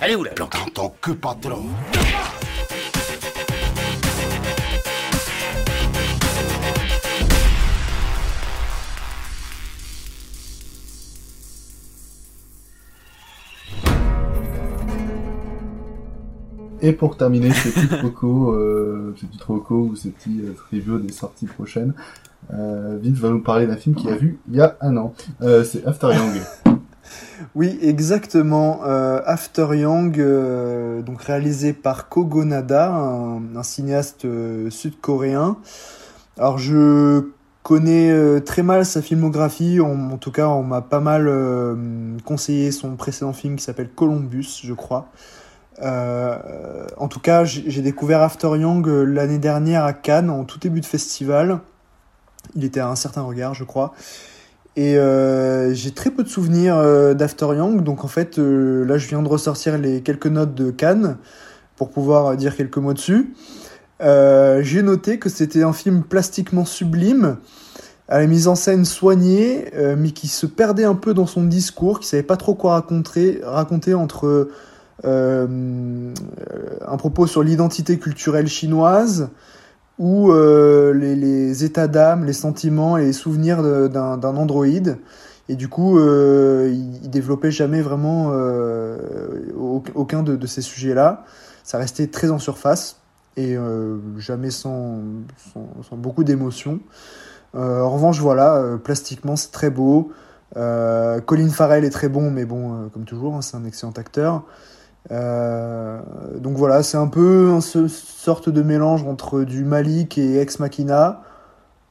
Allez 0.00 0.16
où 0.16 0.24
En 0.24 0.70
tant 0.72 0.94
que 1.00 1.12
patron 1.12 1.62
Et 16.80 16.92
pour 16.92 17.16
terminer 17.16 17.52
ces 17.52 17.70
petits 17.70 17.88
trocos, 17.98 18.52
euh, 18.52 19.14
ces 19.18 19.26
petits 19.26 19.38
ou 19.70 19.96
ces 19.96 20.10
petits 20.10 20.40
euh, 20.42 20.54
reviews 20.72 20.98
des 20.98 21.12
sorties 21.12 21.46
prochaines, 21.46 21.94
euh, 22.52 22.98
Vince 23.02 23.18
va 23.18 23.30
nous 23.30 23.42
parler 23.42 23.66
d'un 23.66 23.76
film 23.76 23.94
qu'il 23.94 24.10
a 24.10 24.16
vu 24.16 24.38
il 24.48 24.56
y 24.56 24.60
a 24.60 24.76
un 24.80 24.96
an. 24.96 25.12
Euh, 25.42 25.64
c'est 25.64 25.84
After 25.86 26.08
Young. 26.14 26.40
Oui, 27.54 27.78
exactement. 27.80 28.80
Euh, 28.84 29.22
After 29.24 29.68
Young, 29.74 30.14
donc 31.04 31.22
réalisé 31.22 31.72
par 31.72 32.08
Kogo 32.10 32.44
Nada, 32.44 32.92
un, 32.92 33.40
un 33.56 33.62
cinéaste 33.62 34.26
sud-coréen. 34.68 35.56
Alors 36.36 36.58
je 36.58 37.28
connais 37.62 38.40
très 38.42 38.62
mal 38.62 38.84
sa 38.84 39.00
filmographie. 39.00 39.80
On- 39.80 40.10
en 40.12 40.18
tout 40.18 40.30
cas, 40.32 40.48
on 40.48 40.62
m'a 40.62 40.82
pas 40.82 41.00
mal 41.00 41.32
conseillé 42.26 42.70
son 42.72 42.96
précédent 42.96 43.32
film 43.32 43.56
qui 43.56 43.64
s'appelle 43.64 43.88
Columbus, 43.88 44.60
je 44.62 44.74
crois. 44.74 45.08
Euh, 45.82 46.86
en 46.96 47.08
tout 47.08 47.20
cas, 47.20 47.44
j'ai 47.44 47.82
découvert 47.82 48.22
After 48.22 48.48
Young 48.56 48.86
euh, 48.88 49.04
l'année 49.04 49.38
dernière 49.38 49.84
à 49.84 49.92
Cannes, 49.92 50.30
en 50.30 50.44
tout 50.44 50.58
début 50.58 50.80
de 50.80 50.86
festival. 50.86 51.60
Il 52.56 52.64
était 52.64 52.80
à 52.80 52.88
un 52.88 52.96
certain 52.96 53.22
regard, 53.22 53.54
je 53.54 53.64
crois. 53.64 53.94
Et 54.76 54.96
euh, 54.96 55.72
j'ai 55.74 55.90
très 55.90 56.10
peu 56.10 56.22
de 56.22 56.28
souvenirs 56.28 56.76
d'After 57.14 57.46
Young, 57.56 57.82
donc 57.82 58.04
en 58.04 58.08
fait, 58.08 58.38
là, 58.38 58.96
je 58.96 59.08
viens 59.08 59.22
de 59.22 59.28
ressortir 59.28 59.76
les 59.76 60.02
quelques 60.02 60.26
notes 60.26 60.54
de 60.54 60.70
Cannes 60.70 61.18
pour 61.76 61.90
pouvoir 61.90 62.36
dire 62.36 62.56
quelques 62.56 62.78
mots 62.78 62.94
dessus. 62.94 63.34
J'ai 64.00 64.82
noté 64.82 65.18
que 65.18 65.28
c'était 65.28 65.62
un 65.62 65.72
film 65.72 66.04
plastiquement 66.04 66.64
sublime, 66.64 67.38
à 68.08 68.20
la 68.20 68.26
mise 68.26 68.46
en 68.46 68.54
scène 68.54 68.84
soignée, 68.84 69.68
mais 69.96 70.12
qui 70.12 70.28
se 70.28 70.46
perdait 70.46 70.84
un 70.84 70.94
peu 70.94 71.12
dans 71.12 71.26
son 71.26 71.42
discours, 71.42 71.98
qui 71.98 72.06
savait 72.06 72.22
pas 72.22 72.36
trop 72.36 72.54
quoi 72.54 72.74
raconter, 72.74 73.40
raconter 73.42 73.94
entre 73.94 74.48
un 75.04 76.96
propos 76.96 77.26
sur 77.26 77.42
l'identité 77.42 77.98
culturelle 77.98 78.48
chinoise 78.48 79.30
ou 79.98 80.30
euh, 80.30 80.92
les, 80.94 81.64
états 81.64 81.88
d'âme, 81.88 82.24
les 82.24 82.32
sentiments 82.32 82.96
et 82.96 83.06
les 83.06 83.12
souvenirs 83.12 83.62
d'un 83.88 84.22
androïde. 84.22 84.98
Et 85.48 85.56
du 85.56 85.68
coup, 85.68 85.98
euh, 85.98 86.70
il, 86.72 87.10
développait 87.10 87.50
jamais 87.50 87.80
vraiment 87.80 88.30
euh, 88.32 88.98
au- 89.56 89.82
aucun 89.94 90.22
de, 90.22 90.46
ces 90.46 90.62
sujets-là. 90.62 91.24
Ça 91.64 91.78
restait 91.78 92.06
très 92.06 92.30
en 92.30 92.38
surface 92.38 93.00
et 93.36 93.56
euh, 93.56 93.98
jamais 94.18 94.50
sans, 94.50 95.00
beaucoup 95.92 96.24
d'émotion. 96.24 96.80
Euh, 97.54 97.80
en 97.80 97.90
revanche, 97.90 98.20
voilà, 98.20 98.56
euh, 98.56 98.76
plastiquement, 98.76 99.36
c'est 99.36 99.50
très 99.50 99.70
beau. 99.70 100.12
Euh, 100.56 101.20
Colin 101.20 101.48
Farrell 101.48 101.84
est 101.84 101.90
très 101.90 102.08
bon, 102.08 102.30
mais 102.30 102.44
bon, 102.44 102.72
euh, 102.74 102.88
comme 102.92 103.04
toujours, 103.04 103.34
hein, 103.34 103.42
c'est 103.42 103.56
un 103.56 103.64
excellent 103.64 103.92
acteur. 103.92 104.44
Euh, 105.10 106.00
donc 106.40 106.56
voilà, 106.56 106.82
c'est 106.82 106.96
un 106.98 107.06
peu 107.06 107.50
une 107.50 107.88
sorte 107.88 108.48
de 108.48 108.62
mélange 108.62 109.04
entre 109.04 109.42
du 109.42 109.64
Malik 109.64 110.18
et 110.18 110.38
Ex 110.40 110.58
Machina, 110.58 111.22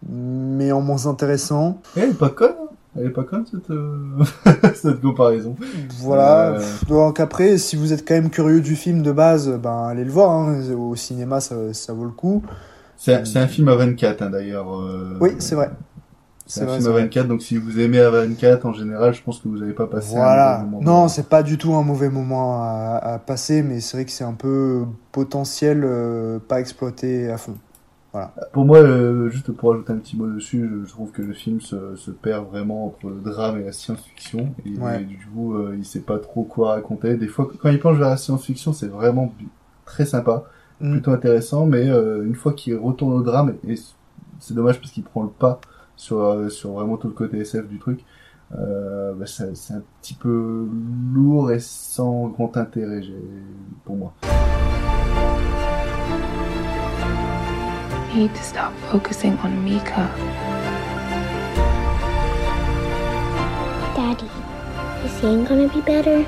mais 0.08 0.72
en 0.72 0.82
moins 0.82 1.08
intéressant. 1.08 1.82
Eh, 1.96 2.02
Elle 2.02 2.10
est 2.12 2.14
pas 2.14 2.30
conne, 2.30 2.52
hein. 2.60 2.68
elle 2.96 3.08
est 3.08 3.12
pas 3.12 3.24
conne 3.24 3.46
cette, 3.50 3.72
euh, 3.72 4.24
cette 4.76 5.02
comparaison. 5.02 5.56
Voilà. 6.00 6.50
Euh, 6.52 6.62
Donc 6.88 7.20
après, 7.20 7.58
si 7.58 7.76
vous 7.76 7.92
êtes 7.94 8.08
quand 8.08 8.14
même 8.14 8.30
curieux 8.30 8.62
du 8.62 8.76
film 8.76 9.02
de 9.02 9.12
base, 9.12 9.50
ben 9.62 9.88
allez 9.88 10.04
le 10.04 10.12
voir. 10.12 10.32
hein. 10.32 10.60
Au 10.78 10.96
cinéma, 10.96 11.40
ça, 11.40 11.56
ça 11.74 11.94
vaut 11.94 12.06
le 12.06 12.12
coup. 12.12 12.44
C'est 12.98 13.26
c'est 13.26 13.40
un 13.40 13.48
film 13.48 13.68
à 13.68 13.76
24 13.76 14.22
hein, 14.24 14.30
d'ailleurs. 14.32 14.68
Oui, 15.22 15.32
c'est 15.40 15.56
vrai. 15.56 15.72
C'est 16.48 16.64
un 16.64 16.68
film 16.78 16.88
à 16.88 16.92
vrai. 16.92 17.02
24, 17.04 17.28
donc 17.28 17.42
si 17.42 17.58
vous 17.58 17.80
aimez 17.80 18.00
à 18.00 18.10
24, 18.10 18.66
en 18.66 18.74
général, 18.74 19.14
je 19.14 19.22
pense 19.22 19.40
que 19.40 19.48
vous 19.48 19.58
n'avez 19.60 19.74
pas 19.74 19.86
passé 19.88 20.16
un 20.16 20.20
Voilà. 20.20 20.58
mauvais 20.60 20.72
moment. 20.72 20.84
Non, 21.02 21.08
c'est 21.08 21.28
pas 21.28 21.44
du 21.44 21.58
tout 21.58 21.74
un 21.76 21.84
mauvais 21.84 22.10
moment 22.10 22.64
à, 22.64 23.00
à 23.04 23.20
passer, 23.20 23.62
mais 23.64 23.80
c'est 23.82 23.98
vrai 23.98 24.06
que 24.06 24.12
c'est 24.12 24.24
un 24.24 24.34
peu 24.34 24.86
potentiel 25.12 25.84
euh, 25.84 26.40
pas 26.40 26.60
exploité 26.60 27.30
à 27.30 27.38
fond. 27.38 27.56
Voilà. 28.14 28.34
Pour 28.54 28.66
moi, 28.66 28.78
euh, 28.80 29.30
juste 29.30 29.52
pour 29.52 29.74
ajouter 29.74 29.92
un 29.92 29.98
petit 29.98 30.16
mot 30.16 30.28
dessus, 30.28 30.70
je 30.86 30.90
trouve 30.90 31.12
que 31.12 31.22
le 31.22 31.34
film 31.34 31.60
se, 31.60 31.96
se 31.98 32.10
perd 32.12 32.48
vraiment 32.48 32.88
entre 32.88 33.10
le 33.10 33.20
drame 33.20 33.60
et 33.60 33.66
la 33.66 33.74
science-fiction. 33.74 34.54
Et, 34.66 34.78
Ouais. 34.80 35.02
et 35.02 35.06
du 35.06 35.18
coup, 35.28 35.54
euh, 35.56 35.76
il 35.78 35.86
sait 35.86 36.00
pas 36.00 36.18
trop 36.18 36.44
quoi 36.44 36.72
raconter. 36.76 37.16
Des 37.18 37.28
fois, 37.28 37.50
quand 37.62 37.70
il 37.70 37.80
penche 37.80 37.98
vers 37.98 38.10
la 38.10 38.18
science-fiction, 38.18 38.72
c'est 38.74 38.88
vraiment 38.88 39.34
très 39.86 40.06
sympa, 40.06 40.44
Mm. 40.80 40.92
plutôt 40.94 41.12
intéressant. 41.12 41.66
Mais 41.66 41.90
euh, 41.90 42.24
une 42.26 42.36
fois 42.36 42.54
qu'il 42.54 42.76
retourne 42.78 43.14
au 43.14 43.22
drame, 43.22 43.56
et 43.68 43.76
c'est 44.40 44.54
dommage 44.54 44.80
parce 44.80 44.92
qu'il 44.92 45.04
prend 45.04 45.24
le 45.24 45.30
pas 45.30 45.60
sur, 45.98 46.20
euh, 46.20 46.50
sur 46.50 46.72
vraiment 46.72 46.96
tout 46.96 47.08
le 47.08 47.14
côté 47.14 47.40
SF 47.40 47.68
du 47.68 47.80
truc, 47.80 48.06
euh, 48.58 49.14
bah, 49.14 49.26
c'est 49.26 49.74
un 49.74 49.84
petit 50.02 50.14
peu 50.14 50.66
lourd 51.14 51.52
et 51.52 51.60
sans 51.60 52.30
grand 52.30 52.56
intérêt 52.56 53.02
pour 53.84 53.98
moi. 53.98 54.14
need 58.18 58.34
to 58.34 58.44
stop 58.44 58.74
focusing 58.90 59.38
on 59.44 59.64
Mika. 59.64 60.10
Daddy, 63.96 64.26
is 65.06 65.12
seeing 65.12 65.44
gonna 65.46 65.68
be 65.68 65.82
better? 65.82 66.26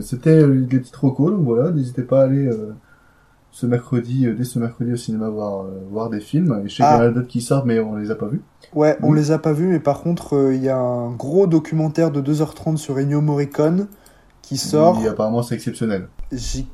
C'était 0.00 0.30
euh, 0.42 0.62
des 0.64 0.78
petits 0.78 0.92
recos, 0.94 1.30
donc 1.32 1.44
voilà, 1.44 1.70
n'hésitez 1.70 2.02
pas 2.02 2.20
à 2.20 2.24
aller 2.24 2.46
euh, 2.46 2.72
ce 3.50 3.66
mercredi, 3.66 4.26
euh, 4.26 4.34
dès 4.34 4.44
ce 4.44 4.58
mercredi 4.58 4.92
au 4.92 4.96
cinéma 4.96 5.28
voir, 5.28 5.62
euh, 5.64 5.80
voir 5.90 6.10
des 6.10 6.20
films. 6.20 6.62
Et 6.64 6.68
je 6.68 6.76
sais 6.76 6.82
Ah. 6.84 6.94
qu'il 6.96 7.04
y 7.04 7.06
en 7.06 7.10
a 7.10 7.14
d'autres 7.14 7.28
qui 7.28 7.40
sortent, 7.40 7.66
mais 7.66 7.80
on 7.80 7.96
les 7.96 8.10
a 8.10 8.14
pas 8.14 8.26
vus. 8.28 8.42
Ouais, 8.74 8.96
on 9.02 9.12
les 9.12 9.30
a 9.30 9.38
pas 9.38 9.52
vus, 9.52 9.66
mais 9.68 9.80
par 9.80 10.00
contre, 10.00 10.36
euh, 10.36 10.54
il 10.54 10.62
y 10.62 10.68
a 10.68 10.76
un 10.76 11.10
gros 11.12 11.46
documentaire 11.46 12.10
de 12.10 12.20
2h30 12.20 12.76
sur 12.76 12.98
Ennio 12.98 13.20
Morricone 13.20 13.88
qui 14.42 14.56
sort, 14.56 15.00
Et 15.04 15.08
apparemment 15.08 15.42
c'est 15.42 15.54
exceptionnel. 15.54 16.08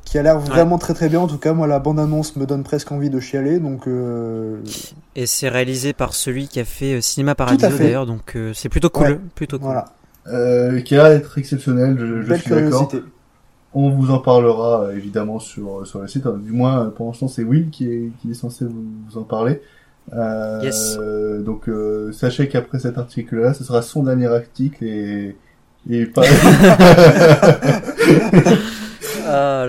qui 0.05 0.19
a 0.19 0.23
l'air 0.23 0.39
vraiment 0.39 0.79
très 0.79 0.95
très 0.95 1.09
bien. 1.09 1.21
En 1.21 1.27
tout 1.27 1.39
cas, 1.39 1.53
moi, 1.53 1.67
la 1.67 1.79
bande-annonce 1.81 2.37
me 2.37 2.47
donne 2.47 2.63
presque 2.63 2.93
envie 2.93 3.11
de 3.11 3.19
chialer, 3.21 3.59
donc 3.61 3.89
euh, 3.89 4.59
Et 5.17 5.27
c'est 5.27 5.49
réalisé 5.49 5.93
par 5.93 6.15
celui 6.15 6.47
qui 6.49 6.61
a 6.61 6.65
fait 6.65 7.01
Cinéma 7.01 7.35
Paradiso 7.35 7.77
d'ailleurs, 7.77 8.07
donc 8.07 8.37
euh, 8.37 8.53
c'est 8.55 8.69
plutôt 8.69 8.91
cool. 8.91 9.07
Ouais. 9.07 9.21
Plutôt 9.35 9.59
cool. 9.59 9.67
voilà. 9.67 9.87
Euh, 10.27 10.81
qui 10.81 10.97
a 10.97 11.03
l'air 11.03 11.11
d'être 11.19 11.37
exceptionnel, 11.39 11.97
je, 11.99 12.23
je 12.23 12.35
suis 12.35 12.51
d'accord. 12.51 12.91
On 13.75 13.91
vous 13.91 14.11
en 14.13 14.19
parlera 14.19 14.85
euh, 14.85 14.97
évidemment 14.97 15.39
sur, 15.41 15.87
sur 15.87 16.01
le 16.01 16.07
site. 16.07 16.25
Alors, 16.25 16.39
du 16.39 16.53
moins, 16.53 16.87
euh, 16.87 16.91
pour 16.91 17.09
l'instant, 17.09 17.29
c'est 17.29 17.43
Will 17.43 17.71
qui 17.71 17.91
est, 17.91 18.11
qui 18.23 18.31
est 18.31 18.35
censé 18.35 18.65
vous, 18.65 18.85
vous 19.11 19.19
en 19.19 19.25
parler. 19.25 19.61
Euh, 20.13 20.61
Yes. 20.63 20.97
Donc, 21.45 21.69
euh, 21.69 22.13
sachez 22.13 22.49
qu'après 22.49 22.79
cet 22.79 22.97
article-là, 22.99 23.53
ce 23.53 23.65
sera 23.65 23.83
son 23.83 24.05
dernier 24.05 24.27
article 24.27 24.85
et, 24.85 25.37
et 25.91 26.07
pas... 26.07 26.23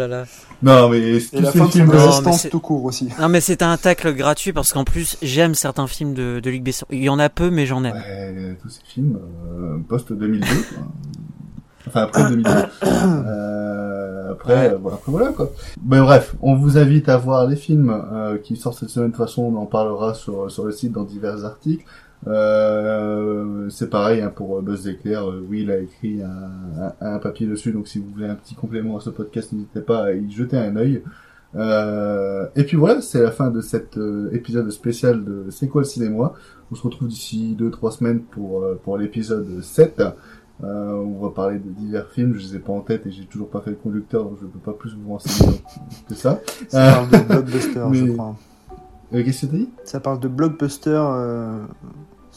Là 0.08 0.22
là. 0.22 0.26
non, 0.64 0.90
mais 0.90 1.20
tous 1.20 1.40
la 1.42 1.52
de 1.52 1.92
résistance 1.92 2.42
c'est- 2.42 2.50
tout 2.50 2.60
court 2.60 2.84
aussi. 2.86 3.10
Non 3.20 3.30
mais 3.30 3.42
c'est 3.42 3.62
un 3.62 3.78
tacle 3.78 4.14
gratuit 4.14 4.54
parce 4.54 4.74
qu'en 4.74 4.84
plus 4.84 5.18
j'aime 5.22 5.56
certains 5.56 5.88
films 5.88 6.14
de, 6.14 6.40
de 6.40 6.50
Luc 6.50 6.64
Besson. 6.64 6.86
Il 6.92 7.04
y 7.04 7.10
en 7.10 7.20
a 7.20 7.30
peu 7.30 7.50
mais 7.50 7.66
j'en 7.66 7.84
aime. 7.84 7.96
Ouais, 7.96 8.58
tous 8.62 8.70
ces 8.70 8.82
films 8.86 9.20
euh, 9.58 9.78
post 9.88 10.12
2002 10.14 10.46
quoi. 10.48 10.88
enfin 11.88 12.02
après 12.04 12.30
2002 12.30 12.50
euh, 13.16 14.32
après, 14.32 14.54
Ouais. 14.54 14.74
euh, 14.74 14.78
voilà, 14.82 14.98
après 14.98 15.12
voilà 15.12 15.28
quoi 15.32 15.52
mais 15.86 16.00
bref 16.00 16.36
on 16.42 16.56
vous 16.56 16.78
invite 16.78 17.10
à 17.10 17.18
voir 17.18 17.48
les 17.48 17.56
films 17.56 17.90
euh, 18.14 18.38
qui 18.38 18.56
sortent 18.56 18.80
cette 18.80 18.90
semaine 18.90 19.12
de 19.12 19.16
toute 19.16 19.26
façon 19.26 19.44
on 19.44 19.56
en 19.58 19.66
parlera 19.66 20.14
sur 20.14 20.50
sur 20.52 20.66
le 20.66 20.72
site 20.72 20.92
dans 20.92 21.04
divers 21.04 21.46
articles 21.46 21.84
euh, 22.28 23.70
c'est 23.70 23.90
pareil 23.90 24.22
hein, 24.22 24.32
pour 24.36 24.62
Buzz 24.62 24.86
l'éclair 24.88 25.30
euh, 25.30 25.46
Will 25.48 25.70
a 25.72 25.78
écrit 25.80 26.22
un, 26.22 26.94
un, 27.02 27.14
un 27.16 27.20
papier 27.20 27.46
dessus 27.48 27.72
donc 27.72 27.88
si 27.88 28.00
vous 28.00 28.10
voulez 28.12 28.28
un 28.28 28.36
petit 28.36 28.56
complément 28.56 28.98
à 28.98 29.00
ce 29.00 29.10
podcast 29.10 29.52
n'hésitez 29.54 29.82
pas 29.82 30.06
à 30.06 30.12
y 30.14 30.30
jeter 30.32 30.58
un 30.58 30.76
œil 30.76 31.04
euh, 31.56 32.48
et 32.58 32.66
puis 32.66 32.76
voilà, 32.76 33.00
c'est 33.02 33.22
la 33.22 33.32
fin 33.32 33.50
de 33.50 33.62
cet 33.62 33.98
euh, 33.98 34.30
épisode 34.34 34.70
spécial 34.72 35.24
de 35.24 35.46
C'est 35.52 35.70
quoi 35.70 35.82
le 35.84 35.88
cinéma? 35.88 36.34
On 36.70 36.76
se 36.76 36.82
retrouve 36.84 37.08
d'ici 37.08 37.56
2-3 37.58 37.92
semaines 37.98 38.20
pour, 38.24 38.62
euh, 38.62 38.78
pour 38.84 38.98
l'épisode 38.98 39.62
7. 39.62 40.02
Euh, 40.02 40.92
on 40.92 41.24
va 41.24 41.30
parler 41.30 41.60
de 41.60 41.70
divers 41.70 42.10
films, 42.10 42.34
je 42.34 42.40
les 42.40 42.56
ai 42.58 42.60
pas 42.60 42.74
en 42.74 42.82
tête 42.82 43.06
et 43.08 43.12
j'ai 43.12 43.24
toujours 43.24 43.48
pas 43.50 43.62
fait 43.62 43.70
le 43.70 43.78
conducteur, 43.78 44.26
donc 44.26 44.38
je 44.42 44.46
peux 44.48 44.60
pas 44.60 44.74
plus 44.74 44.96
vous 44.96 45.14
renseigner 45.14 45.62
que 46.10 46.14
ça. 46.16 46.42
Parle 46.72 47.10
de 47.10 47.18
blockbuster, 47.26 47.82
je 47.94 48.04
mais- 48.04 48.14
crois. 48.14 48.36
Euh, 49.16 49.24
Qu'est-ce 49.24 49.46
que 49.46 49.52
t'as 49.52 49.58
dit? 49.58 49.70
Ça 49.86 50.00
parle 50.00 50.20
de 50.20 50.28
blockbuster. 50.28 50.90
euh, 50.92 51.64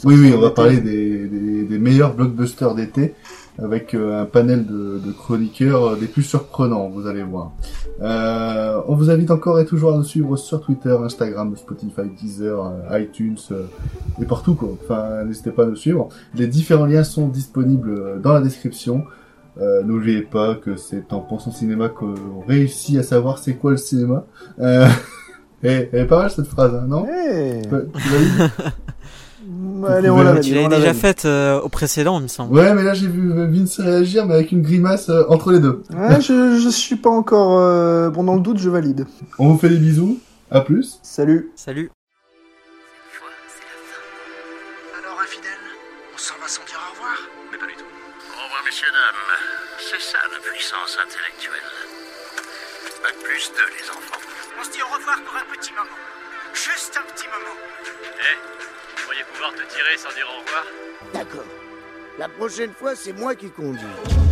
Oui, 0.04 0.14
oui, 0.18 0.32
on 0.34 0.40
va 0.40 0.50
parler 0.50 0.78
des, 0.80 1.26
des, 1.26 1.64
des 1.64 1.78
meilleurs 1.78 2.14
blockbusters 2.14 2.74
d'été 2.74 3.14
avec 3.60 3.92
euh, 3.94 4.22
un 4.22 4.24
panel 4.24 4.66
de, 4.66 5.00
de 5.04 5.10
chroniqueurs 5.10 5.96
des 5.96 6.06
plus 6.06 6.22
surprenants, 6.22 6.88
vous 6.90 7.08
allez 7.08 7.24
voir. 7.24 7.50
Euh, 8.00 8.80
on 8.86 8.94
vous 8.94 9.10
invite 9.10 9.32
encore 9.32 9.58
et 9.58 9.64
toujours 9.66 9.92
à 9.94 9.96
nous 9.96 10.04
suivre 10.04 10.36
sur 10.36 10.60
Twitter, 10.60 10.96
Instagram, 11.02 11.56
Spotify, 11.56 12.02
Deezer, 12.20 12.72
iTunes 12.92 13.36
euh, 13.50 13.64
et 14.22 14.26
partout 14.26 14.54
quoi. 14.54 14.68
Enfin, 14.84 15.24
n'hésitez 15.24 15.50
pas 15.50 15.64
à 15.64 15.66
nous 15.66 15.74
suivre. 15.74 16.08
Les 16.36 16.46
différents 16.46 16.86
liens 16.86 17.02
sont 17.02 17.26
disponibles 17.26 18.20
dans 18.22 18.32
la 18.34 18.40
description. 18.42 19.02
Euh, 19.60 19.82
N'oubliez 19.82 20.22
pas 20.22 20.54
que 20.54 20.76
c'est 20.76 21.12
en 21.12 21.18
pensant 21.18 21.50
cinéma 21.50 21.88
qu'on 21.88 22.14
réussit 22.46 22.96
à 22.98 23.02
savoir 23.02 23.38
c'est 23.38 23.54
quoi 23.54 23.72
le 23.72 23.76
cinéma. 23.76 24.24
Et, 25.64 25.88
elle 25.92 26.00
est 26.00 26.04
pas 26.06 26.18
mal 26.20 26.30
cette 26.30 26.46
phrase, 26.46 26.74
hein, 26.74 26.86
non 26.86 27.06
Hey 27.06 27.62
Tu 27.62 27.70
l'as 27.70 28.50
Allez, 29.88 30.10
on 30.10 30.16
pouvez- 30.18 30.24
la 30.34 30.40
Tu 30.40 30.54
l'avais 30.54 30.68
la 30.68 30.76
déjà 30.78 30.94
faite 30.94 31.24
euh, 31.24 31.60
au 31.60 31.68
précédent, 31.68 32.18
il 32.18 32.24
me 32.24 32.28
semble. 32.28 32.54
Ouais, 32.54 32.74
mais 32.74 32.82
là 32.82 32.94
j'ai 32.94 33.06
vu 33.06 33.32
Vince 33.50 33.80
réagir, 33.80 34.26
mais 34.26 34.34
avec 34.34 34.52
une 34.52 34.62
grimace 34.62 35.08
euh, 35.08 35.24
entre 35.28 35.52
les 35.52 35.60
deux. 35.60 35.82
Ouais, 35.94 36.20
je, 36.20 36.58
je 36.62 36.68
suis 36.68 36.96
pas 36.96 37.10
encore 37.10 37.58
euh, 37.58 38.10
bon 38.10 38.24
dans 38.24 38.34
le 38.34 38.40
doute, 38.40 38.58
je 38.58 38.68
valide. 38.68 39.06
On 39.38 39.48
vous 39.48 39.58
fait 39.58 39.68
des 39.68 39.78
bisous. 39.78 40.18
À 40.50 40.60
plus. 40.62 40.98
Salut. 41.02 41.50
Salut. 41.56 41.90
Alors, 44.98 45.20
infidèle, 45.20 45.62
on 46.14 46.18
s'en 46.18 46.34
va 46.40 46.48
sans 46.48 46.64
dire 46.64 46.80
au 46.88 46.92
revoir 46.96 47.16
Mais 47.52 47.58
pas 47.58 47.66
du 47.66 47.74
tout. 47.76 47.84
Au 47.84 48.44
revoir, 48.48 48.62
messieurs, 48.64 48.88
dames. 48.88 49.22
C'est 49.78 50.00
ça 50.00 50.18
la 50.32 50.40
puissance 50.40 50.96
intellectuelle. 50.98 51.68
Bac 53.02 53.14
plus 53.22 53.52
2, 53.52 53.60
les 53.76 53.88
enfants. 53.92 54.17
On 54.58 54.64
se 54.64 54.70
dit 54.70 54.82
au 54.82 54.94
revoir 54.94 55.22
pour 55.22 55.36
un 55.36 55.44
petit 55.56 55.72
moment. 55.72 55.96
Juste 56.52 56.98
un 56.98 57.12
petit 57.12 57.26
moment. 57.26 57.56
Eh, 58.18 58.36
vous 58.96 59.04
pourriez 59.04 59.24
pouvoir 59.32 59.52
te 59.52 59.62
tirer 59.72 59.96
sans 59.96 60.12
dire 60.14 60.26
au 60.34 60.40
revoir 60.42 60.64
D'accord. 61.12 61.46
La 62.18 62.28
prochaine 62.28 62.72
fois, 62.74 62.96
c'est 62.96 63.12
moi 63.12 63.34
qui 63.36 63.50
conduis. 63.50 64.27